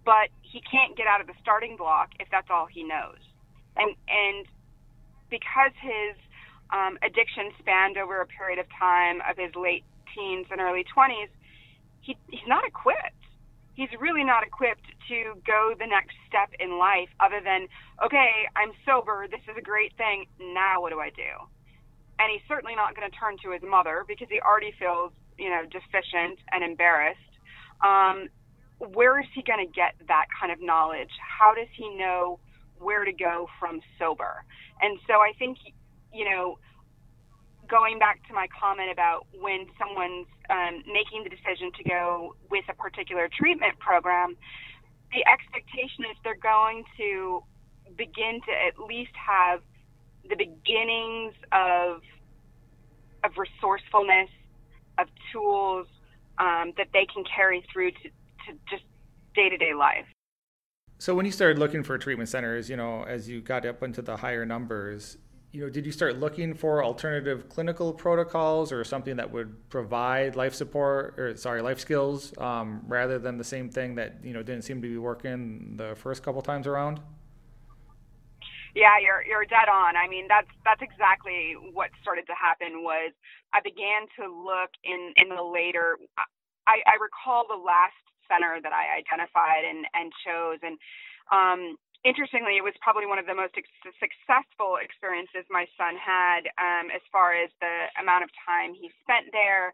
But 0.04 0.34
he 0.42 0.62
can't 0.66 0.98
get 0.98 1.06
out 1.06 1.22
of 1.22 1.28
the 1.28 1.38
starting 1.42 1.78
block 1.78 2.10
if 2.20 2.28
that's 2.32 2.50
all 2.50 2.66
he 2.66 2.84
knows. 2.84 3.22
And 3.78 3.94
and 4.10 4.46
because 5.32 5.72
his 5.82 6.14
um, 6.70 7.00
addiction 7.02 7.50
spanned 7.58 7.98
over 7.98 8.22
a 8.22 8.28
period 8.28 8.60
of 8.60 8.68
time 8.78 9.24
of 9.26 9.38
his 9.38 9.56
late 9.56 9.84
teens 10.14 10.46
and 10.52 10.62
early 10.62 10.86
20s, 10.86 11.32
he, 12.02 12.16
he's 12.30 12.46
not 12.48 12.68
equipped. 12.68 13.18
He's 13.74 13.90
really 14.00 14.24
not 14.24 14.44
equipped 14.44 14.86
to 15.08 15.34
go 15.48 15.74
the 15.80 15.88
next 15.88 16.14
step 16.28 16.52
in 16.60 16.78
life 16.78 17.10
other 17.20 17.42
than, 17.42 17.66
okay, 18.04 18.46
I'm 18.56 18.76
sober. 18.86 19.26
This 19.32 19.42
is 19.50 19.58
a 19.58 19.64
great 19.64 19.96
thing. 19.98 20.28
Now 20.38 20.82
what 20.82 20.92
do 20.92 21.00
I 21.00 21.10
do? 21.10 21.50
And 22.20 22.30
he's 22.30 22.46
certainly 22.48 22.76
not 22.76 22.94
going 22.94 23.10
to 23.10 23.16
turn 23.18 23.38
to 23.42 23.50
his 23.56 23.64
mother 23.64 24.06
because 24.06 24.28
he 24.30 24.40
already 24.44 24.76
feels 24.78 25.12
you 25.42 25.50
know, 25.50 25.64
deficient 25.66 26.38
and 26.52 26.64
embarrassed, 26.64 27.20
um, 27.82 28.30
where 28.78 29.20
is 29.20 29.26
he 29.34 29.42
going 29.42 29.66
to 29.66 29.72
get 29.72 29.96
that 30.08 30.28
kind 30.40 30.52
of 30.52 30.62
knowledge? 30.62 31.10
How 31.18 31.54
does 31.54 31.68
he 31.76 31.90
know 31.98 32.40
where 32.82 33.06
to 33.06 33.14
go 33.14 33.48
from 33.60 33.80
sober? 34.00 34.44
And 34.82 35.00
so 35.08 35.14
I 35.14 35.34
think, 35.38 35.58
you 36.14 36.26
know, 36.26 36.58
going 37.70 38.00
back 38.00 38.26
to 38.28 38.34
my 38.34 38.48
comment 38.60 38.92
about 38.92 39.28
when 39.40 39.68
someone's 39.80 40.28
um, 40.50 40.84
making 40.92 41.24
the 41.24 41.30
decision 41.30 41.72
to 41.78 41.84
go 41.84 42.36
with 42.50 42.66
a 42.70 42.74
particular 42.74 43.30
treatment 43.32 43.80
program, 43.80 44.36
the 45.14 45.24
expectation 45.28 46.06
is 46.10 46.18
they're 46.24 46.36
going 46.36 46.84
to 46.98 47.44
begin 47.98 48.42
to 48.46 48.52
at 48.52 48.80
least 48.80 49.12
have 49.16 49.62
the 50.30 50.36
beginnings 50.36 51.34
of 51.52 52.02
of 53.24 53.32
resourcefulness, 53.38 54.30
of 54.98 55.08
tools 55.32 55.88
um, 56.40 56.74
that 56.78 56.88
they 56.92 57.06
can 57.06 57.24
carry 57.24 57.64
through 57.72 57.92
to, 57.92 58.10
to 58.10 58.58
just 58.70 58.84
day 59.36 59.48
to 59.50 59.58
day 59.58 59.74
life. 59.74 60.08
So 61.02 61.16
when 61.16 61.26
you 61.26 61.32
started 61.32 61.58
looking 61.58 61.82
for 61.82 61.97
treatment 61.97 62.30
centers, 62.30 62.70
you 62.70 62.78
know, 62.78 63.02
as 63.02 63.28
you 63.28 63.41
got 63.41 63.66
up 63.66 63.82
into 63.82 64.04
the 64.04 64.18
higher 64.18 64.45
numbers, 64.45 65.18
you 65.52 65.62
know, 65.62 65.68
did 65.68 65.84
you 65.84 65.91
start 65.91 66.20
looking 66.20 66.54
for 66.54 66.84
alternative 66.84 67.49
clinical 67.49 67.91
protocols 67.91 68.72
or 68.72 68.84
something 68.84 69.16
that 69.16 69.32
would 69.32 69.68
provide 69.72 70.36
life 70.36 70.54
support 70.54 71.20
or 71.20 71.36
sorry, 71.36 71.64
life 71.64 71.80
skills 71.80 72.38
um, 72.38 72.84
rather 72.88 73.18
than 73.18 73.39
the 73.39 73.43
same 73.43 73.68
thing 73.68 73.95
that 73.95 74.18
you 74.24 74.32
know 74.32 74.43
didn't 74.43 74.62
seem 74.62 74.80
to 74.80 74.88
be 74.88 74.95
working 74.99 75.74
the 75.76 75.95
first 75.95 76.22
couple 76.22 76.39
times 76.43 76.68
around? 76.68 76.99
Yeah, 78.76 78.99
you're 79.02 79.26
you're 79.28 79.45
dead 79.45 79.70
on. 79.74 79.97
I 79.97 80.08
mean, 80.08 80.28
that's 80.30 80.54
that's 80.64 80.84
exactly 80.84 81.56
what 81.74 81.89
started 82.04 82.28
to 82.28 82.36
happen. 82.38 82.84
Was 82.84 83.12
I 83.56 83.60
began 83.64 84.06
to 84.20 84.30
look 84.30 84.70
in 84.84 85.14
in 85.18 85.36
the 85.36 85.41
later. 85.41 85.97
I, 86.68 86.78
I 86.86 87.02
recall 87.02 87.47
the 87.49 87.58
last 87.58 87.97
center 88.32 88.64
that 88.64 88.72
I 88.72 88.96
identified 89.04 89.68
and 89.68 89.84
and 89.92 90.08
chose, 90.24 90.64
and 90.64 90.80
um, 91.32 91.76
interestingly, 92.04 92.58
it 92.58 92.66
was 92.66 92.74
probably 92.82 93.06
one 93.06 93.20
of 93.20 93.28
the 93.28 93.36
most 93.36 93.54
ex- 93.60 93.70
successful 94.00 94.80
experiences 94.82 95.46
my 95.50 95.68
son 95.78 95.96
had 96.00 96.50
um, 96.58 96.90
as 96.90 97.04
far 97.12 97.36
as 97.36 97.52
the 97.62 97.92
amount 98.00 98.24
of 98.24 98.32
time 98.42 98.74
he 98.74 98.90
spent 99.04 99.30
there, 99.32 99.72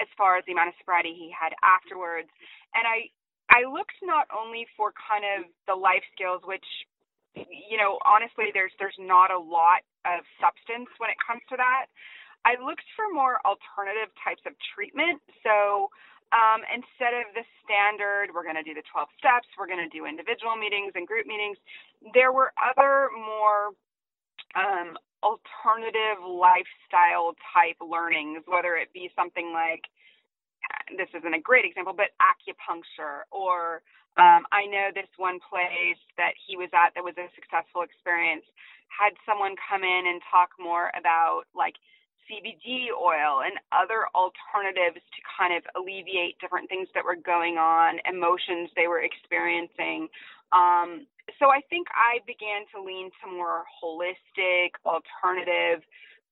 as 0.00 0.08
far 0.16 0.38
as 0.38 0.44
the 0.46 0.52
amount 0.52 0.70
of 0.70 0.76
sobriety 0.78 1.14
he 1.16 1.34
had 1.34 1.52
afterwards. 1.60 2.30
And 2.74 2.86
I, 2.86 3.10
I 3.50 3.68
looked 3.68 3.98
not 4.02 4.30
only 4.32 4.66
for 4.76 4.94
kind 4.96 5.24
of 5.26 5.50
the 5.68 5.76
life 5.76 6.04
skills, 6.14 6.40
which, 6.46 6.64
you 7.34 7.76
know, 7.76 7.98
honestly, 8.06 8.54
there's 8.54 8.72
there's 8.78 8.98
not 8.98 9.28
a 9.34 9.38
lot 9.38 9.84
of 10.06 10.24
substance 10.40 10.88
when 11.02 11.10
it 11.10 11.18
comes 11.20 11.42
to 11.50 11.56
that. 11.58 11.86
I 12.42 12.58
looked 12.58 12.86
for 12.96 13.06
more 13.12 13.38
alternative 13.46 14.10
types 14.24 14.42
of 14.46 14.54
treatment. 14.74 15.22
So 15.46 15.90
um, 16.32 16.64
instead 16.72 17.14
of 17.14 17.30
the 17.36 17.44
standard, 17.64 18.32
we're 18.34 18.44
going 18.44 18.58
to 18.58 18.66
do 18.66 18.74
the 18.74 18.84
12 18.90 19.08
steps, 19.20 19.48
we're 19.60 19.68
going 19.70 19.84
to 19.84 19.92
do 19.92 20.06
individual 20.08 20.56
meetings 20.56 20.92
and 20.96 21.06
group 21.06 21.26
meetings, 21.28 21.58
there 22.16 22.32
were 22.32 22.52
other 22.58 23.12
more 23.14 23.76
um, 24.56 24.96
alternative 25.22 26.20
lifestyle 26.24 27.34
type 27.54 27.78
learnings, 27.80 28.42
whether 28.46 28.76
it 28.76 28.92
be 28.94 29.10
something 29.16 29.52
like, 29.52 29.84
this 30.96 31.08
isn't 31.16 31.34
a 31.34 31.40
great 31.42 31.64
example, 31.64 31.94
but 31.96 32.14
acupuncture, 32.22 33.26
or 33.32 33.82
um, 34.18 34.44
I 34.52 34.66
know 34.68 34.90
this 34.94 35.08
one 35.16 35.40
place 35.40 36.00
that 36.18 36.34
he 36.46 36.56
was 36.56 36.70
at 36.74 36.94
that 36.94 37.04
was 37.04 37.16
a 37.18 37.28
successful 37.34 37.82
experience 37.82 38.44
had 38.92 39.16
someone 39.24 39.56
come 39.56 39.84
in 39.84 40.04
and 40.06 40.20
talk 40.30 40.50
more 40.60 40.92
about 40.98 41.44
like 41.56 41.74
CBD 42.28 42.88
oil 42.94 43.42
and 43.44 43.58
other 43.72 44.06
alternatives 44.14 45.02
to 45.02 45.20
kind 45.38 45.54
of 45.54 45.62
alleviate 45.76 46.38
different 46.40 46.68
things 46.68 46.88
that 46.94 47.04
were 47.04 47.16
going 47.16 47.58
on, 47.58 47.98
emotions 48.08 48.70
they 48.76 48.86
were 48.86 49.02
experiencing. 49.02 50.08
Um, 50.52 51.06
so 51.38 51.48
I 51.50 51.60
think 51.70 51.88
I 51.94 52.20
began 52.26 52.68
to 52.74 52.82
lean 52.82 53.10
to 53.22 53.30
more 53.30 53.64
holistic, 53.82 54.76
alternative, 54.84 55.82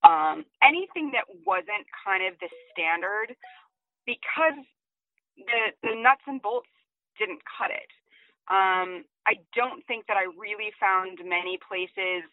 um, 0.02 0.44
anything 0.62 1.12
that 1.12 1.24
wasn't 1.46 1.86
kind 2.04 2.24
of 2.26 2.38
the 2.40 2.48
standard 2.72 3.36
because 4.06 4.58
the, 5.36 5.72
the 5.82 5.94
nuts 5.96 6.24
and 6.26 6.40
bolts 6.40 6.68
didn't 7.18 7.40
cut 7.44 7.70
it. 7.70 7.90
Um, 8.48 9.04
I 9.26 9.38
don't 9.54 9.86
think 9.86 10.06
that 10.08 10.16
I 10.16 10.26
really 10.36 10.72
found 10.80 11.20
many 11.24 11.58
places 11.60 12.26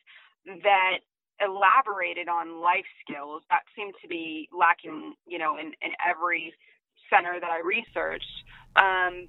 that 0.64 1.04
elaborated 1.40 2.28
on 2.28 2.62
life 2.62 2.86
skills 3.04 3.44
that 3.50 3.62
seemed 3.76 3.94
to 4.02 4.08
be 4.08 4.50
lacking, 4.58 5.14
you 5.26 5.38
know, 5.38 5.58
in, 5.58 5.68
in 5.82 5.92
every 6.06 6.54
center 7.10 7.40
that 7.40 7.50
I 7.50 7.60
researched. 7.60 8.44
Um, 8.76 9.28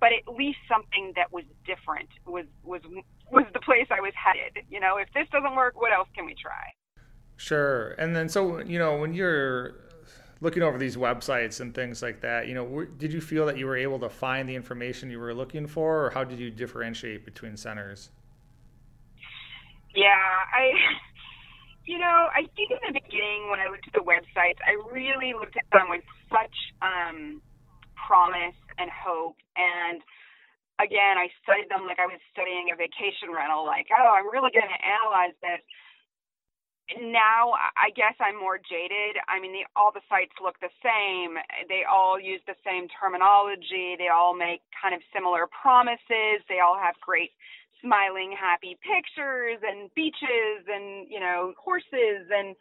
but 0.00 0.10
at 0.12 0.34
least 0.34 0.58
something 0.68 1.12
that 1.16 1.32
was 1.32 1.44
different 1.66 2.08
was 2.26 2.44
was 2.62 2.82
was 3.30 3.44
the 3.54 3.60
place 3.60 3.86
I 3.90 4.00
was 4.00 4.12
headed. 4.14 4.64
You 4.70 4.80
know, 4.80 4.98
if 4.98 5.08
this 5.14 5.26
doesn't 5.32 5.56
work, 5.56 5.80
what 5.80 5.92
else 5.92 6.08
can 6.14 6.26
we 6.26 6.34
try? 6.34 6.72
Sure. 7.36 7.90
And 7.98 8.14
then 8.14 8.28
so 8.28 8.60
you 8.60 8.78
know 8.78 8.96
when 8.96 9.14
you're 9.14 9.76
looking 10.40 10.62
over 10.62 10.76
these 10.76 10.96
websites 10.96 11.60
and 11.60 11.74
things 11.74 12.02
like 12.02 12.20
that, 12.20 12.46
you 12.46 12.54
know, 12.54 12.84
did 12.98 13.10
you 13.12 13.22
feel 13.22 13.46
that 13.46 13.56
you 13.56 13.66
were 13.66 13.76
able 13.76 13.98
to 13.98 14.08
find 14.08 14.46
the 14.46 14.54
information 14.54 15.10
you 15.10 15.18
were 15.18 15.32
looking 15.32 15.66
for, 15.66 16.06
or 16.06 16.10
how 16.10 16.24
did 16.24 16.38
you 16.38 16.50
differentiate 16.50 17.24
between 17.24 17.56
centers? 17.56 18.10
Yeah, 19.94 20.12
I 20.54 20.72
you 21.86 21.98
know, 21.98 22.28
I 22.34 22.46
think 22.54 22.70
in 22.74 22.82
the 22.82 22.94
beginning 23.00 23.50
when 23.50 23.60
I 23.62 23.70
looked 23.70 23.86
at 23.88 23.94
the 23.94 24.04
websites, 24.06 24.58
I 24.66 24.74
really 24.90 25.34
looked 25.34 25.56
at 25.56 25.66
them 25.72 25.88
with 25.90 26.04
such 26.28 26.54
um, 26.82 27.42
promise 27.96 28.58
and 28.78 28.90
hope. 28.90 29.38
And 29.56 30.02
again, 30.82 31.16
I 31.18 31.30
studied 31.42 31.70
them 31.70 31.86
like 31.86 31.98
I 32.02 32.10
was 32.10 32.20
studying 32.34 32.70
a 32.72 32.76
vacation 32.76 33.30
rental, 33.32 33.64
like, 33.66 33.88
oh, 33.94 34.10
I'm 34.14 34.28
really 34.30 34.52
going 34.52 34.68
to 34.70 34.82
analyze 34.82 35.36
this. 35.42 35.62
Now, 37.02 37.54
I 37.74 37.90
guess 37.98 38.14
I'm 38.22 38.38
more 38.38 38.58
jaded. 38.62 39.18
I 39.26 39.40
mean, 39.42 39.50
the, 39.50 39.66
all 39.74 39.90
the 39.90 40.06
sites 40.06 40.34
look 40.38 40.54
the 40.62 40.70
same. 40.86 41.34
They 41.66 41.82
all 41.82 42.14
use 42.20 42.42
the 42.46 42.54
same 42.62 42.86
terminology. 42.94 43.98
They 43.98 44.06
all 44.06 44.38
make 44.38 44.62
kind 44.70 44.94
of 44.94 45.02
similar 45.10 45.50
promises. 45.50 46.46
They 46.46 46.62
all 46.62 46.78
have 46.78 46.94
great 47.02 47.34
smiling, 47.86 48.34
happy 48.34 48.76
pictures 48.82 49.62
and 49.62 49.88
beaches 49.94 50.66
and, 50.66 51.06
you 51.08 51.20
know, 51.20 51.54
horses. 51.54 52.26
And 52.26 52.58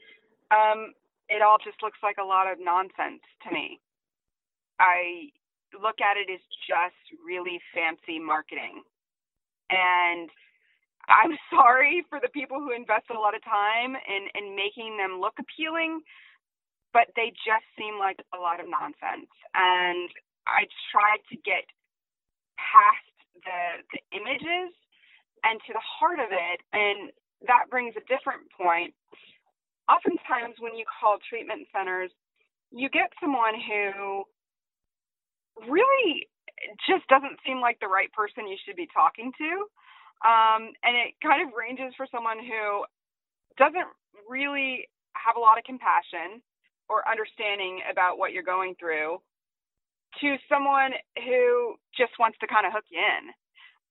um, 0.54 0.94
it 1.30 1.42
all 1.42 1.58
just 1.58 1.82
looks 1.82 1.98
like 2.06 2.18
a 2.22 2.26
lot 2.26 2.46
of 2.46 2.62
nonsense 2.62 3.26
to 3.44 3.50
me. 3.50 3.82
I 4.80 5.34
look 5.74 5.98
at 6.00 6.22
it 6.22 6.30
as 6.30 6.44
just 6.70 7.02
really 7.26 7.60
fancy 7.74 8.22
marketing. 8.22 8.86
And 9.74 10.30
I'm 11.10 11.34
sorry 11.50 12.06
for 12.10 12.22
the 12.22 12.30
people 12.30 12.62
who 12.62 12.72
invested 12.72 13.18
a 13.18 13.20
lot 13.20 13.36
of 13.36 13.44
time 13.44 13.98
in, 13.98 14.30
in 14.38 14.56
making 14.56 14.98
them 15.02 15.20
look 15.20 15.42
appealing, 15.42 16.06
but 16.94 17.10
they 17.18 17.34
just 17.44 17.66
seem 17.74 17.98
like 17.98 18.22
a 18.32 18.40
lot 18.40 18.62
of 18.62 18.70
nonsense. 18.70 19.32
And 19.58 20.10
I 20.46 20.70
tried 20.94 21.26
to 21.34 21.36
get 21.42 21.66
past 22.62 23.10
the, 23.44 23.84
the 23.92 24.02
images 24.16 24.72
and 25.46 25.62
to 25.70 25.72
the 25.74 25.86
heart 25.86 26.20
of 26.20 26.34
it. 26.34 26.60
And 26.74 27.14
that 27.48 27.70
brings 27.70 27.94
a 27.96 28.04
different 28.10 28.50
point. 28.58 28.94
Oftentimes, 29.86 30.58
when 30.60 30.74
you 30.76 30.86
call 30.90 31.22
treatment 31.22 31.70
centers, 31.70 32.10
you 32.74 32.90
get 32.90 33.14
someone 33.22 33.54
who 33.54 34.26
really 35.70 36.28
just 36.90 37.06
doesn't 37.08 37.38
seem 37.46 37.62
like 37.62 37.80
the 37.80 37.88
right 37.88 38.12
person 38.12 38.50
you 38.50 38.58
should 38.66 38.76
be 38.76 38.90
talking 38.90 39.32
to. 39.38 39.52
Um, 40.26 40.74
and 40.82 40.98
it 40.98 41.14
kind 41.22 41.46
of 41.46 41.54
ranges 41.54 41.94
for 41.96 42.08
someone 42.10 42.42
who 42.42 42.84
doesn't 43.62 43.88
really 44.28 44.90
have 45.14 45.38
a 45.38 45.40
lot 45.40 45.58
of 45.60 45.64
compassion 45.64 46.42
or 46.90 47.06
understanding 47.08 47.82
about 47.90 48.18
what 48.18 48.34
you're 48.34 48.46
going 48.46 48.74
through 48.80 49.22
to 50.22 50.38
someone 50.50 50.92
who 51.22 51.76
just 51.98 52.14
wants 52.20 52.38
to 52.40 52.48
kind 52.48 52.66
of 52.66 52.74
hook 52.74 52.86
you 52.90 53.00
in 53.00 53.32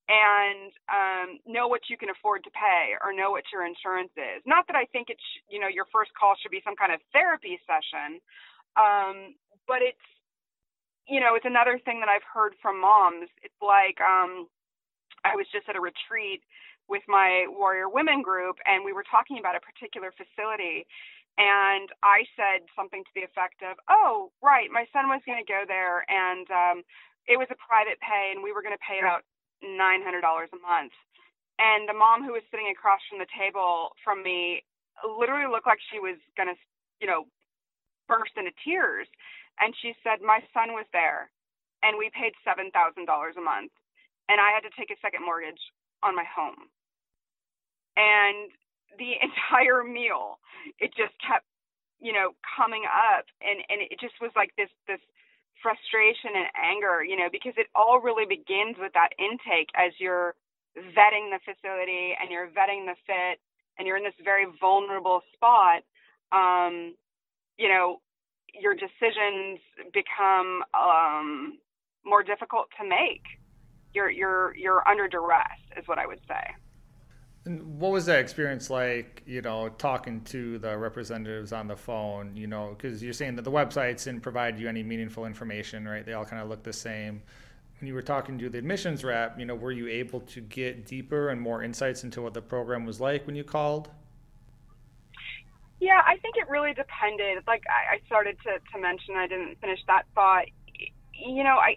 and 0.08 0.72
um, 0.92 1.28
know 1.46 1.68
what 1.68 1.88
you 1.88 1.96
can 1.96 2.10
afford 2.10 2.44
to 2.44 2.50
pay 2.52 2.92
or 3.00 3.12
know 3.12 3.30
what 3.30 3.48
your 3.52 3.64
insurance 3.64 4.12
is. 4.16 4.44
Not 4.44 4.66
that 4.68 4.76
I 4.76 4.84
think 4.92 5.08
it's 5.08 5.24
you 5.48 5.58
know 5.60 5.68
your 5.68 5.86
first 5.92 6.12
call 6.18 6.34
should 6.36 6.52
be 6.52 6.62
some 6.64 6.76
kind 6.76 6.92
of 6.92 7.00
therapy 7.12 7.58
session, 7.64 8.20
um, 8.76 9.34
but 9.66 9.80
it's 9.80 10.04
you 11.08 11.20
know 11.20 11.34
it's 11.34 11.48
another 11.48 11.80
thing 11.80 12.00
that 12.00 12.12
I've 12.12 12.26
heard 12.26 12.52
from 12.60 12.80
moms. 12.80 13.32
It's 13.40 13.60
like 13.64 13.96
um, 14.04 14.48
I 15.24 15.36
was 15.36 15.46
just 15.52 15.68
at 15.68 15.76
a 15.76 15.80
retreat 15.80 16.44
with 16.88 17.02
my 17.08 17.48
Warrior 17.48 17.88
Women 17.88 18.20
group, 18.20 18.60
and 18.68 18.84
we 18.84 18.92
were 18.92 19.08
talking 19.08 19.40
about 19.40 19.56
a 19.56 19.64
particular 19.64 20.12
facility. 20.12 20.84
And 21.34 21.90
I 22.04 22.22
said 22.38 22.62
something 22.76 23.02
to 23.02 23.12
the 23.16 23.24
effect 23.24 23.64
of, 23.64 23.80
"Oh, 23.88 24.30
right, 24.44 24.68
my 24.70 24.84
son 24.92 25.08
was 25.08 25.24
going 25.24 25.40
to 25.40 25.48
go 25.48 25.64
there, 25.66 26.04
and 26.12 26.46
um, 26.52 26.76
it 27.26 27.40
was 27.40 27.48
a 27.50 27.58
private 27.58 27.98
pay, 28.04 28.30
and 28.30 28.44
we 28.44 28.52
were 28.52 28.62
going 28.62 28.76
to 28.76 28.86
pay 28.86 29.00
about 29.00 29.24
nine 29.62 30.02
hundred 30.02 30.22
dollars 30.22 30.50
a 30.52 30.60
month. 30.60 30.92
And 31.58 31.88
the 31.88 31.94
mom 31.94 32.24
who 32.24 32.32
was 32.34 32.42
sitting 32.50 32.70
across 32.72 33.00
from 33.08 33.18
the 33.20 33.30
table 33.38 33.94
from 34.02 34.22
me 34.22 34.64
literally 35.04 35.50
looked 35.50 35.66
like 35.66 35.78
she 35.92 36.00
was 36.00 36.18
gonna, 36.36 36.56
you 37.00 37.06
know, 37.06 37.26
burst 38.08 38.32
into 38.36 38.52
tears. 38.64 39.08
And 39.60 39.74
she 39.80 39.94
said, 40.02 40.22
My 40.22 40.40
son 40.52 40.74
was 40.74 40.86
there 40.92 41.30
and 41.82 41.98
we 41.98 42.10
paid 42.16 42.32
$7,000 42.42 42.72
a 42.72 43.40
month. 43.44 43.72
And 44.28 44.40
I 44.40 44.50
had 44.56 44.64
to 44.64 44.72
take 44.72 44.90
a 44.90 44.98
second 45.04 45.22
mortgage 45.24 45.60
on 46.02 46.16
my 46.16 46.24
home. 46.24 46.72
And 47.96 48.50
the 48.98 49.20
entire 49.26 49.84
meal, 49.84 50.40
it 50.80 50.90
just 50.96 51.14
kept, 51.20 51.46
you 52.00 52.12
know, 52.12 52.32
coming 52.56 52.84
up. 52.88 53.26
And, 53.44 53.60
and 53.68 53.84
it 53.84 54.00
just 54.00 54.16
was 54.20 54.32
like 54.34 54.50
this, 54.56 54.72
this 54.88 55.02
frustration 55.64 56.36
and 56.36 56.52
anger, 56.52 57.00
you 57.00 57.16
know, 57.16 57.32
because 57.32 57.56
it 57.56 57.66
all 57.74 58.04
really 58.04 58.28
begins 58.28 58.76
with 58.76 58.92
that 58.92 59.16
intake 59.16 59.72
as 59.72 59.96
you're 59.96 60.36
vetting 60.92 61.32
the 61.32 61.40
facility 61.40 62.12
and 62.20 62.28
you're 62.28 62.52
vetting 62.52 62.84
the 62.84 62.94
fit 63.08 63.40
and 63.78 63.88
you're 63.88 63.96
in 63.96 64.04
this 64.04 64.20
very 64.22 64.44
vulnerable 64.60 65.22
spot. 65.32 65.80
Um, 66.32 66.94
you 67.56 67.68
know, 67.68 68.00
your 68.52 68.74
decisions 68.74 69.58
become 69.92 70.62
um, 70.74 71.58
more 72.04 72.22
difficult 72.22 72.68
to 72.80 72.86
make. 72.86 73.24
You're 73.94 74.10
you're 74.10 74.54
you're 74.56 74.86
under 74.86 75.08
duress, 75.08 75.58
is 75.78 75.86
what 75.86 75.98
I 75.98 76.06
would 76.06 76.20
say. 76.28 76.44
And 77.46 77.78
what 77.78 77.92
was 77.92 78.06
that 78.06 78.20
experience 78.20 78.70
like? 78.70 79.22
You 79.26 79.42
know, 79.42 79.68
talking 79.68 80.22
to 80.22 80.58
the 80.58 80.76
representatives 80.78 81.52
on 81.52 81.68
the 81.68 81.76
phone. 81.76 82.36
You 82.36 82.46
know, 82.46 82.74
because 82.76 83.02
you're 83.02 83.12
saying 83.12 83.36
that 83.36 83.42
the 83.42 83.50
websites 83.50 84.04
didn't 84.04 84.22
provide 84.22 84.58
you 84.58 84.68
any 84.68 84.82
meaningful 84.82 85.26
information, 85.26 85.86
right? 85.86 86.04
They 86.04 86.14
all 86.14 86.24
kind 86.24 86.42
of 86.42 86.48
look 86.48 86.62
the 86.62 86.72
same. 86.72 87.22
When 87.80 87.88
you 87.88 87.94
were 87.94 88.02
talking 88.02 88.38
to 88.38 88.48
the 88.48 88.58
admissions 88.58 89.04
rep, 89.04 89.38
you 89.38 89.44
know, 89.44 89.54
were 89.54 89.72
you 89.72 89.88
able 89.88 90.20
to 90.20 90.40
get 90.40 90.86
deeper 90.86 91.28
and 91.28 91.40
more 91.40 91.62
insights 91.62 92.04
into 92.04 92.22
what 92.22 92.32
the 92.32 92.40
program 92.40 92.86
was 92.86 93.00
like 93.00 93.26
when 93.26 93.36
you 93.36 93.44
called? 93.44 93.90
Yeah, 95.80 96.00
I 96.06 96.16
think 96.18 96.36
it 96.36 96.48
really 96.48 96.72
depended. 96.72 97.42
Like 97.46 97.64
I, 97.68 97.98
started 98.06 98.38
to, 98.44 98.52
to 98.72 98.80
mention, 98.80 99.16
I 99.16 99.26
didn't 99.26 99.60
finish 99.60 99.80
that 99.86 100.04
thought. 100.14 100.46
You 101.12 101.44
know, 101.44 101.58
I 101.58 101.76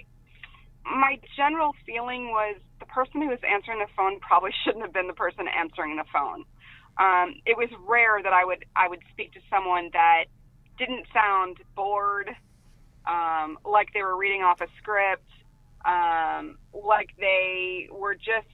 my 0.85 1.19
general 1.35 1.75
feeling 1.85 2.29
was 2.29 2.55
person 2.87 3.21
who 3.21 3.29
was 3.29 3.39
answering 3.47 3.79
the 3.79 3.91
phone 3.95 4.19
probably 4.19 4.51
shouldn't 4.63 4.83
have 4.83 4.93
been 4.93 5.07
the 5.07 5.13
person 5.13 5.47
answering 5.47 5.95
the 5.95 6.05
phone. 6.11 6.45
Um, 6.97 7.35
it 7.45 7.55
was 7.55 7.69
rare 7.85 8.21
that 8.23 8.33
I 8.33 8.43
would 8.43 8.65
I 8.75 8.87
would 8.87 9.01
speak 9.11 9.33
to 9.33 9.39
someone 9.49 9.91
that 9.93 10.25
didn't 10.79 11.05
sound 11.13 11.57
bored, 11.75 12.29
um, 13.05 13.57
like 13.63 13.93
they 13.93 14.01
were 14.01 14.17
reading 14.17 14.41
off 14.41 14.61
a 14.61 14.67
script, 14.77 15.29
um, 15.85 16.57
like 16.73 17.09
they 17.19 17.87
were 17.91 18.15
just 18.15 18.49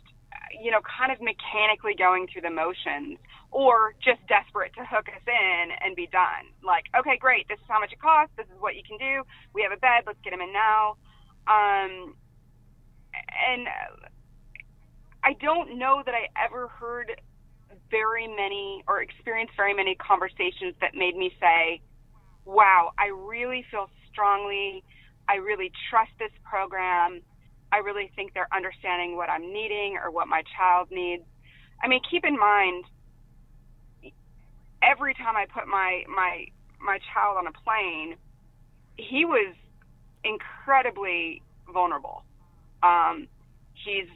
you 0.61 0.71
know, 0.71 0.81
kind 0.81 1.11
of 1.11 1.19
mechanically 1.21 1.95
going 1.97 2.27
through 2.27 2.41
the 2.41 2.49
motions 2.49 3.17
or 3.51 3.93
just 4.03 4.19
desperate 4.27 4.73
to 4.75 4.85
hook 4.85 5.07
us 5.09 5.21
in 5.25 5.71
and 5.81 5.95
be 5.95 6.07
done. 6.07 6.49
Like, 6.63 6.85
okay, 6.97 7.17
great, 7.17 7.47
this 7.47 7.57
is 7.57 7.65
how 7.67 7.79
much 7.79 7.93
it 7.93 8.01
costs, 8.01 8.33
this 8.37 8.47
is 8.47 8.59
what 8.59 8.75
you 8.75 8.83
can 8.85 8.97
do, 8.97 9.23
we 9.53 9.61
have 9.63 9.71
a 9.71 9.79
bed, 9.79 10.03
let's 10.05 10.19
get 10.23 10.33
him 10.33 10.41
in 10.41 10.53
now. 10.53 10.97
Um, 11.47 12.15
and 13.13 13.67
I 15.23 15.33
don't 15.41 15.77
know 15.77 16.03
that 16.05 16.13
I 16.13 16.27
ever 16.43 16.67
heard 16.67 17.11
very 17.89 18.27
many 18.27 18.83
or 18.87 19.01
experienced 19.01 19.53
very 19.55 19.73
many 19.73 19.95
conversations 19.95 20.75
that 20.81 20.95
made 20.95 21.15
me 21.15 21.31
say, 21.39 21.81
wow, 22.45 22.91
I 22.99 23.07
really 23.07 23.65
feel 23.71 23.89
strongly, 24.11 24.83
I 25.29 25.35
really 25.35 25.71
trust 25.89 26.11
this 26.19 26.31
program 26.43 27.21
I 27.73 27.77
really 27.77 28.11
think 28.15 28.35
they're 28.35 28.53
understanding 28.55 29.17
what 29.17 29.29
I'm 29.31 29.51
needing 29.51 29.97
or 30.01 30.11
what 30.11 30.27
my 30.27 30.43
child 30.55 30.89
needs. 30.91 31.23
I 31.83 31.87
mean, 31.87 32.01
keep 32.09 32.23
in 32.23 32.37
mind, 32.37 32.85
every 34.83 35.15
time 35.15 35.35
I 35.35 35.45
put 35.51 35.67
my 35.67 36.03
my 36.07 36.45
my 36.79 36.99
child 37.11 37.37
on 37.39 37.47
a 37.47 37.51
plane, 37.51 38.15
he 38.95 39.25
was 39.25 39.55
incredibly 40.23 41.41
vulnerable. 41.73 42.23
Um, 42.83 43.27
he's 43.73 44.07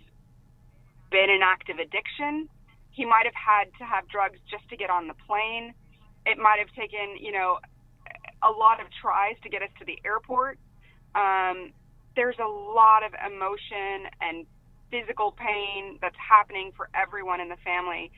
been 1.10 1.30
in 1.30 1.42
active 1.42 1.78
addiction. 1.80 2.50
He 2.92 3.06
might 3.06 3.26
have 3.26 3.38
had 3.38 3.66
to 3.80 3.86
have 3.86 4.08
drugs 4.08 4.40
just 4.50 4.68
to 4.70 4.78
get 4.78 4.90
on 4.90 5.08
the 5.08 5.14
plane. 5.28 5.74
It 6.26 6.38
might 6.38 6.60
have 6.60 6.70
taken, 6.76 7.18
you 7.20 7.32
know, 7.32 7.60
a 8.44 8.52
lot 8.52 8.80
of 8.80 8.88
tries 9.02 9.36
to 9.44 9.50
get 9.50 9.62
us 9.62 9.70
to 9.80 9.86
the 9.86 10.00
airport. 10.06 10.58
Um, 11.16 11.72
there's 12.16 12.38
a 12.40 12.48
lot 12.48 13.04
of 13.06 13.14
emotion 13.14 14.10
and 14.22 14.46
physical 14.92 15.32
pain 15.32 16.00
that's 16.02 16.18
happening 16.18 16.72
for 16.76 16.90
everyone 16.96 17.40
in 17.40 17.50
the 17.50 17.62
family. 17.64 18.12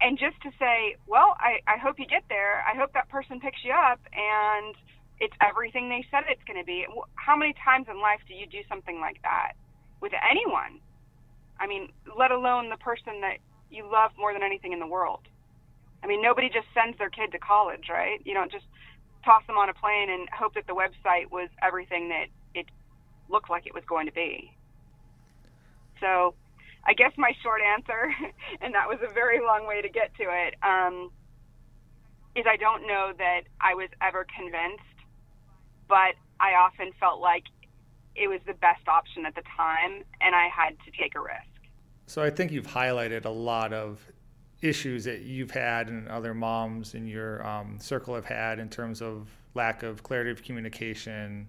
And 0.00 0.18
just 0.18 0.40
to 0.42 0.50
say, 0.58 0.96
well, 1.06 1.36
I, 1.38 1.62
I 1.70 1.78
hope 1.78 1.98
you 1.98 2.06
get 2.06 2.24
there. 2.28 2.64
I 2.66 2.76
hope 2.76 2.92
that 2.94 3.08
person 3.08 3.38
picks 3.38 3.62
you 3.64 3.72
up 3.72 4.00
and 4.10 4.74
it's 5.20 5.34
everything 5.40 5.88
they 5.88 6.04
said 6.10 6.26
it's 6.28 6.42
going 6.42 6.58
to 6.58 6.66
be. 6.66 6.84
How 7.14 7.36
many 7.36 7.54
times 7.64 7.86
in 7.88 8.00
life 8.00 8.18
do 8.26 8.34
you 8.34 8.46
do 8.46 8.66
something 8.68 8.98
like 8.98 9.22
that 9.22 9.54
with 10.00 10.12
anyone? 10.18 10.82
I 11.62 11.68
mean, 11.68 11.90
let 12.18 12.32
alone 12.32 12.70
the 12.70 12.76
person 12.76 13.20
that 13.20 13.38
you 13.70 13.88
love 13.90 14.10
more 14.18 14.32
than 14.32 14.42
anything 14.42 14.72
in 14.72 14.80
the 14.80 14.86
world. 14.86 15.20
I 16.02 16.08
mean, 16.08 16.20
nobody 16.20 16.48
just 16.48 16.66
sends 16.74 16.98
their 16.98 17.08
kid 17.08 17.30
to 17.30 17.38
college, 17.38 17.86
right? 17.88 18.18
You 18.24 18.34
don't 18.34 18.50
just 18.50 18.64
toss 19.24 19.46
them 19.46 19.56
on 19.56 19.68
a 19.68 19.74
plane 19.74 20.10
and 20.10 20.28
hope 20.36 20.54
that 20.54 20.66
the 20.66 20.74
website 20.74 21.30
was 21.30 21.48
everything 21.62 22.08
that 22.08 22.26
it 22.58 22.66
looked 23.30 23.48
like 23.48 23.64
it 23.66 23.74
was 23.74 23.84
going 23.86 24.06
to 24.06 24.12
be. 24.12 24.50
So, 26.00 26.34
I 26.84 26.94
guess 26.94 27.12
my 27.16 27.30
short 27.44 27.60
answer, 27.62 28.10
and 28.60 28.74
that 28.74 28.88
was 28.88 28.98
a 29.08 29.14
very 29.14 29.38
long 29.38 29.64
way 29.68 29.80
to 29.80 29.88
get 29.88 30.10
to 30.16 30.24
it, 30.24 30.54
um, 30.66 31.12
is 32.34 32.44
I 32.44 32.56
don't 32.56 32.88
know 32.88 33.12
that 33.16 33.42
I 33.60 33.74
was 33.74 33.88
ever 34.02 34.26
convinced, 34.36 34.98
but 35.88 36.18
I 36.40 36.58
often 36.58 36.90
felt 36.98 37.20
like 37.20 37.44
it 38.16 38.26
was 38.26 38.40
the 38.48 38.54
best 38.54 38.88
option 38.88 39.26
at 39.26 39.36
the 39.36 39.46
time, 39.56 40.02
and 40.20 40.34
I 40.34 40.48
had 40.48 40.74
to 40.84 40.90
take 40.90 41.14
a 41.14 41.20
risk. 41.20 41.51
So 42.06 42.22
I 42.22 42.30
think 42.30 42.52
you've 42.52 42.66
highlighted 42.66 43.24
a 43.24 43.30
lot 43.30 43.72
of 43.72 44.00
issues 44.60 45.04
that 45.04 45.22
you've 45.22 45.50
had 45.50 45.88
and 45.88 46.08
other 46.08 46.34
moms 46.34 46.94
in 46.94 47.06
your 47.06 47.44
um, 47.46 47.78
circle 47.80 48.14
have 48.14 48.24
had 48.24 48.58
in 48.58 48.68
terms 48.68 49.02
of 49.02 49.28
lack 49.54 49.82
of 49.82 50.02
clarity 50.02 50.30
of 50.30 50.42
communication, 50.42 51.48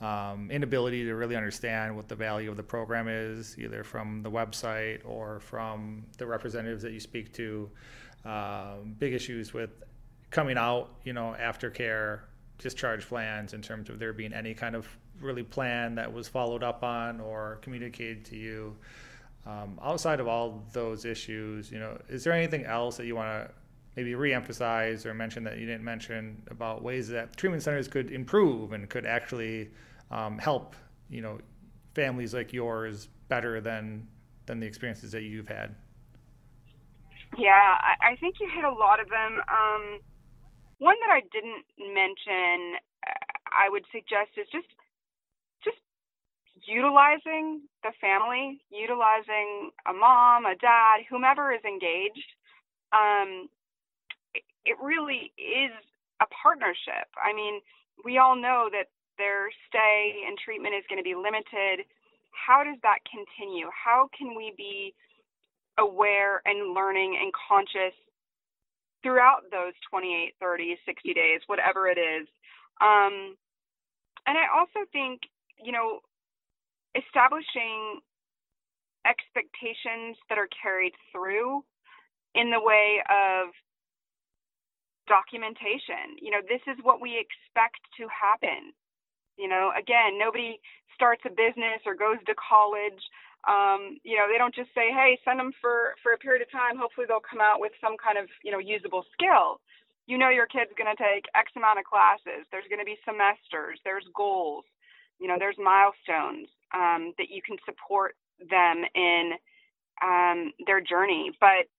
um, 0.00 0.48
inability 0.50 1.04
to 1.04 1.14
really 1.14 1.36
understand 1.36 1.94
what 1.94 2.08
the 2.08 2.14
value 2.14 2.50
of 2.50 2.56
the 2.56 2.62
program 2.62 3.08
is, 3.08 3.58
either 3.58 3.84
from 3.84 4.22
the 4.22 4.30
website 4.30 5.00
or 5.04 5.40
from 5.40 6.04
the 6.18 6.26
representatives 6.26 6.82
that 6.82 6.92
you 6.92 7.00
speak 7.00 7.32
to. 7.34 7.68
Um, 8.24 8.94
big 8.98 9.12
issues 9.12 9.52
with 9.52 9.70
coming 10.30 10.56
out, 10.56 10.90
you 11.04 11.12
know, 11.12 11.36
aftercare 11.40 12.20
discharge 12.58 13.06
plans 13.06 13.54
in 13.54 13.60
terms 13.60 13.90
of 13.90 13.98
there 13.98 14.12
being 14.12 14.32
any 14.32 14.54
kind 14.54 14.76
of 14.76 14.86
really 15.20 15.42
plan 15.42 15.94
that 15.96 16.12
was 16.12 16.28
followed 16.28 16.62
up 16.62 16.82
on 16.82 17.20
or 17.20 17.58
communicated 17.62 18.24
to 18.24 18.36
you. 18.36 18.76
Um, 19.44 19.78
outside 19.82 20.20
of 20.20 20.28
all 20.28 20.62
those 20.72 21.04
issues, 21.04 21.70
you 21.70 21.78
know, 21.78 21.98
is 22.08 22.22
there 22.22 22.32
anything 22.32 22.64
else 22.64 22.96
that 22.96 23.06
you 23.06 23.16
want 23.16 23.48
to 23.48 23.54
maybe 23.96 24.12
reemphasize 24.12 25.04
or 25.04 25.14
mention 25.14 25.44
that 25.44 25.58
you 25.58 25.66
didn't 25.66 25.84
mention 25.84 26.42
about 26.48 26.82
ways 26.82 27.08
that 27.08 27.36
treatment 27.36 27.62
centers 27.62 27.88
could 27.88 28.10
improve 28.10 28.72
and 28.72 28.88
could 28.88 29.04
actually 29.04 29.70
um, 30.10 30.38
help 30.38 30.76
you 31.10 31.20
know 31.20 31.38
families 31.94 32.32
like 32.32 32.52
yours 32.52 33.08
better 33.28 33.60
than 33.60 34.06
than 34.46 34.60
the 34.60 34.66
experiences 34.66 35.12
that 35.12 35.22
you've 35.22 35.48
had? 35.48 35.74
Yeah, 37.38 37.78
I, 38.02 38.16
think 38.16 38.36
you 38.40 38.48
hit 38.54 38.64
a 38.64 38.70
lot 38.70 39.00
of 39.00 39.08
them. 39.08 39.40
Um, 39.48 40.00
one 40.78 40.96
that 41.00 41.12
I 41.14 41.22
didn't 41.32 41.64
mention, 41.78 42.76
I 43.48 43.70
would 43.70 43.84
suggest 43.90 44.36
is 44.36 44.46
just 44.52 44.66
utilizing 46.66 47.62
the 47.82 47.92
family, 48.00 48.60
utilizing 48.70 49.70
a 49.88 49.92
mom, 49.92 50.46
a 50.46 50.54
dad, 50.56 51.02
whomever 51.08 51.52
is 51.52 51.64
engaged. 51.64 52.30
Um, 52.92 53.48
it 54.64 54.76
really 54.80 55.32
is 55.36 55.72
a 56.20 56.26
partnership. 56.30 57.10
I 57.18 57.34
mean, 57.34 57.60
we 58.04 58.18
all 58.18 58.36
know 58.36 58.68
that 58.70 58.88
their 59.18 59.50
stay 59.68 60.24
and 60.26 60.38
treatment 60.38 60.74
is 60.74 60.84
going 60.88 60.98
to 60.98 61.06
be 61.06 61.14
limited. 61.14 61.84
How 62.30 62.64
does 62.64 62.78
that 62.82 62.98
continue? 63.10 63.68
How 63.72 64.08
can 64.16 64.36
we 64.36 64.52
be 64.56 64.94
aware 65.78 66.42
and 66.44 66.74
learning 66.74 67.18
and 67.20 67.32
conscious 67.34 67.94
throughout 69.02 69.50
those 69.50 69.74
28, 69.90 70.34
30, 70.40 70.78
60 70.86 71.14
days, 71.14 71.40
whatever 71.46 71.88
it 71.88 71.98
is? 71.98 72.28
Um, 72.80 73.36
and 74.26 74.38
I 74.38 74.46
also 74.54 74.86
think, 74.92 75.22
you 75.62 75.72
know, 75.72 76.00
establishing 76.94 78.00
expectations 79.06 80.16
that 80.28 80.38
are 80.38 80.48
carried 80.50 80.94
through 81.10 81.64
in 82.34 82.50
the 82.50 82.60
way 82.60 83.02
of 83.10 83.50
documentation. 85.08 86.16
You 86.22 86.30
know, 86.30 86.42
this 86.46 86.62
is 86.70 86.78
what 86.82 87.00
we 87.02 87.18
expect 87.18 87.82
to 87.98 88.06
happen. 88.08 88.72
You 89.36 89.48
know, 89.48 89.72
again, 89.74 90.18
nobody 90.18 90.60
starts 90.94 91.22
a 91.26 91.32
business 91.32 91.82
or 91.84 91.94
goes 91.94 92.20
to 92.26 92.34
college. 92.38 93.02
Um, 93.48 93.98
you 94.06 94.14
know, 94.14 94.30
they 94.30 94.38
don't 94.38 94.54
just 94.54 94.70
say, 94.74 94.92
"Hey, 94.94 95.18
send 95.24 95.40
them 95.40 95.52
for 95.60 95.96
for 96.02 96.12
a 96.12 96.18
period 96.18 96.42
of 96.42 96.50
time. 96.52 96.78
Hopefully, 96.78 97.06
they'll 97.08 97.24
come 97.24 97.40
out 97.40 97.58
with 97.58 97.72
some 97.80 97.96
kind 97.98 98.18
of 98.18 98.28
you 98.44 98.52
know 98.52 98.60
usable 98.62 99.04
skill." 99.12 99.60
you 100.06 100.18
know 100.18 100.30
your 100.30 100.46
kid's 100.46 100.72
going 100.76 100.90
to 100.90 100.98
take 100.98 101.26
X 101.34 101.52
amount 101.56 101.78
of 101.78 101.84
classes. 101.84 102.46
There's 102.50 102.66
going 102.68 102.82
to 102.82 102.88
be 102.88 102.98
semesters. 103.06 103.78
There's 103.84 104.06
goals. 104.14 104.64
You 105.22 105.28
know, 105.30 105.38
there's 105.38 105.56
milestones 105.56 106.50
um, 106.74 107.14
that 107.16 107.30
you 107.30 107.38
can 107.46 107.56
support 107.62 108.18
them 108.42 108.82
in 108.98 109.38
um, 110.02 110.50
their 110.66 110.82
journey. 110.82 111.30
But 111.38 111.70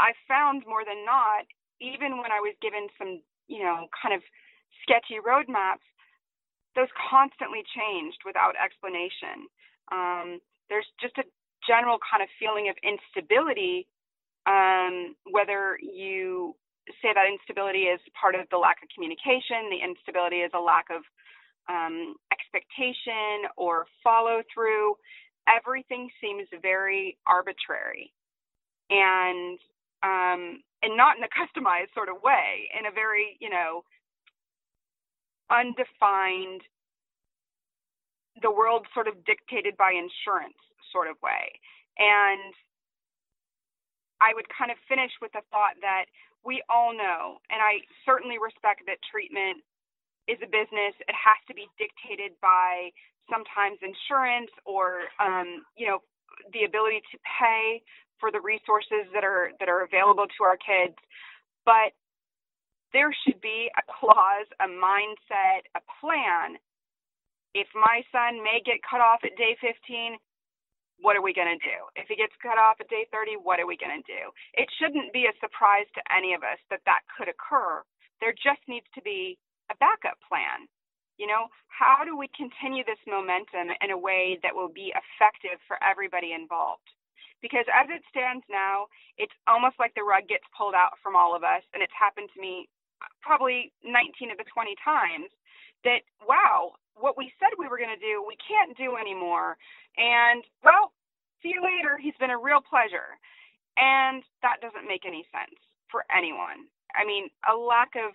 I 0.00 0.16
found 0.24 0.64
more 0.64 0.80
than 0.80 1.04
not, 1.04 1.44
even 1.76 2.16
when 2.16 2.32
I 2.32 2.40
was 2.40 2.56
given 2.64 2.88
some, 2.96 3.20
you 3.52 3.60
know, 3.60 3.84
kind 3.92 4.16
of 4.16 4.24
sketchy 4.80 5.20
roadmaps, 5.20 5.84
those 6.74 6.88
constantly 6.96 7.60
changed 7.68 8.24
without 8.24 8.56
explanation. 8.56 9.52
Um, 9.92 10.40
there's 10.72 10.88
just 11.02 11.18
a 11.18 11.24
general 11.66 11.98
kind 12.00 12.22
of 12.22 12.30
feeling 12.40 12.72
of 12.72 12.76
instability, 12.80 13.84
um, 14.46 15.16
whether 15.28 15.76
you 15.82 16.56
say 17.02 17.12
that 17.12 17.28
instability 17.28 17.92
is 17.92 18.00
part 18.16 18.34
of 18.34 18.48
the 18.50 18.56
lack 18.56 18.80
of 18.82 18.88
communication, 18.88 19.68
the 19.68 19.84
instability 19.84 20.40
is 20.40 20.50
a 20.54 20.62
lack 20.62 20.88
of 20.88 21.04
um, 21.70 22.16
expectation 22.34 23.46
or 23.56 23.86
follow 24.02 24.42
through. 24.52 24.94
Everything 25.46 26.10
seems 26.20 26.48
very 26.60 27.16
arbitrary, 27.26 28.12
and 28.90 29.58
um, 30.02 30.62
and 30.82 30.96
not 30.96 31.16
in 31.16 31.22
a 31.22 31.30
customized 31.38 31.94
sort 31.94 32.08
of 32.08 32.22
way, 32.22 32.68
in 32.78 32.86
a 32.86 32.92
very 32.92 33.38
you 33.40 33.50
know 33.50 33.82
undefined, 35.50 36.62
the 38.42 38.50
world 38.50 38.86
sort 38.94 39.08
of 39.08 39.24
dictated 39.24 39.76
by 39.76 39.92
insurance 39.94 40.58
sort 40.92 41.06
of 41.08 41.16
way, 41.22 41.54
and 41.98 42.52
I 44.20 44.34
would 44.34 44.46
kind 44.50 44.70
of 44.70 44.76
finish 44.88 45.10
with 45.22 45.32
the 45.32 45.42
thought 45.50 45.78
that 45.80 46.06
we 46.44 46.62
all 46.68 46.92
know, 46.92 47.38
and 47.50 47.60
I 47.62 47.80
certainly 48.04 48.36
respect 48.40 48.82
that 48.86 48.98
treatment 49.10 49.62
is 50.28 50.38
a 50.42 50.50
business. 50.50 50.94
It 51.04 51.16
has 51.16 51.38
to 51.48 51.54
be 51.54 51.68
dictated 51.78 52.36
by 52.42 52.90
sometimes 53.30 53.78
insurance 53.80 54.50
or, 54.66 55.06
um, 55.22 55.64
you 55.76 55.86
know, 55.86 56.00
the 56.52 56.64
ability 56.64 57.00
to 57.12 57.18
pay 57.24 57.82
for 58.18 58.30
the 58.30 58.40
resources 58.40 59.08
that 59.14 59.24
are 59.24 59.52
that 59.60 59.68
are 59.68 59.84
available 59.84 60.26
to 60.26 60.40
our 60.44 60.56
kids. 60.56 60.96
But 61.64 61.92
there 62.92 63.14
should 63.24 63.40
be 63.40 63.70
a 63.78 63.84
clause, 63.86 64.48
a 64.60 64.66
mindset, 64.66 65.66
a 65.76 65.82
plan. 66.00 66.58
If 67.54 67.66
my 67.74 68.02
son 68.12 68.42
may 68.42 68.62
get 68.64 68.78
cut 68.86 69.00
off 69.00 69.20
at 69.24 69.36
day 69.36 69.56
15, 69.60 70.18
what 71.00 71.16
are 71.16 71.24
we 71.24 71.32
going 71.34 71.50
to 71.50 71.62
do? 71.64 71.78
If 71.96 72.06
he 72.08 72.16
gets 72.16 72.34
cut 72.42 72.58
off 72.58 72.78
at 72.78 72.88
day 72.88 73.08
30, 73.10 73.40
what 73.42 73.58
are 73.58 73.66
we 73.66 73.76
going 73.80 73.96
to 73.96 74.06
do? 74.06 74.30
It 74.54 74.68
shouldn't 74.78 75.12
be 75.12 75.26
a 75.26 75.34
surprise 75.40 75.88
to 75.96 76.02
any 76.12 76.34
of 76.34 76.42
us 76.44 76.60
that 76.70 76.84
that 76.86 77.02
could 77.16 77.28
occur. 77.28 77.82
There 78.20 78.36
just 78.36 78.60
needs 78.68 78.86
to 78.94 79.02
be 79.02 79.38
backup 79.80 80.20
plan. 80.28 80.68
You 81.18 81.26
know, 81.28 81.48
how 81.68 82.04
do 82.04 82.16
we 82.16 82.28
continue 82.32 82.84
this 82.84 83.00
momentum 83.08 83.72
in 83.80 83.90
a 83.90 83.98
way 83.98 84.38
that 84.42 84.54
will 84.54 84.72
be 84.72 84.92
effective 84.96 85.60
for 85.68 85.76
everybody 85.84 86.32
involved? 86.32 86.86
Because 87.42 87.64
as 87.72 87.88
it 87.88 88.04
stands 88.08 88.44
now, 88.48 88.88
it's 89.16 89.34
almost 89.48 89.76
like 89.80 89.92
the 89.96 90.04
rug 90.04 90.28
gets 90.28 90.44
pulled 90.56 90.76
out 90.76 90.96
from 91.02 91.16
all 91.16 91.36
of 91.36 91.44
us, 91.44 91.64
and 91.72 91.82
it's 91.82 91.96
happened 91.96 92.28
to 92.36 92.40
me 92.40 92.68
uh, 93.00 93.08
probably 93.20 93.72
19 93.84 94.30
of 94.32 94.38
the 94.38 94.48
20 94.48 94.76
times 94.84 95.32
that, 95.84 96.04
wow, 96.28 96.76
what 96.96 97.16
we 97.16 97.32
said 97.40 97.56
we 97.56 97.68
were 97.68 97.80
going 97.80 97.92
to 97.92 98.00
do, 98.00 98.20
we 98.24 98.36
can't 98.36 98.76
do 98.76 98.96
anymore. 98.96 99.56
And, 99.96 100.44
well, 100.64 100.92
see 101.42 101.52
you 101.56 101.64
later. 101.64 101.96
He's 101.96 102.16
been 102.20 102.32
a 102.32 102.36
real 102.40 102.60
pleasure. 102.60 103.16
And 103.76 104.22
that 104.44 104.60
doesn't 104.60 104.88
make 104.88 105.08
any 105.08 105.24
sense 105.32 105.56
for 105.88 106.04
anyone. 106.12 106.68
I 106.92 107.04
mean, 107.08 107.32
a 107.48 107.56
lack 107.56 107.96
of 107.96 108.12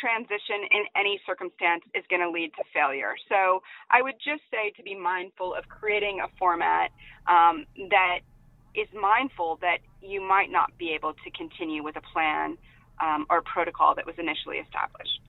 transition 0.00 0.66
in 0.70 0.84
any 0.96 1.20
circumstance 1.26 1.82
is 1.94 2.04
going 2.10 2.22
to 2.22 2.30
lead 2.30 2.50
to 2.56 2.64
failure. 2.72 3.14
So 3.28 3.62
I 3.90 4.02
would 4.02 4.16
just 4.18 4.42
say 4.50 4.72
to 4.76 4.82
be 4.82 4.94
mindful 4.94 5.54
of 5.54 5.68
creating 5.68 6.20
a 6.24 6.28
format 6.38 6.90
um, 7.28 7.64
that 7.90 8.20
is 8.74 8.88
mindful 8.92 9.58
that 9.60 9.78
you 10.00 10.20
might 10.20 10.50
not 10.50 10.76
be 10.78 10.90
able 10.94 11.12
to 11.12 11.30
continue 11.30 11.82
with 11.82 11.96
a 11.96 12.02
plan 12.12 12.56
um, 13.00 13.26
or 13.30 13.42
protocol 13.42 13.94
that 13.94 14.06
was 14.06 14.14
initially 14.18 14.58
established. 14.58 15.20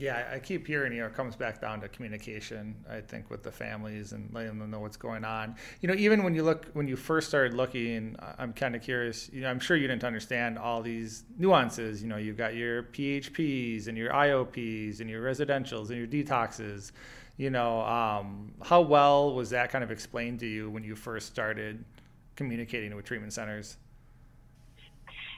Yeah, 0.00 0.26
I 0.32 0.38
keep 0.38 0.66
hearing, 0.66 0.94
you 0.94 1.00
know, 1.00 1.08
it 1.08 1.14
comes 1.14 1.36
back 1.36 1.60
down 1.60 1.82
to 1.82 1.88
communication, 1.88 2.74
I 2.88 3.02
think, 3.02 3.28
with 3.28 3.42
the 3.42 3.52
families 3.52 4.12
and 4.12 4.32
letting 4.32 4.58
them 4.58 4.70
know 4.70 4.80
what's 4.80 4.96
going 4.96 5.26
on. 5.26 5.56
You 5.82 5.88
know, 5.88 5.94
even 5.94 6.22
when 6.24 6.34
you 6.34 6.42
look, 6.42 6.68
when 6.72 6.88
you 6.88 6.96
first 6.96 7.28
started 7.28 7.52
looking, 7.52 8.16
I'm 8.38 8.54
kind 8.54 8.74
of 8.74 8.80
curious, 8.80 9.28
you 9.30 9.42
know, 9.42 9.50
I'm 9.50 9.60
sure 9.60 9.76
you 9.76 9.86
didn't 9.86 10.04
understand 10.04 10.58
all 10.58 10.80
these 10.80 11.24
nuances. 11.36 12.02
You 12.02 12.08
know, 12.08 12.16
you've 12.16 12.38
got 12.38 12.54
your 12.54 12.84
PHPs 12.84 13.88
and 13.88 13.98
your 13.98 14.10
IOPs 14.10 15.00
and 15.00 15.10
your 15.10 15.22
residentials 15.22 15.90
and 15.90 15.98
your 15.98 16.06
detoxes. 16.06 16.92
You 17.36 17.50
know, 17.50 17.82
um, 17.82 18.54
how 18.62 18.80
well 18.80 19.34
was 19.34 19.50
that 19.50 19.70
kind 19.70 19.84
of 19.84 19.90
explained 19.90 20.40
to 20.40 20.46
you 20.46 20.70
when 20.70 20.82
you 20.82 20.96
first 20.96 21.26
started 21.26 21.84
communicating 22.36 22.96
with 22.96 23.04
treatment 23.04 23.34
centers? 23.34 23.76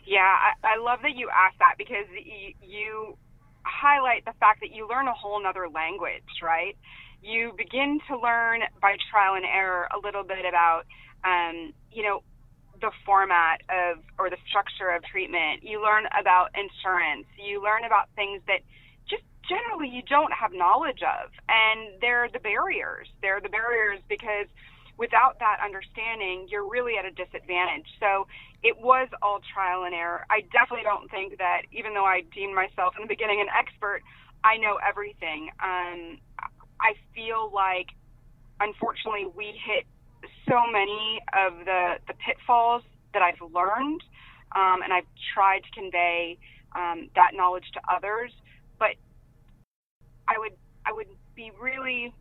Yeah, 0.07 0.21
I, 0.21 0.75
I 0.75 0.77
love 0.79 1.01
that 1.03 1.17
you 1.17 1.29
asked 1.31 1.59
that 1.59 1.75
because 1.79 2.07
you, 2.25 2.55
you 2.63 3.17
highlight 3.65 4.25
the 4.25 4.33
fact 4.41 4.61
that 4.61 4.73
you 4.73 4.89
learn 4.89 5.09
a 5.09 5.15
whole 5.15 5.43
nother 5.43 5.69
language, 5.69 6.43
right? 6.43 6.77
You 7.23 7.53
begin 7.57 8.01
to 8.09 8.19
learn 8.19 8.63
by 8.81 8.97
trial 9.11 9.35
and 9.35 9.45
error 9.45 9.89
a 9.95 9.99
little 10.05 10.25
bit 10.25 10.45
about, 10.49 10.85
um, 11.25 11.73
you 11.93 12.03
know, 12.03 12.23
the 12.81 12.91
format 13.07 13.63
of 13.71 14.03
or 14.19 14.29
the 14.29 14.37
structure 14.49 14.91
of 14.91 15.05
treatment. 15.05 15.63
You 15.63 15.81
learn 15.81 16.05
about 16.19 16.51
insurance. 16.59 17.27
You 17.39 17.63
learn 17.63 17.85
about 17.85 18.11
things 18.17 18.43
that 18.49 18.67
just 19.09 19.23
generally 19.49 19.89
you 19.89 20.03
don't 20.03 20.33
have 20.33 20.53
knowledge 20.53 21.01
of, 21.03 21.31
and 21.49 21.95
they're 22.01 22.29
the 22.33 22.41
barriers. 22.41 23.07
They're 23.23 23.41
the 23.41 23.49
barriers 23.49 24.01
because 24.09 24.51
without 24.99 25.39
that 25.39 25.59
understanding, 25.65 26.47
you're 26.51 26.69
really 26.69 26.95
at 26.99 27.05
a 27.05 27.11
disadvantage. 27.11 27.87
So 27.99 28.27
it 28.63 28.77
was 28.79 29.09
all 29.23 29.41
trial 29.53 29.85
and 29.85 29.95
error. 29.95 30.25
I 30.31 30.43
definitely 30.53 30.85
don't 30.85 31.11
think 31.11 31.39
that, 31.39 31.63
even 31.73 31.95
though 31.95 32.05
I 32.05 32.23
deemed 32.35 32.55
myself 32.55 32.95
in 32.97 33.03
the 33.03 33.09
beginning 33.09 33.41
an 33.41 33.49
expert, 33.49 34.03
I 34.45 34.57
know 34.57 34.79
everything. 34.87 35.51
Um, 35.63 36.19
I 36.81 36.95
feel 37.15 37.51
like, 37.55 37.89
unfortunately, 38.61 39.27
we 39.37 39.55
hit 39.65 39.87
so 40.49 40.67
many 40.71 41.21
of 41.33 41.65
the, 41.65 41.95
the 42.07 42.15
pitfalls 42.15 42.83
that 43.15 43.23
I've 43.23 43.41
learned, 43.53 44.03
um, 44.55 44.83
and 44.83 44.93
I've 44.93 45.07
tried 45.35 45.63
to 45.65 45.71
convey 45.71 46.39
um, 46.75 47.09
that 47.15 47.33
knowledge 47.35 47.67
to 47.75 47.81
others. 47.91 48.33
But 48.79 48.97
I 50.29 50.39
would 50.39 50.53
I 50.87 50.93
would 50.93 51.07
be 51.35 51.51
really 51.61 52.15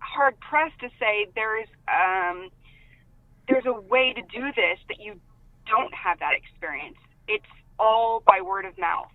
hard 0.00 0.38
pressed 0.40 0.78
to 0.80 0.88
say 0.98 1.28
there's 1.34 1.68
um, 1.88 2.50
there's 3.48 3.66
a 3.66 3.80
way 3.80 4.12
to 4.14 4.22
do 4.22 4.52
this 4.56 4.78
that 4.88 5.00
you 5.00 5.20
don't 5.66 5.94
have 5.94 6.18
that 6.20 6.34
experience. 6.34 6.96
It's 7.28 7.46
all 7.78 8.22
by 8.26 8.40
word 8.40 8.64
of 8.64 8.76
mouth. 8.78 9.10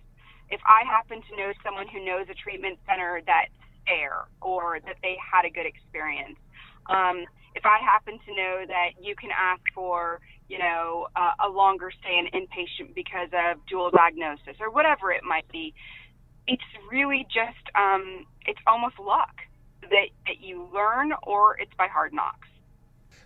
If 0.50 0.60
I 0.66 0.86
happen 0.86 1.22
to 1.22 1.36
know 1.36 1.52
someone 1.64 1.86
who 1.88 2.04
knows 2.04 2.26
a 2.30 2.34
treatment 2.34 2.78
center 2.86 3.20
that's 3.26 3.52
fair 3.86 4.26
or 4.40 4.78
that 4.84 4.96
they 5.02 5.16
had 5.18 5.44
a 5.44 5.50
good 5.50 5.66
experience, 5.66 6.38
um, 6.88 7.24
if 7.54 7.64
I 7.64 7.78
happen 7.82 8.18
to 8.26 8.30
know 8.36 8.64
that 8.68 9.02
you 9.02 9.16
can 9.16 9.30
ask 9.32 9.62
for, 9.74 10.20
you 10.48 10.58
know, 10.58 11.08
uh, 11.16 11.32
a 11.44 11.48
longer 11.48 11.90
stay 11.90 12.20
in 12.20 12.26
inpatient 12.30 12.94
because 12.94 13.30
of 13.32 13.58
dual 13.66 13.90
diagnosis 13.90 14.60
or 14.60 14.70
whatever 14.70 15.10
it 15.10 15.24
might 15.24 15.48
be, 15.50 15.74
it's 16.46 16.62
really 16.90 17.26
just, 17.26 17.64
um, 17.74 18.26
it's 18.46 18.60
almost 18.66 19.00
luck 19.00 19.45
that, 19.90 20.08
that 20.26 20.40
you 20.40 20.68
learn 20.72 21.12
or 21.22 21.58
it's 21.58 21.72
by 21.76 21.86
hard 21.86 22.12
knocks. 22.12 22.48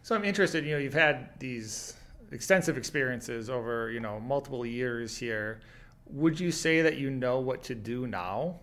So 0.03 0.15
I'm 0.15 0.25
interested, 0.25 0.65
you 0.65 0.73
know, 0.73 0.79
you've 0.79 0.95
had 0.95 1.39
these 1.39 1.95
extensive 2.33 2.79
experiences 2.79 3.51
over, 3.51 3.91
you 3.91 4.01
know, 4.01 4.21
multiple 4.21 4.65
years 4.65 5.17
here. 5.17 5.61
Would 6.07 6.41
you 6.41 6.51
say 6.51 6.83
that 6.83 6.97
you 6.97 7.11
know 7.11 7.39
what 7.41 7.63
to 7.65 7.75
do 7.75 8.07
now? 8.07 8.61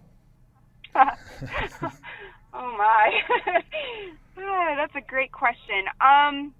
oh 0.95 1.07
my. 2.53 3.11
Ah, 4.39 4.75
that's 4.77 4.93
a 4.95 5.01
great 5.01 5.31
question. 5.31 5.89
Um, 5.99 6.53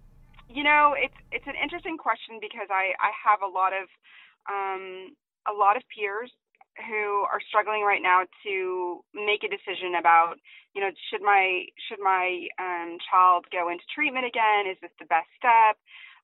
you 0.49 0.63
know, 0.63 0.95
it's 0.97 1.13
it's 1.31 1.45
an 1.45 1.53
interesting 1.61 1.97
question 1.97 2.39
because 2.41 2.67
I 2.71 2.93
I 2.99 3.11
have 3.13 3.41
a 3.41 3.47
lot 3.47 3.71
of 3.73 3.87
um, 4.49 5.15
a 5.47 5.53
lot 5.53 5.77
of 5.77 5.83
peers 5.93 6.31
who 6.85 7.25
are 7.25 7.41
struggling 7.47 7.81
right 7.81 8.01
now 8.01 8.23
to 8.45 9.01
make 9.13 9.43
a 9.43 9.49
decision 9.49 9.95
about, 9.97 10.37
you 10.75 10.81
know, 10.81 10.91
should 11.09 11.21
my 11.21 11.65
should 11.89 11.99
my 11.99 12.47
um, 12.59 12.97
child 13.09 13.45
go 13.51 13.69
into 13.69 13.83
treatment 13.93 14.25
again? 14.25 14.69
Is 14.69 14.77
this 14.81 14.93
the 14.99 15.09
best 15.09 15.29
step? 15.37 15.77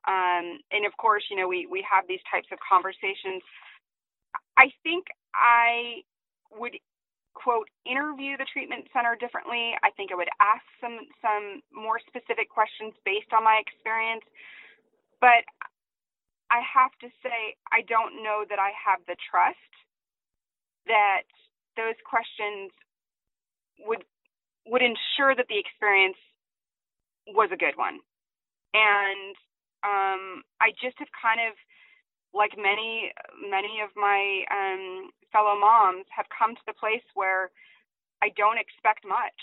Um, 0.06 0.60
and 0.72 0.86
of 0.86 0.94
course, 0.98 1.24
you 1.30 1.38
know, 1.38 1.48
we 1.48 1.66
we 1.66 1.86
have 1.90 2.06
these 2.08 2.24
types 2.30 2.48
of 2.52 2.60
conversations. 2.62 3.42
I 4.58 4.70
think 4.84 5.08
I 5.34 6.06
would 6.54 6.78
quote 7.34 7.68
interview 7.86 8.38
the 8.38 8.46
treatment 8.46 8.86
center 8.94 9.18
differently. 9.18 9.74
I 9.82 9.90
think 9.98 10.12
I 10.14 10.16
would 10.16 10.30
ask 10.38 10.64
some 10.80 11.10
some 11.18 11.66
more 11.74 11.98
specific 12.06 12.50
questions 12.50 12.94
based 13.06 13.34
on 13.34 13.44
my 13.44 13.58
experience. 13.58 14.24
But 15.20 15.48
I 16.54 16.62
have 16.62 16.94
to 17.02 17.10
say, 17.26 17.58
I 17.74 17.82
don't 17.90 18.22
know 18.22 18.46
that 18.46 18.60
I 18.60 18.70
have 18.78 19.02
the 19.08 19.18
trust 19.18 19.73
that 20.88 21.24
those 21.76 21.96
questions 22.08 22.72
would 23.80 24.04
would 24.66 24.82
ensure 24.82 25.36
that 25.36 25.48
the 25.50 25.60
experience 25.60 26.18
was 27.28 27.50
a 27.52 27.58
good 27.58 27.76
one. 27.76 28.00
And 28.74 29.36
um, 29.84 30.44
I 30.62 30.72
just 30.82 30.96
have 31.00 31.12
kind 31.12 31.40
of, 31.44 31.54
like 32.34 32.56
many 32.58 33.12
many 33.38 33.82
of 33.84 33.92
my 33.96 34.44
um, 34.50 35.12
fellow 35.32 35.60
moms, 35.60 36.06
have 36.16 36.26
come 36.32 36.56
to 36.56 36.66
the 36.66 36.74
place 36.74 37.04
where 37.14 37.52
I 38.22 38.30
don't 38.38 38.58
expect 38.58 39.04
much. 39.06 39.36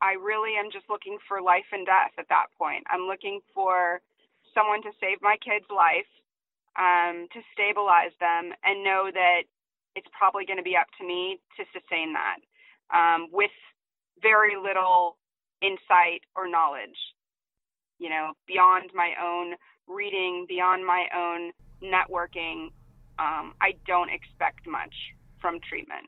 I 0.00 0.14
really 0.14 0.54
am 0.54 0.70
just 0.70 0.86
looking 0.88 1.18
for 1.26 1.42
life 1.42 1.66
and 1.72 1.84
death 1.84 2.14
at 2.18 2.30
that 2.30 2.54
point. 2.56 2.86
I'm 2.88 3.10
looking 3.10 3.40
for 3.52 4.00
someone 4.54 4.82
to 4.82 4.94
save 5.02 5.18
my 5.20 5.36
kid's 5.42 5.66
life, 5.68 6.06
um, 6.78 7.26
to 7.34 7.40
stabilize 7.52 8.14
them, 8.22 8.54
and 8.62 8.86
know 8.86 9.10
that 9.12 9.42
it's 9.98 10.06
probably 10.16 10.46
going 10.46 10.58
to 10.58 10.62
be 10.62 10.76
up 10.76 10.86
to 11.00 11.06
me 11.06 11.40
to 11.56 11.64
sustain 11.74 12.14
that 12.14 12.38
um, 12.94 13.26
with 13.32 13.50
very 14.22 14.54
little 14.54 15.18
insight 15.60 16.22
or 16.36 16.48
knowledge. 16.48 16.96
You 17.98 18.10
know, 18.10 18.32
beyond 18.46 18.90
my 18.94 19.14
own 19.20 19.54
reading, 19.88 20.46
beyond 20.48 20.86
my 20.86 21.06
own 21.14 21.50
networking, 21.82 22.70
um, 23.18 23.54
I 23.60 23.74
don't 23.86 24.10
expect 24.10 24.68
much 24.68 24.94
from 25.40 25.58
treatment. 25.68 26.06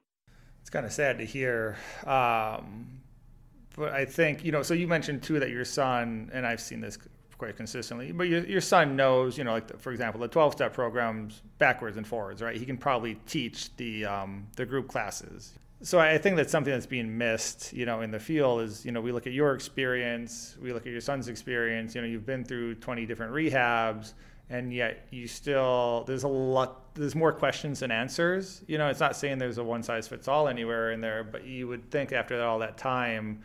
It's 0.60 0.70
kind 0.70 0.86
of 0.86 0.92
sad 0.92 1.18
to 1.18 1.24
hear. 1.24 1.76
Um, 2.06 3.00
but 3.76 3.92
I 3.92 4.04
think, 4.04 4.44
you 4.44 4.52
know, 4.52 4.62
so 4.62 4.74
you 4.74 4.86
mentioned 4.86 5.24
too 5.24 5.40
that 5.40 5.50
your 5.50 5.64
son, 5.64 6.30
and 6.32 6.46
I've 6.46 6.60
seen 6.60 6.80
this 6.80 6.96
quite 7.40 7.56
consistently, 7.56 8.12
but 8.12 8.28
your, 8.28 8.44
your 8.44 8.60
son 8.60 8.94
knows, 8.94 9.36
you 9.36 9.44
know, 9.44 9.52
like 9.52 9.66
the, 9.66 9.78
for 9.78 9.90
example, 9.90 10.20
the 10.20 10.28
12 10.28 10.52
step 10.52 10.74
programs 10.74 11.42
backwards 11.58 11.96
and 11.96 12.06
forwards, 12.06 12.42
right? 12.42 12.56
He 12.56 12.66
can 12.66 12.76
probably 12.76 13.14
teach 13.26 13.74
the, 13.76 14.04
um, 14.04 14.46
the 14.56 14.66
group 14.66 14.88
classes. 14.88 15.54
So 15.82 15.98
I 15.98 16.18
think 16.18 16.36
that's 16.36 16.52
something 16.52 16.72
that's 16.72 16.84
being 16.84 17.16
missed, 17.16 17.72
you 17.72 17.86
know, 17.86 18.02
in 18.02 18.10
the 18.10 18.20
field 18.20 18.60
is, 18.60 18.84
you 18.84 18.92
know, 18.92 19.00
we 19.00 19.10
look 19.10 19.26
at 19.26 19.32
your 19.32 19.54
experience, 19.54 20.56
we 20.60 20.74
look 20.74 20.86
at 20.86 20.92
your 20.92 21.00
son's 21.00 21.28
experience, 21.28 21.94
you 21.94 22.02
know, 22.02 22.06
you've 22.06 22.26
been 22.26 22.44
through 22.44 22.74
20 22.74 23.06
different 23.06 23.32
rehabs 23.32 24.12
and 24.50 24.74
yet 24.74 25.06
you 25.10 25.26
still 25.26 26.04
there's 26.06 26.24
a 26.24 26.28
lot 26.28 26.92
there's 26.94 27.14
more 27.14 27.32
questions 27.32 27.80
than 27.80 27.92
answers 27.92 28.62
you 28.66 28.76
know 28.78 28.88
it's 28.88 28.98
not 28.98 29.14
saying 29.14 29.38
there's 29.38 29.58
a 29.58 29.64
one 29.64 29.80
size 29.80 30.08
fits 30.08 30.26
all 30.26 30.48
anywhere 30.48 30.90
in 30.90 31.00
there 31.00 31.22
but 31.22 31.44
you 31.44 31.68
would 31.68 31.88
think 31.90 32.12
after 32.12 32.42
all 32.42 32.58
that 32.58 32.76
time 32.76 33.40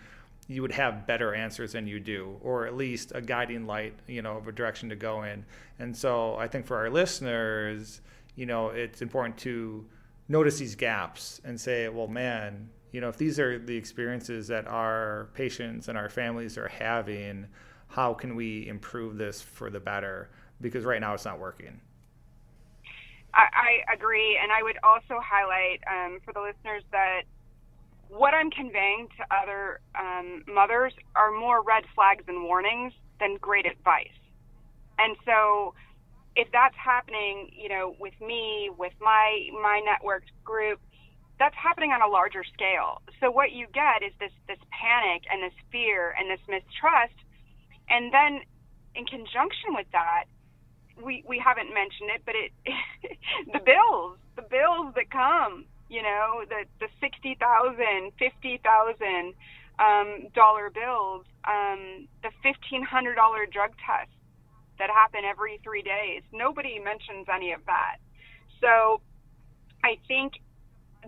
you 0.47 0.61
would 0.61 0.71
have 0.71 1.07
better 1.07 1.33
answers 1.33 1.71
than 1.71 1.87
you 1.87 1.99
do 1.99 2.37
or 2.41 2.67
at 2.67 2.75
least 2.75 3.11
a 3.15 3.21
guiding 3.21 3.65
light 3.65 3.93
you 4.07 4.21
know 4.21 4.37
of 4.37 4.47
a 4.47 4.51
direction 4.51 4.89
to 4.89 4.95
go 4.95 5.23
in. 5.23 5.45
And 5.79 5.95
so 5.95 6.35
i 6.35 6.47
think 6.47 6.65
for 6.65 6.77
our 6.77 6.89
listeners 6.89 8.01
you 8.35 8.45
know 8.45 8.69
it's 8.69 9.01
important 9.01 9.37
to 9.39 9.85
notice 10.27 10.57
these 10.57 10.75
gaps 10.75 11.41
and 11.43 11.59
say 11.59 11.87
well 11.89 12.07
man 12.07 12.69
you 12.91 13.01
know 13.01 13.09
if 13.09 13.17
these 13.17 13.39
are 13.39 13.59
the 13.59 13.75
experiences 13.75 14.47
that 14.47 14.67
our 14.67 15.29
patients 15.33 15.87
and 15.87 15.97
our 15.97 16.09
families 16.09 16.57
are 16.57 16.67
having 16.67 17.47
how 17.87 18.13
can 18.13 18.35
we 18.35 18.67
improve 18.67 19.17
this 19.17 19.41
for 19.41 19.69
the 19.69 19.79
better? 19.79 20.29
Because 20.59 20.83
right 20.83 20.99
now 20.99 21.13
it's 21.13 21.25
not 21.25 21.39
working. 21.39 21.79
I, 23.33 23.47
I 23.87 23.93
agree, 23.93 24.39
and 24.41 24.51
I 24.51 24.63
would 24.63 24.77
also 24.83 25.19
highlight 25.21 25.81
um, 25.89 26.19
for 26.23 26.33
the 26.33 26.41
listeners 26.41 26.83
that 26.91 27.23
what 28.10 28.34
I'm 28.34 28.51
conveying 28.51 29.08
to 29.18 29.24
other 29.36 29.80
um, 29.97 30.43
mothers 30.47 30.93
are 31.16 31.32
more 31.32 31.62
red 31.62 31.84
flags 31.93 32.24
and 32.28 32.43
warnings 32.43 32.93
than 33.20 33.38
great 33.38 33.66
advice. 33.66 34.16
And 34.97 35.16
so, 35.26 35.74
if 36.36 36.47
that's 36.51 36.76
happening, 36.76 37.49
you 37.51 37.70
know, 37.70 37.95
with 37.99 38.14
me, 38.22 38.70
with 38.78 38.93
my 38.99 39.47
my 39.53 39.82
networked 39.84 40.32
group, 40.43 40.80
that's 41.39 41.56
happening 41.56 41.91
on 41.91 42.01
a 42.01 42.08
larger 42.08 42.43
scale. 42.43 43.01
So 43.20 43.32
what 43.32 43.51
you 43.51 43.68
get 43.74 44.06
is 44.06 44.14
this 44.20 44.32
this 44.47 44.60
panic 44.72 45.24
and 45.32 45.43
this 45.43 45.58
fear 45.72 46.16
and 46.18 46.30
this 46.30 46.43
mistrust, 46.47 47.16
and 47.89 48.14
then 48.14 48.41
in 48.95 49.06
conjunction 49.06 49.76
with 49.76 49.88
that, 49.91 50.26
we 51.01 51.24
we 51.28 51.39
haven't 51.39 51.74
mentioned 51.74 52.10
it, 52.16 52.22
but 52.26 52.36
it 52.36 52.51
the 53.53 53.60
bills, 53.60 54.18
the 54.36 54.43
bills 54.43 54.93
that 54.95 55.12
come, 55.12 55.66
you 55.89 56.01
know, 56.01 56.43
the 56.49 56.65
the 56.79 56.88
sixty 56.99 57.38
thousand, 57.39 58.11
fifty 58.17 58.59
thousand 58.63 59.33
um, 59.79 60.27
dollar 60.33 60.69
bills, 60.69 61.25
um, 61.47 62.07
the 62.23 62.31
fifteen 62.41 62.83
hundred 62.83 63.15
dollar 63.15 63.45
drug 63.45 63.71
tests 63.86 64.13
that 64.79 64.89
happen 64.89 65.21
every 65.23 65.59
three 65.63 65.81
days. 65.81 66.21
Nobody 66.33 66.79
mentions 66.79 67.27
any 67.33 67.53
of 67.53 67.61
that. 67.65 67.97
So 68.61 69.01
I 69.83 69.97
think 70.07 70.33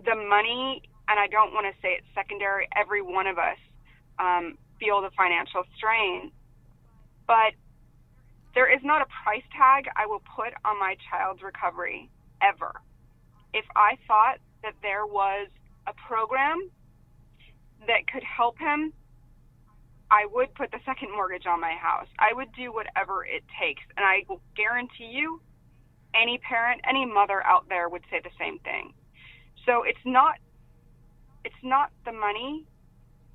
the 0.04 0.14
money, 0.14 0.82
and 1.08 1.18
I 1.18 1.26
don't 1.26 1.52
want 1.52 1.66
to 1.66 1.74
say 1.82 1.98
it's 1.98 2.06
secondary. 2.14 2.68
Every 2.76 3.02
one 3.02 3.26
of 3.26 3.38
us 3.38 3.58
um, 4.18 4.56
feel 4.78 5.02
the 5.02 5.10
financial 5.16 5.64
strain, 5.76 6.30
but 7.26 7.52
there 8.54 8.72
is 8.72 8.80
not 8.82 9.02
a 9.02 9.06
price 9.24 9.44
tag 9.56 9.90
I 9.96 10.06
will 10.06 10.22
put 10.34 10.54
on 10.64 10.78
my 10.78 10.96
child's 11.10 11.42
recovery 11.42 12.08
ever. 12.40 12.72
If 13.52 13.64
I 13.76 13.98
thought 14.06 14.38
that 14.62 14.74
there 14.82 15.06
was 15.06 15.48
a 15.86 15.92
program 16.06 16.70
that 17.86 18.06
could 18.12 18.22
help 18.22 18.58
him, 18.58 18.92
I 20.10 20.26
would 20.32 20.54
put 20.54 20.70
the 20.70 20.80
second 20.84 21.12
mortgage 21.12 21.46
on 21.46 21.60
my 21.60 21.74
house. 21.74 22.08
I 22.18 22.32
would 22.32 22.48
do 22.56 22.72
whatever 22.72 23.24
it 23.24 23.44
takes. 23.60 23.82
And 23.96 24.04
I 24.04 24.24
will 24.28 24.40
guarantee 24.56 25.12
you, 25.12 25.40
any 26.14 26.38
parent, 26.38 26.80
any 26.88 27.04
mother 27.04 27.44
out 27.44 27.68
there 27.68 27.88
would 27.88 28.02
say 28.10 28.20
the 28.22 28.32
same 28.38 28.58
thing. 28.60 28.94
So 29.66 29.82
it's 29.84 30.04
not 30.04 30.36
it's 31.44 31.62
not 31.62 31.90
the 32.04 32.12
money, 32.12 32.66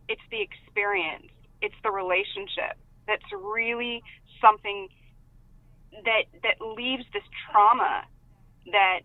it's 0.09 0.21
the 0.29 0.41
experience, 0.41 1.31
it's 1.61 1.75
the 1.83 1.91
relationship 1.91 2.77
that's 3.07 3.23
really 3.31 4.01
something 4.41 4.89
that 6.03 6.25
that 6.41 6.59
leaves 6.59 7.03
this 7.13 7.23
trauma 7.49 8.03
that 8.71 9.01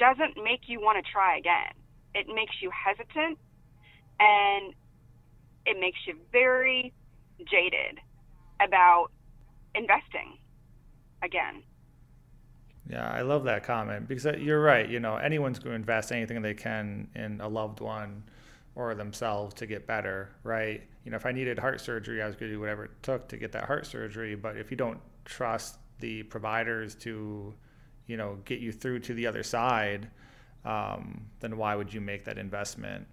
doesn't 0.00 0.42
make 0.42 0.62
you 0.66 0.80
want 0.80 1.04
to 1.04 1.12
try 1.12 1.36
again. 1.36 1.72
It 2.14 2.26
makes 2.26 2.56
you 2.60 2.70
hesitant 2.70 3.38
and 4.18 4.74
it 5.66 5.78
makes 5.78 5.98
you 6.06 6.16
very 6.32 6.92
jaded 7.38 8.00
about 8.60 9.08
investing 9.74 10.38
again. 11.22 11.62
Yeah, 12.88 13.08
I 13.08 13.22
love 13.22 13.44
that 13.44 13.62
comment 13.62 14.08
because 14.08 14.26
uh, 14.26 14.36
you're 14.36 14.60
right. 14.60 14.88
You 14.88 14.98
know, 14.98 15.16
anyone's 15.16 15.58
going 15.58 15.70
to 15.70 15.76
invest 15.76 16.10
anything 16.10 16.42
they 16.42 16.54
can 16.54 17.08
in 17.14 17.40
a 17.40 17.46
loved 17.46 17.80
one 17.80 18.24
or 18.74 18.94
themselves 18.94 19.54
to 19.54 19.66
get 19.66 19.86
better, 19.86 20.30
right? 20.42 20.82
You 21.04 21.10
know, 21.12 21.16
if 21.16 21.26
I 21.26 21.32
needed 21.32 21.58
heart 21.58 21.80
surgery, 21.80 22.22
I 22.22 22.26
was 22.26 22.34
going 22.34 22.50
to 22.50 22.56
do 22.56 22.60
whatever 22.60 22.86
it 22.86 22.90
took 23.02 23.28
to 23.28 23.36
get 23.36 23.52
that 23.52 23.64
heart 23.64 23.86
surgery. 23.86 24.34
But 24.34 24.56
if 24.56 24.70
you 24.70 24.76
don't 24.76 25.00
trust 25.24 25.78
the 26.00 26.22
providers 26.24 26.94
to, 26.96 27.54
you 28.10 28.16
know, 28.16 28.38
get 28.44 28.58
you 28.58 28.72
through 28.72 28.98
to 28.98 29.14
the 29.14 29.26
other 29.28 29.44
side, 29.44 30.10
um, 30.64 31.26
then 31.38 31.56
why 31.56 31.76
would 31.76 31.94
you 31.94 32.00
make 32.00 32.24
that 32.24 32.38
investment? 32.38 33.06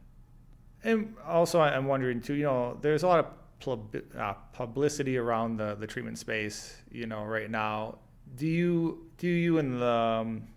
And 0.83 1.15
also, 1.25 1.61
I'm 1.61 1.85
wondering 1.85 2.19
too. 2.19 2.33
You 2.33 2.45
know, 2.45 2.77
there's 2.81 3.03
a 3.03 3.07
lot 3.07 3.19
of 3.19 3.89
uh, 4.17 4.33
publicity 4.53 5.17
around 5.17 5.57
the 5.57 5.75
the 5.75 5.85
treatment 5.85 6.17
space. 6.17 6.77
You 6.91 7.05
know, 7.05 7.23
right 7.23 7.49
now. 7.49 7.99
Do 8.35 8.47
you 8.47 9.05
do 9.17 9.27
you 9.27 9.59
and 9.59 9.79
the 9.79 9.87
um, 9.87 10.47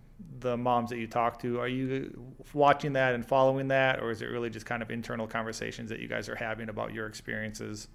the 0.40 0.56
moms 0.56 0.90
that 0.90 0.98
you 0.98 1.06
talk 1.06 1.40
to 1.40 1.60
are 1.60 1.68
you 1.68 2.34
watching 2.52 2.94
that 2.94 3.14
and 3.14 3.24
following 3.24 3.68
that, 3.68 4.00
or 4.00 4.10
is 4.10 4.22
it 4.22 4.26
really 4.26 4.50
just 4.50 4.66
kind 4.66 4.82
of 4.82 4.90
internal 4.90 5.26
conversations 5.26 5.90
that 5.90 6.00
you 6.00 6.08
guys 6.08 6.28
are 6.28 6.34
having 6.34 6.68
about 6.68 6.92
your 6.92 7.06
experiences? 7.06 7.88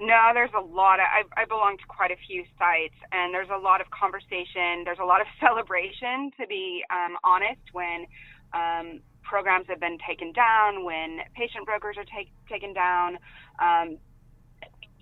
No, 0.00 0.30
there's 0.32 0.54
a 0.56 0.60
lot. 0.60 1.00
Of, 1.00 1.06
I, 1.10 1.42
I 1.42 1.44
belong 1.44 1.76
to 1.78 1.86
quite 1.86 2.10
a 2.12 2.16
few 2.26 2.44
sites, 2.58 2.94
and 3.10 3.34
there's 3.34 3.50
a 3.50 3.58
lot 3.58 3.80
of 3.80 3.90
conversation. 3.90 4.84
There's 4.84 5.02
a 5.02 5.04
lot 5.04 5.20
of 5.20 5.26
celebration, 5.40 6.30
to 6.40 6.46
be 6.46 6.84
um, 6.90 7.16
honest, 7.24 7.62
when 7.72 8.06
um, 8.54 9.00
programs 9.22 9.66
have 9.68 9.80
been 9.80 9.98
taken 10.06 10.32
down, 10.32 10.84
when 10.84 11.18
patient 11.34 11.66
brokers 11.66 11.96
are 11.98 12.06
take, 12.06 12.30
taken 12.48 12.72
down. 12.72 13.18
Um, 13.58 13.98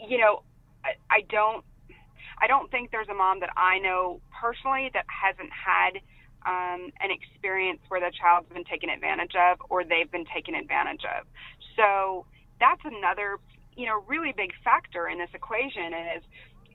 you 0.01 0.18
know, 0.18 0.42
I, 0.84 0.97
I 1.11 1.20
don't. 1.28 1.64
I 2.38 2.47
don't 2.47 2.70
think 2.70 2.90
there's 2.90 3.09
a 3.09 3.14
mom 3.14 3.40
that 3.40 3.49
I 3.57 3.78
know 3.78 4.20
personally 4.28 4.90
that 4.92 5.07
hasn't 5.09 5.49
had 5.49 5.97
um, 6.44 6.92
an 7.01 7.11
experience 7.11 7.80
where 7.88 8.01
the 8.01 8.12
child's 8.12 8.49
been 8.53 8.64
taken 8.64 8.90
advantage 8.90 9.32
of 9.34 9.59
or 9.70 9.84
they've 9.84 10.11
been 10.11 10.26
taken 10.28 10.55
advantage 10.55 11.01
of. 11.05 11.26
So 11.76 12.26
that's 12.61 12.82
another 12.84 13.38
you 13.77 13.87
know 13.87 14.03
really 14.07 14.33
big 14.37 14.53
factor 14.64 15.09
in 15.09 15.18
this 15.18 15.31
equation 15.35 15.93
is 16.16 16.22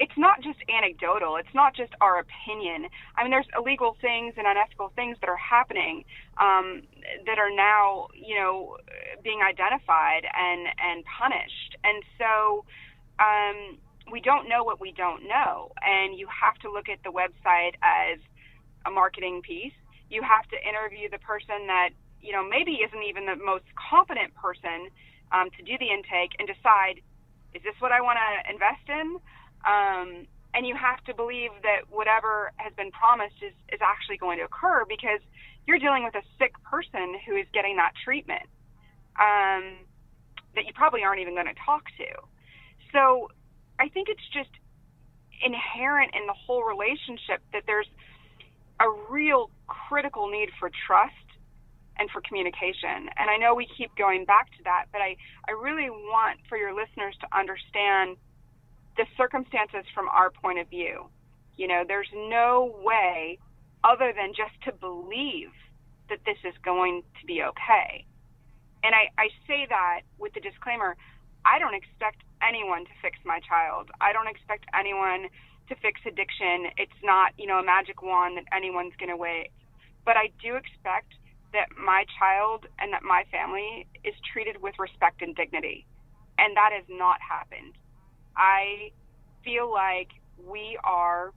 it's 0.01 0.17
not 0.17 0.41
just 0.41 0.57
anecdotal. 0.65 1.35
It's 1.35 1.53
not 1.53 1.75
just 1.75 1.93
our 2.01 2.17
opinion. 2.17 2.89
I 3.15 3.21
mean, 3.21 3.29
there's 3.29 3.45
illegal 3.55 3.95
things 4.01 4.33
and 4.35 4.47
unethical 4.47 4.91
things 4.95 5.15
that 5.21 5.29
are 5.29 5.37
happening 5.37 6.05
um, 6.41 6.81
that 7.27 7.37
are 7.37 7.53
now, 7.53 8.07
you 8.15 8.33
know, 8.33 8.77
being 9.23 9.41
identified 9.45 10.25
and 10.25 10.67
and 10.81 11.05
punished. 11.05 11.77
And 11.83 12.01
so, 12.17 12.65
um, 13.21 13.77
we 14.11 14.21
don't 14.21 14.49
know 14.49 14.63
what 14.63 14.81
we 14.81 14.91
don't 14.91 15.27
know. 15.27 15.71
And 15.85 16.17
you 16.17 16.27
have 16.33 16.57
to 16.65 16.71
look 16.71 16.89
at 16.89 17.03
the 17.03 17.13
website 17.13 17.77
as 17.83 18.17
a 18.87 18.89
marketing 18.89 19.41
piece. 19.45 19.77
You 20.09 20.23
have 20.23 20.49
to 20.49 20.57
interview 20.67 21.09
the 21.09 21.19
person 21.19 21.67
that, 21.67 21.89
you 22.21 22.33
know, 22.33 22.41
maybe 22.41 22.81
isn't 22.81 23.03
even 23.03 23.27
the 23.27 23.37
most 23.37 23.65
competent 23.77 24.33
person 24.33 24.89
um, 25.31 25.49
to 25.57 25.63
do 25.63 25.77
the 25.77 25.89
intake 25.89 26.35
and 26.39 26.47
decide, 26.47 27.01
is 27.53 27.61
this 27.63 27.75
what 27.79 27.91
I 27.91 28.01
want 28.01 28.19
to 28.19 28.51
invest 28.51 28.85
in? 28.87 29.17
Um, 29.65 30.27
and 30.53 30.67
you 30.67 30.75
have 30.75 31.03
to 31.05 31.13
believe 31.13 31.51
that 31.63 31.87
whatever 31.89 32.51
has 32.57 32.73
been 32.73 32.91
promised 32.91 33.39
is, 33.41 33.53
is 33.71 33.79
actually 33.81 34.17
going 34.17 34.39
to 34.39 34.45
occur 34.45 34.83
because 34.87 35.19
you're 35.65 35.79
dealing 35.79 36.03
with 36.03 36.15
a 36.15 36.23
sick 36.37 36.51
person 36.63 37.15
who 37.25 37.35
is 37.35 37.45
getting 37.53 37.77
that 37.77 37.93
treatment 38.03 38.43
um, 39.19 39.79
that 40.55 40.65
you 40.65 40.73
probably 40.73 41.03
aren't 41.03 41.21
even 41.21 41.35
going 41.35 41.47
to 41.47 41.59
talk 41.65 41.85
to. 41.97 42.09
So 42.91 43.31
I 43.79 43.87
think 43.87 44.09
it's 44.09 44.27
just 44.33 44.49
inherent 45.43 46.13
in 46.13 46.27
the 46.27 46.33
whole 46.33 46.63
relationship 46.63 47.41
that 47.53 47.63
there's 47.65 47.87
a 48.79 48.89
real 49.09 49.49
critical 49.67 50.29
need 50.29 50.49
for 50.59 50.69
trust 50.87 51.15
and 51.97 52.09
for 52.09 52.21
communication. 52.21 53.09
And 53.17 53.29
I 53.29 53.37
know 53.37 53.53
we 53.53 53.67
keep 53.77 53.95
going 53.95 54.25
back 54.25 54.47
to 54.57 54.63
that, 54.63 54.85
but 54.91 55.01
I, 55.01 55.15
I 55.47 55.51
really 55.51 55.89
want 55.89 56.39
for 56.47 56.57
your 56.57 56.73
listeners 56.73 57.15
to 57.21 57.27
understand 57.37 58.17
the 58.97 59.05
circumstances 59.17 59.85
from 59.93 60.07
our 60.09 60.29
point 60.31 60.59
of 60.59 60.69
view. 60.69 61.07
You 61.57 61.67
know, 61.67 61.83
there's 61.87 62.09
no 62.13 62.73
way 62.83 63.39
other 63.83 64.13
than 64.15 64.33
just 64.33 64.55
to 64.65 64.71
believe 64.71 65.51
that 66.09 66.19
this 66.25 66.37
is 66.43 66.53
going 66.63 67.03
to 67.19 67.25
be 67.25 67.43
okay. 67.43 68.05
And 68.83 68.95
I, 68.95 69.11
I 69.21 69.29
say 69.47 69.67
that 69.69 70.01
with 70.17 70.33
the 70.33 70.39
disclaimer 70.39 70.97
I 71.45 71.59
don't 71.59 71.73
expect 71.73 72.21
anyone 72.41 72.85
to 72.85 72.91
fix 73.01 73.17
my 73.25 73.39
child. 73.41 73.89
I 73.99 74.13
don't 74.13 74.27
expect 74.27 74.65
anyone 74.77 75.27
to 75.69 75.75
fix 75.81 76.01
addiction. 76.05 76.69
It's 76.77 76.99
not, 77.03 77.33
you 77.37 77.47
know, 77.47 77.59
a 77.59 77.65
magic 77.65 78.01
wand 78.01 78.37
that 78.37 78.45
anyone's 78.53 78.93
going 78.99 79.09
to 79.09 79.17
wave. 79.17 79.49
But 80.05 80.17
I 80.17 80.29
do 80.41 80.55
expect 80.55 81.13
that 81.53 81.67
my 81.77 82.05
child 82.17 82.65
and 82.79 82.93
that 82.93 83.03
my 83.03 83.23
family 83.31 83.87
is 84.03 84.13
treated 84.31 84.61
with 84.61 84.75
respect 84.79 85.21
and 85.21 85.35
dignity. 85.35 85.85
And 86.37 86.55
that 86.55 86.71
has 86.73 86.85
not 86.89 87.17
happened. 87.21 87.75
I 88.37 88.91
feel 89.43 89.71
like 89.71 90.09
we 90.47 90.77
are 90.83 91.31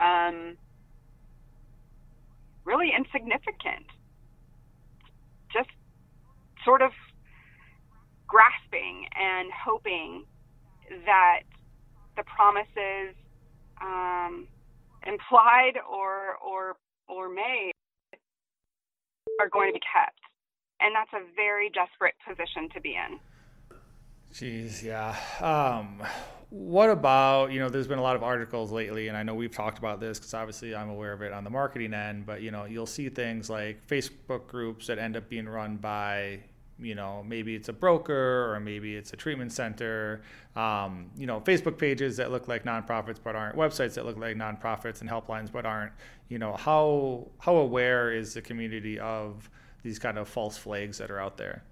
um, 0.00 0.56
really 2.64 2.90
insignificant. 2.96 3.86
Just 5.52 5.68
sort 6.64 6.82
of 6.82 6.92
grasping 8.26 9.06
and 9.18 9.50
hoping 9.52 10.24
that 11.04 11.40
the 12.16 12.22
promises 12.24 13.14
um, 13.80 14.46
implied 15.06 15.74
or 15.88 16.36
or 16.36 16.76
or 17.08 17.28
made 17.28 17.72
are 19.40 19.48
going 19.48 19.70
to 19.70 19.74
be 19.74 19.80
kept, 19.80 20.20
and 20.80 20.94
that's 20.94 21.12
a 21.12 21.24
very 21.34 21.70
desperate 21.70 22.14
position 22.26 22.68
to 22.74 22.80
be 22.80 22.94
in. 22.94 23.18
Jeez, 24.32 24.82
yeah. 24.82 25.16
Um, 25.40 26.02
what 26.50 26.90
about 26.90 27.50
you 27.52 27.58
know? 27.58 27.68
There's 27.68 27.88
been 27.88 27.98
a 27.98 28.02
lot 28.02 28.16
of 28.16 28.22
articles 28.22 28.70
lately, 28.70 29.08
and 29.08 29.16
I 29.16 29.22
know 29.22 29.34
we've 29.34 29.54
talked 29.54 29.78
about 29.78 29.98
this 29.98 30.18
because 30.18 30.34
obviously 30.34 30.74
I'm 30.74 30.88
aware 30.88 31.12
of 31.12 31.22
it 31.22 31.32
on 31.32 31.42
the 31.42 31.50
marketing 31.50 31.94
end. 31.94 32.26
But 32.26 32.42
you 32.42 32.50
know, 32.50 32.64
you'll 32.64 32.86
see 32.86 33.08
things 33.08 33.50
like 33.50 33.86
Facebook 33.88 34.46
groups 34.46 34.86
that 34.86 34.98
end 34.98 35.16
up 35.16 35.28
being 35.28 35.48
run 35.48 35.76
by 35.78 36.40
you 36.80 36.94
know 36.94 37.22
maybe 37.26 37.54
it's 37.54 37.68
a 37.68 37.72
broker 37.72 38.52
or 38.52 38.60
maybe 38.60 38.96
it's 38.96 39.12
a 39.12 39.16
treatment 39.16 39.52
center 39.52 40.22
um, 40.56 41.10
you 41.16 41.26
know 41.26 41.40
facebook 41.40 41.78
pages 41.78 42.16
that 42.16 42.30
look 42.30 42.48
like 42.48 42.64
nonprofits 42.64 43.18
but 43.22 43.36
aren't 43.36 43.56
websites 43.56 43.94
that 43.94 44.04
look 44.04 44.18
like 44.18 44.36
nonprofits 44.36 45.00
and 45.00 45.10
helplines 45.10 45.50
but 45.50 45.66
aren't 45.66 45.92
you 46.28 46.38
know 46.38 46.54
how 46.54 47.26
how 47.38 47.56
aware 47.56 48.12
is 48.12 48.34
the 48.34 48.42
community 48.42 48.98
of 48.98 49.50
these 49.82 49.98
kind 49.98 50.18
of 50.18 50.28
false 50.28 50.56
flags 50.56 50.98
that 50.98 51.10
are 51.10 51.20
out 51.20 51.36
there 51.36 51.62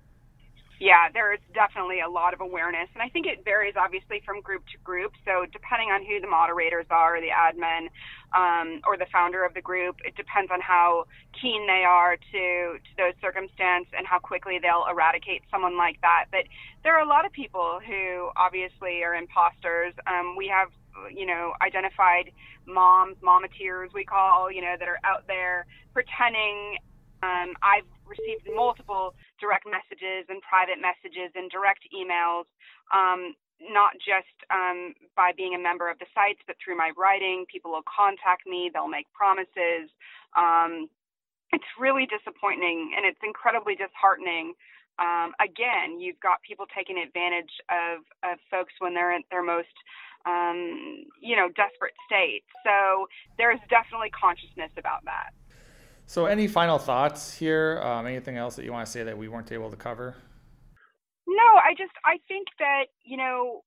yeah, 0.81 1.11
there 1.13 1.35
is 1.35 1.41
definitely 1.55 2.01
a 2.01 2.09
lot 2.09 2.35
of 2.35 2.41
awareness, 2.41 2.89
and 2.95 3.03
I 3.03 3.09
think 3.09 3.27
it 3.27 3.45
varies 3.45 3.75
obviously 3.77 4.23
from 4.25 4.41
group 4.41 4.63
to 4.73 4.79
group. 4.85 5.13
So 5.25 5.45
depending 5.53 5.91
on 5.91 6.05
who 6.07 6.21
the 6.21 6.29
moderators 6.29 6.87
are, 6.91 7.21
the 7.21 7.35
admin, 7.35 7.91
um, 8.31 8.81
or 8.87 8.97
the 8.97 9.07
founder 9.11 9.45
of 9.45 9.55
the 9.55 9.61
group, 9.61 9.97
it 10.05 10.15
depends 10.15 10.51
on 10.53 10.61
how 10.61 11.07
keen 11.41 11.67
they 11.67 11.83
are 11.83 12.17
to 12.17 12.79
to 12.79 12.93
those 12.97 13.15
circumstances 13.21 13.93
and 13.97 14.07
how 14.07 14.19
quickly 14.19 14.59
they'll 14.63 14.87
eradicate 14.89 15.43
someone 15.51 15.77
like 15.77 16.01
that. 16.03 16.27
But 16.31 16.47
there 16.85 16.97
are 16.97 17.03
a 17.03 17.09
lot 17.09 17.27
of 17.27 17.33
people 17.33 17.81
who 17.85 18.31
obviously 18.37 19.03
are 19.03 19.15
imposters. 19.15 19.95
Um, 20.07 20.37
we 20.37 20.47
have 20.49 20.69
you 21.15 21.27
know, 21.27 21.53
identified 21.63 22.33
moms, 22.67 23.17
momateers 23.23 23.93
we 23.95 24.05
call, 24.05 24.51
you 24.51 24.61
know, 24.61 24.75
that 24.79 24.89
are 24.89 24.99
out 25.05 25.27
there 25.29 25.65
pretending 25.95 26.79
um, 27.23 27.55
I've 27.63 27.87
received 28.09 28.49
multiple 28.51 29.15
direct 29.41 29.69
messages 29.69 30.27
and 30.29 30.43
private 30.43 30.81
messages 30.81 31.31
and 31.37 31.51
direct 31.53 31.85
emails, 31.95 32.49
um, 32.91 33.37
not 33.61 33.95
just 34.01 34.33
um, 34.51 34.95
by 35.17 35.33
being 35.37 35.55
a 35.55 35.61
member 35.61 35.91
of 35.91 35.99
the 35.99 36.09
sites, 36.15 36.41
but 36.47 36.57
through 36.63 36.77
my 36.77 36.91
writing. 36.97 37.45
People 37.51 37.73
will 37.73 37.87
contact 37.87 38.47
me, 38.47 38.71
they'll 38.73 38.91
make 38.91 39.07
promises. 39.13 39.91
Um, 40.37 40.89
it's 41.53 41.69
really 41.81 42.07
disappointing 42.07 42.93
and 42.97 43.07
it's 43.07 43.21
incredibly 43.25 43.75
disheartening. 43.75 44.53
Um, 44.99 45.33
again, 45.41 46.01
you've 46.01 46.21
got 46.21 46.43
people 46.43 46.67
taking 46.75 46.99
advantage 46.99 47.53
of, 47.71 48.03
of 48.27 48.39
folks 48.51 48.75
when 48.81 48.95
they're 48.95 49.15
in 49.15 49.23
their 49.31 49.43
most 49.43 49.73
um, 50.27 51.07
you 51.23 51.37
know, 51.37 51.49
desperate 51.55 51.95
state. 52.07 52.45
So 52.65 53.07
there's 53.39 53.61
definitely 53.71 54.11
consciousness 54.11 54.71
about 54.77 55.05
that. 55.05 55.31
So, 56.09 56.25
any 56.25 56.49
final 56.49 56.79
thoughts 56.79 57.37
here? 57.37 57.83
Um, 57.85 58.07
anything 58.07 58.39
else 58.39 58.57
that 58.57 58.65
you 58.65 58.73
want 58.73 58.87
to 58.87 58.91
say 58.91 59.03
that 59.03 59.19
we 59.19 59.29
weren't 59.29 59.53
able 59.53 59.69
to 59.69 59.77
cover? 59.77 60.17
No, 61.29 61.49
I 61.61 61.77
just 61.77 61.93
I 62.03 62.17
think 62.27 62.49
that 62.59 62.89
you 63.05 63.19
know, 63.19 63.61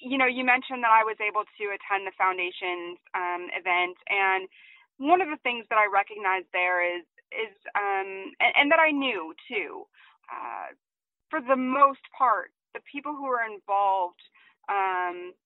you 0.00 0.16
know, 0.16 0.24
you 0.24 0.48
mentioned 0.48 0.82
that 0.82 0.88
I 0.88 1.04
was 1.04 1.20
able 1.20 1.44
to 1.44 1.64
attend 1.76 2.08
the 2.08 2.16
foundation's 2.16 2.96
um, 3.12 3.52
event, 3.52 4.00
and 4.08 4.48
one 4.96 5.20
of 5.20 5.28
the 5.28 5.36
things 5.44 5.66
that 5.68 5.76
I 5.76 5.92
recognized 5.92 6.48
there 6.56 6.80
is 6.80 7.04
is 7.28 7.52
um, 7.76 8.32
and, 8.40 8.52
and 8.56 8.72
that 8.72 8.80
I 8.80 8.90
knew 8.90 9.34
too. 9.44 9.84
Uh, 10.32 10.72
for 11.28 11.44
the 11.44 11.60
most 11.60 12.00
part, 12.16 12.48
the 12.72 12.80
people 12.88 13.12
who 13.12 13.28
are 13.28 13.44
involved 13.44 14.24
um, 14.72 15.36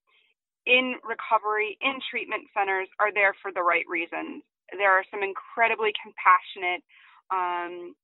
in 0.70 1.02
recovery 1.02 1.74
in 1.82 1.98
treatment 1.98 2.46
centers 2.54 2.86
are 3.02 3.11
there 3.11 3.34
for 3.42 3.50
the 3.50 3.66
right 3.66 3.86
reasons 3.90 4.46
there 4.72 4.92
are 4.92 5.04
some 5.10 5.22
incredibly 5.22 5.92
compassionate 6.02 6.82
um, 7.30 7.94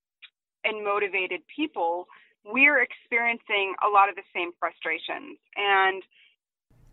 and 0.64 0.84
motivated 0.84 1.40
people, 1.54 2.06
we're 2.44 2.82
experiencing 2.82 3.74
a 3.82 3.88
lot 3.88 4.08
of 4.08 4.14
the 4.14 4.26
same 4.34 4.50
frustrations. 4.58 5.38
And 5.56 6.02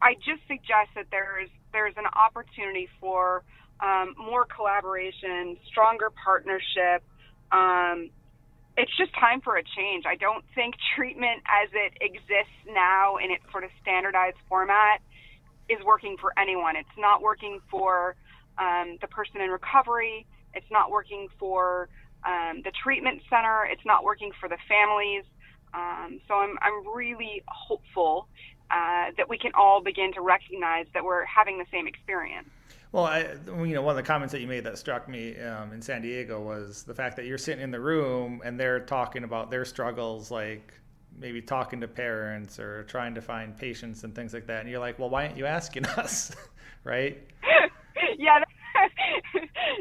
I 0.02 0.14
just 0.16 0.42
suggest 0.48 0.94
that 0.96 1.08
there's 1.12 1.50
there's 1.74 1.94
an 1.98 2.10
opportunity 2.18 2.90
for 3.00 3.44
um, 3.80 4.16
more 4.18 4.46
collaboration, 4.46 5.58
stronger 5.68 6.10
partnership. 6.10 7.04
Um, 7.52 8.10
it's 8.78 8.96
just 8.98 9.14
time 9.14 9.42
for 9.42 9.58
a 9.58 9.64
change. 9.64 10.06
I 10.08 10.16
don't 10.16 10.44
think 10.56 10.76
treatment 10.96 11.44
as 11.46 11.70
it 11.74 11.94
exists 12.02 12.58
now 12.66 13.18
in 13.18 13.32
its 13.32 13.44
sort 13.52 13.64
of 13.64 13.70
standardized 13.82 14.38
format 14.48 15.02
is 15.70 15.78
working 15.86 16.16
for 16.20 16.34
anyone. 16.40 16.76
It's 16.76 16.98
not 16.98 17.22
working 17.22 17.60
for 17.70 18.16
um, 18.60 18.98
the 19.02 19.08
person 19.08 19.42
in 19.42 19.50
recovery. 19.50 20.26
It's 20.54 20.70
not 20.72 20.92
working 20.92 21.28
for 21.40 21.90
um, 22.26 22.62
the 22.64 22.72
treatment 22.72 23.22
center. 23.30 23.66
It's 23.66 23.86
not 23.86 24.04
working 24.04 24.32
for 24.40 24.50
the 24.50 24.58
families. 24.68 25.24
Um, 25.74 26.20
so 26.28 26.36
I'm, 26.36 26.58
I'm 26.62 26.88
really 26.96 27.44
hopeful 27.48 28.28
uh, 28.72 29.12
that 29.18 29.30
we 29.30 29.38
can 29.38 29.52
all 29.56 29.82
begin 29.82 30.14
to 30.14 30.22
recognize 30.22 30.86
that 30.94 31.04
we're 31.04 31.26
having 31.26 31.58
the 31.58 31.66
same 31.72 31.88
experience. 31.88 32.50
Well, 32.92 33.06
I, 33.06 33.36
you 33.48 33.76
know, 33.76 33.84
one 33.84 33.92
of 33.92 34.04
the 34.04 34.08
comments 34.08 34.32
that 34.32 34.42
you 34.42 34.48
made 34.48 34.64
that 34.64 34.78
struck 34.80 35.08
me 35.08 35.40
um, 35.40 35.74
in 35.74 35.82
San 35.82 36.02
Diego 36.02 36.42
was 36.42 36.84
the 36.84 36.94
fact 36.94 37.16
that 37.18 37.26
you're 37.26 37.38
sitting 37.38 37.64
in 37.64 37.70
the 37.70 37.80
room 37.80 38.42
and 38.44 38.60
they're 38.60 38.80
talking 38.80 39.24
about 39.24 39.52
their 39.52 39.64
struggles, 39.64 40.32
like 40.32 40.74
maybe 41.20 41.42
talking 41.42 41.80
to 41.82 41.88
parents 41.88 42.60
or 42.60 42.84
trying 42.86 43.14
to 43.14 43.22
find 43.22 43.56
patients 43.56 44.04
and 44.04 44.16
things 44.16 44.34
like 44.34 44.48
that. 44.48 44.62
And 44.62 44.70
you're 44.70 44.80
like, 44.80 44.98
well, 44.98 45.10
why 45.10 45.26
aren't 45.26 45.38
you 45.38 45.46
asking 45.46 45.86
us, 45.98 46.36
right? 46.84 47.22
yeah, 48.18 48.40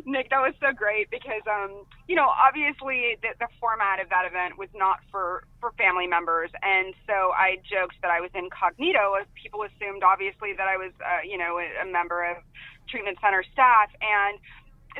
Nick, 0.08 0.32
that 0.32 0.40
was 0.40 0.56
so 0.56 0.72
great 0.72 1.12
because, 1.12 1.44
um, 1.44 1.84
you 2.08 2.16
know, 2.16 2.32
obviously 2.32 3.20
the, 3.20 3.36
the 3.36 3.48
format 3.60 4.00
of 4.00 4.08
that 4.08 4.24
event 4.24 4.56
was 4.56 4.72
not 4.72 5.04
for 5.12 5.44
for 5.60 5.76
family 5.76 6.08
members, 6.08 6.48
and 6.64 6.96
so 7.04 7.36
I 7.36 7.60
joked 7.68 8.00
that 8.00 8.10
I 8.10 8.24
was 8.24 8.32
incognito. 8.32 9.20
People 9.36 9.68
assumed, 9.68 10.00
obviously, 10.00 10.56
that 10.56 10.64
I 10.64 10.80
was, 10.80 10.96
uh, 11.04 11.20
you 11.28 11.36
know, 11.36 11.60
a, 11.60 11.84
a 11.84 11.86
member 11.86 12.24
of 12.24 12.40
treatment 12.88 13.20
center 13.20 13.44
staff, 13.52 13.92
and 14.00 14.40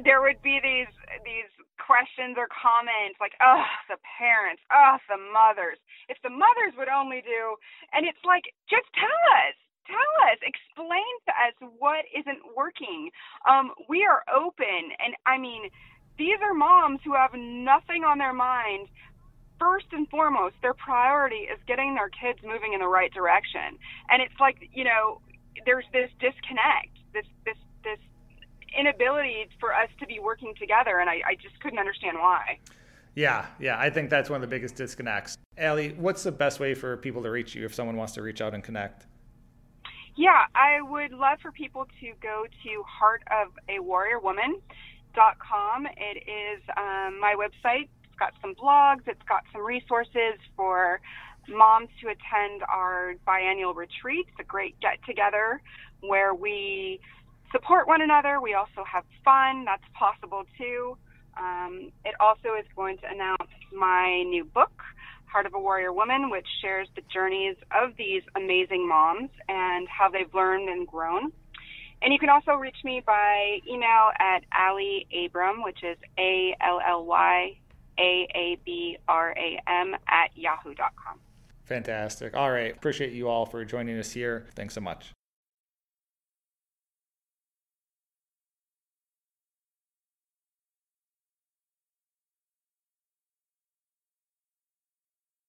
there 0.04 0.20
would 0.20 0.44
be 0.44 0.60
these 0.60 0.92
these 1.24 1.48
questions 1.80 2.36
or 2.36 2.46
comments 2.52 3.16
like, 3.16 3.32
"Oh, 3.40 3.64
the 3.88 3.96
parents, 4.20 4.60
oh, 4.68 5.00
the 5.08 5.16
mothers. 5.32 5.80
If 6.12 6.20
the 6.20 6.30
mothers 6.30 6.76
would 6.76 6.92
only 6.92 7.24
do," 7.24 7.56
and 7.96 8.04
it's 8.04 8.20
like, 8.28 8.52
just 8.68 8.86
tell 8.92 9.20
us 9.40 9.56
tell 9.88 10.12
us, 10.28 10.38
explain 10.44 11.12
to 11.26 11.32
us 11.32 11.54
what 11.78 12.04
isn't 12.12 12.54
working. 12.56 13.10
Um, 13.48 13.72
we 13.88 14.04
are 14.04 14.22
open, 14.28 14.92
and 15.00 15.16
I 15.26 15.38
mean, 15.38 15.70
these 16.18 16.38
are 16.42 16.54
moms 16.54 17.00
who 17.04 17.14
have 17.14 17.32
nothing 17.34 18.04
on 18.04 18.18
their 18.18 18.32
mind. 18.32 18.88
First 19.58 19.86
and 19.90 20.08
foremost, 20.08 20.54
their 20.62 20.74
priority 20.74 21.50
is 21.50 21.58
getting 21.66 21.94
their 21.94 22.10
kids 22.10 22.38
moving 22.44 22.74
in 22.74 22.80
the 22.80 22.86
right 22.86 23.12
direction, 23.12 23.78
and 24.10 24.22
it's 24.22 24.38
like 24.38 24.56
you 24.72 24.84
know, 24.84 25.20
there's 25.66 25.86
this 25.92 26.10
disconnect, 26.20 26.94
this 27.12 27.26
this 27.44 27.58
this 27.82 27.98
inability 28.78 29.48
for 29.58 29.74
us 29.74 29.88
to 29.98 30.06
be 30.06 30.20
working 30.20 30.54
together, 30.60 31.00
and 31.00 31.10
I, 31.10 31.22
I 31.26 31.34
just 31.42 31.58
couldn't 31.60 31.78
understand 31.78 32.18
why. 32.18 32.58
Yeah, 33.14 33.46
yeah, 33.58 33.76
I 33.78 33.90
think 33.90 34.10
that's 34.10 34.30
one 34.30 34.42
of 34.42 34.48
the 34.48 34.54
biggest 34.54 34.76
disconnects. 34.76 35.36
Ally, 35.56 35.88
what's 35.96 36.22
the 36.22 36.30
best 36.30 36.60
way 36.60 36.74
for 36.74 36.96
people 36.96 37.22
to 37.22 37.30
reach 37.30 37.54
you 37.56 37.64
if 37.64 37.74
someone 37.74 37.96
wants 37.96 38.12
to 38.12 38.22
reach 38.22 38.40
out 38.40 38.54
and 38.54 38.62
connect? 38.62 39.06
Yeah, 40.18 40.50
I 40.52 40.82
would 40.82 41.12
love 41.12 41.38
for 41.40 41.52
people 41.52 41.86
to 42.00 42.12
go 42.20 42.44
to 42.64 42.82
heartofawarriorwoman.com. 43.70 45.86
It 45.86 46.18
is 46.26 46.60
um, 46.76 47.20
my 47.20 47.36
website. 47.38 47.88
It's 48.02 48.16
got 48.18 48.32
some 48.42 48.56
blogs, 48.56 49.06
it's 49.06 49.22
got 49.28 49.44
some 49.52 49.64
resources 49.64 50.34
for 50.56 51.00
moms 51.48 51.90
to 52.02 52.08
attend 52.08 52.64
our 52.68 53.14
biannual 53.28 53.76
retreat. 53.76 54.26
It's 54.30 54.40
a 54.40 54.44
great 54.44 54.74
get 54.80 54.98
together 55.06 55.62
where 56.00 56.34
we 56.34 56.98
support 57.52 57.86
one 57.86 58.02
another. 58.02 58.40
We 58.40 58.54
also 58.54 58.82
have 58.92 59.04
fun. 59.24 59.64
That's 59.64 59.84
possible 59.96 60.42
too. 60.58 60.98
Um, 61.38 61.92
it 62.04 62.16
also 62.18 62.56
is 62.58 62.66
going 62.74 62.98
to 62.98 63.08
announce 63.08 63.48
my 63.72 64.24
new 64.24 64.44
book, 64.44 64.82
Heart 65.28 65.46
of 65.46 65.54
a 65.54 65.58
Warrior 65.58 65.92
Woman, 65.92 66.30
which 66.30 66.46
shares 66.60 66.88
the 66.96 67.02
journeys 67.12 67.56
of 67.70 67.96
these 67.96 68.22
amazing 68.34 68.88
moms 68.88 69.30
and 69.48 69.86
how 69.88 70.08
they've 70.08 70.32
learned 70.34 70.68
and 70.68 70.86
grown. 70.86 71.32
And 72.00 72.12
you 72.12 72.18
can 72.18 72.28
also 72.28 72.52
reach 72.52 72.76
me 72.84 73.02
by 73.04 73.58
email 73.68 74.10
at 74.18 74.44
Ally 74.52 75.04
Aabram, 75.14 75.64
which 75.64 75.82
is 75.82 75.96
A 76.18 76.54
L 76.60 76.80
L 76.86 77.04
Y 77.04 77.58
A 77.98 78.28
A 78.34 78.58
B 78.64 78.98
R 79.08 79.34
A 79.36 79.60
M 79.66 79.94
at 80.06 80.30
yahoo.com. 80.36 81.18
Fantastic. 81.64 82.36
All 82.36 82.50
right. 82.50 82.74
Appreciate 82.74 83.12
you 83.12 83.28
all 83.28 83.44
for 83.44 83.64
joining 83.64 83.98
us 83.98 84.12
here. 84.12 84.46
Thanks 84.54 84.74
so 84.74 84.80
much. 84.80 85.12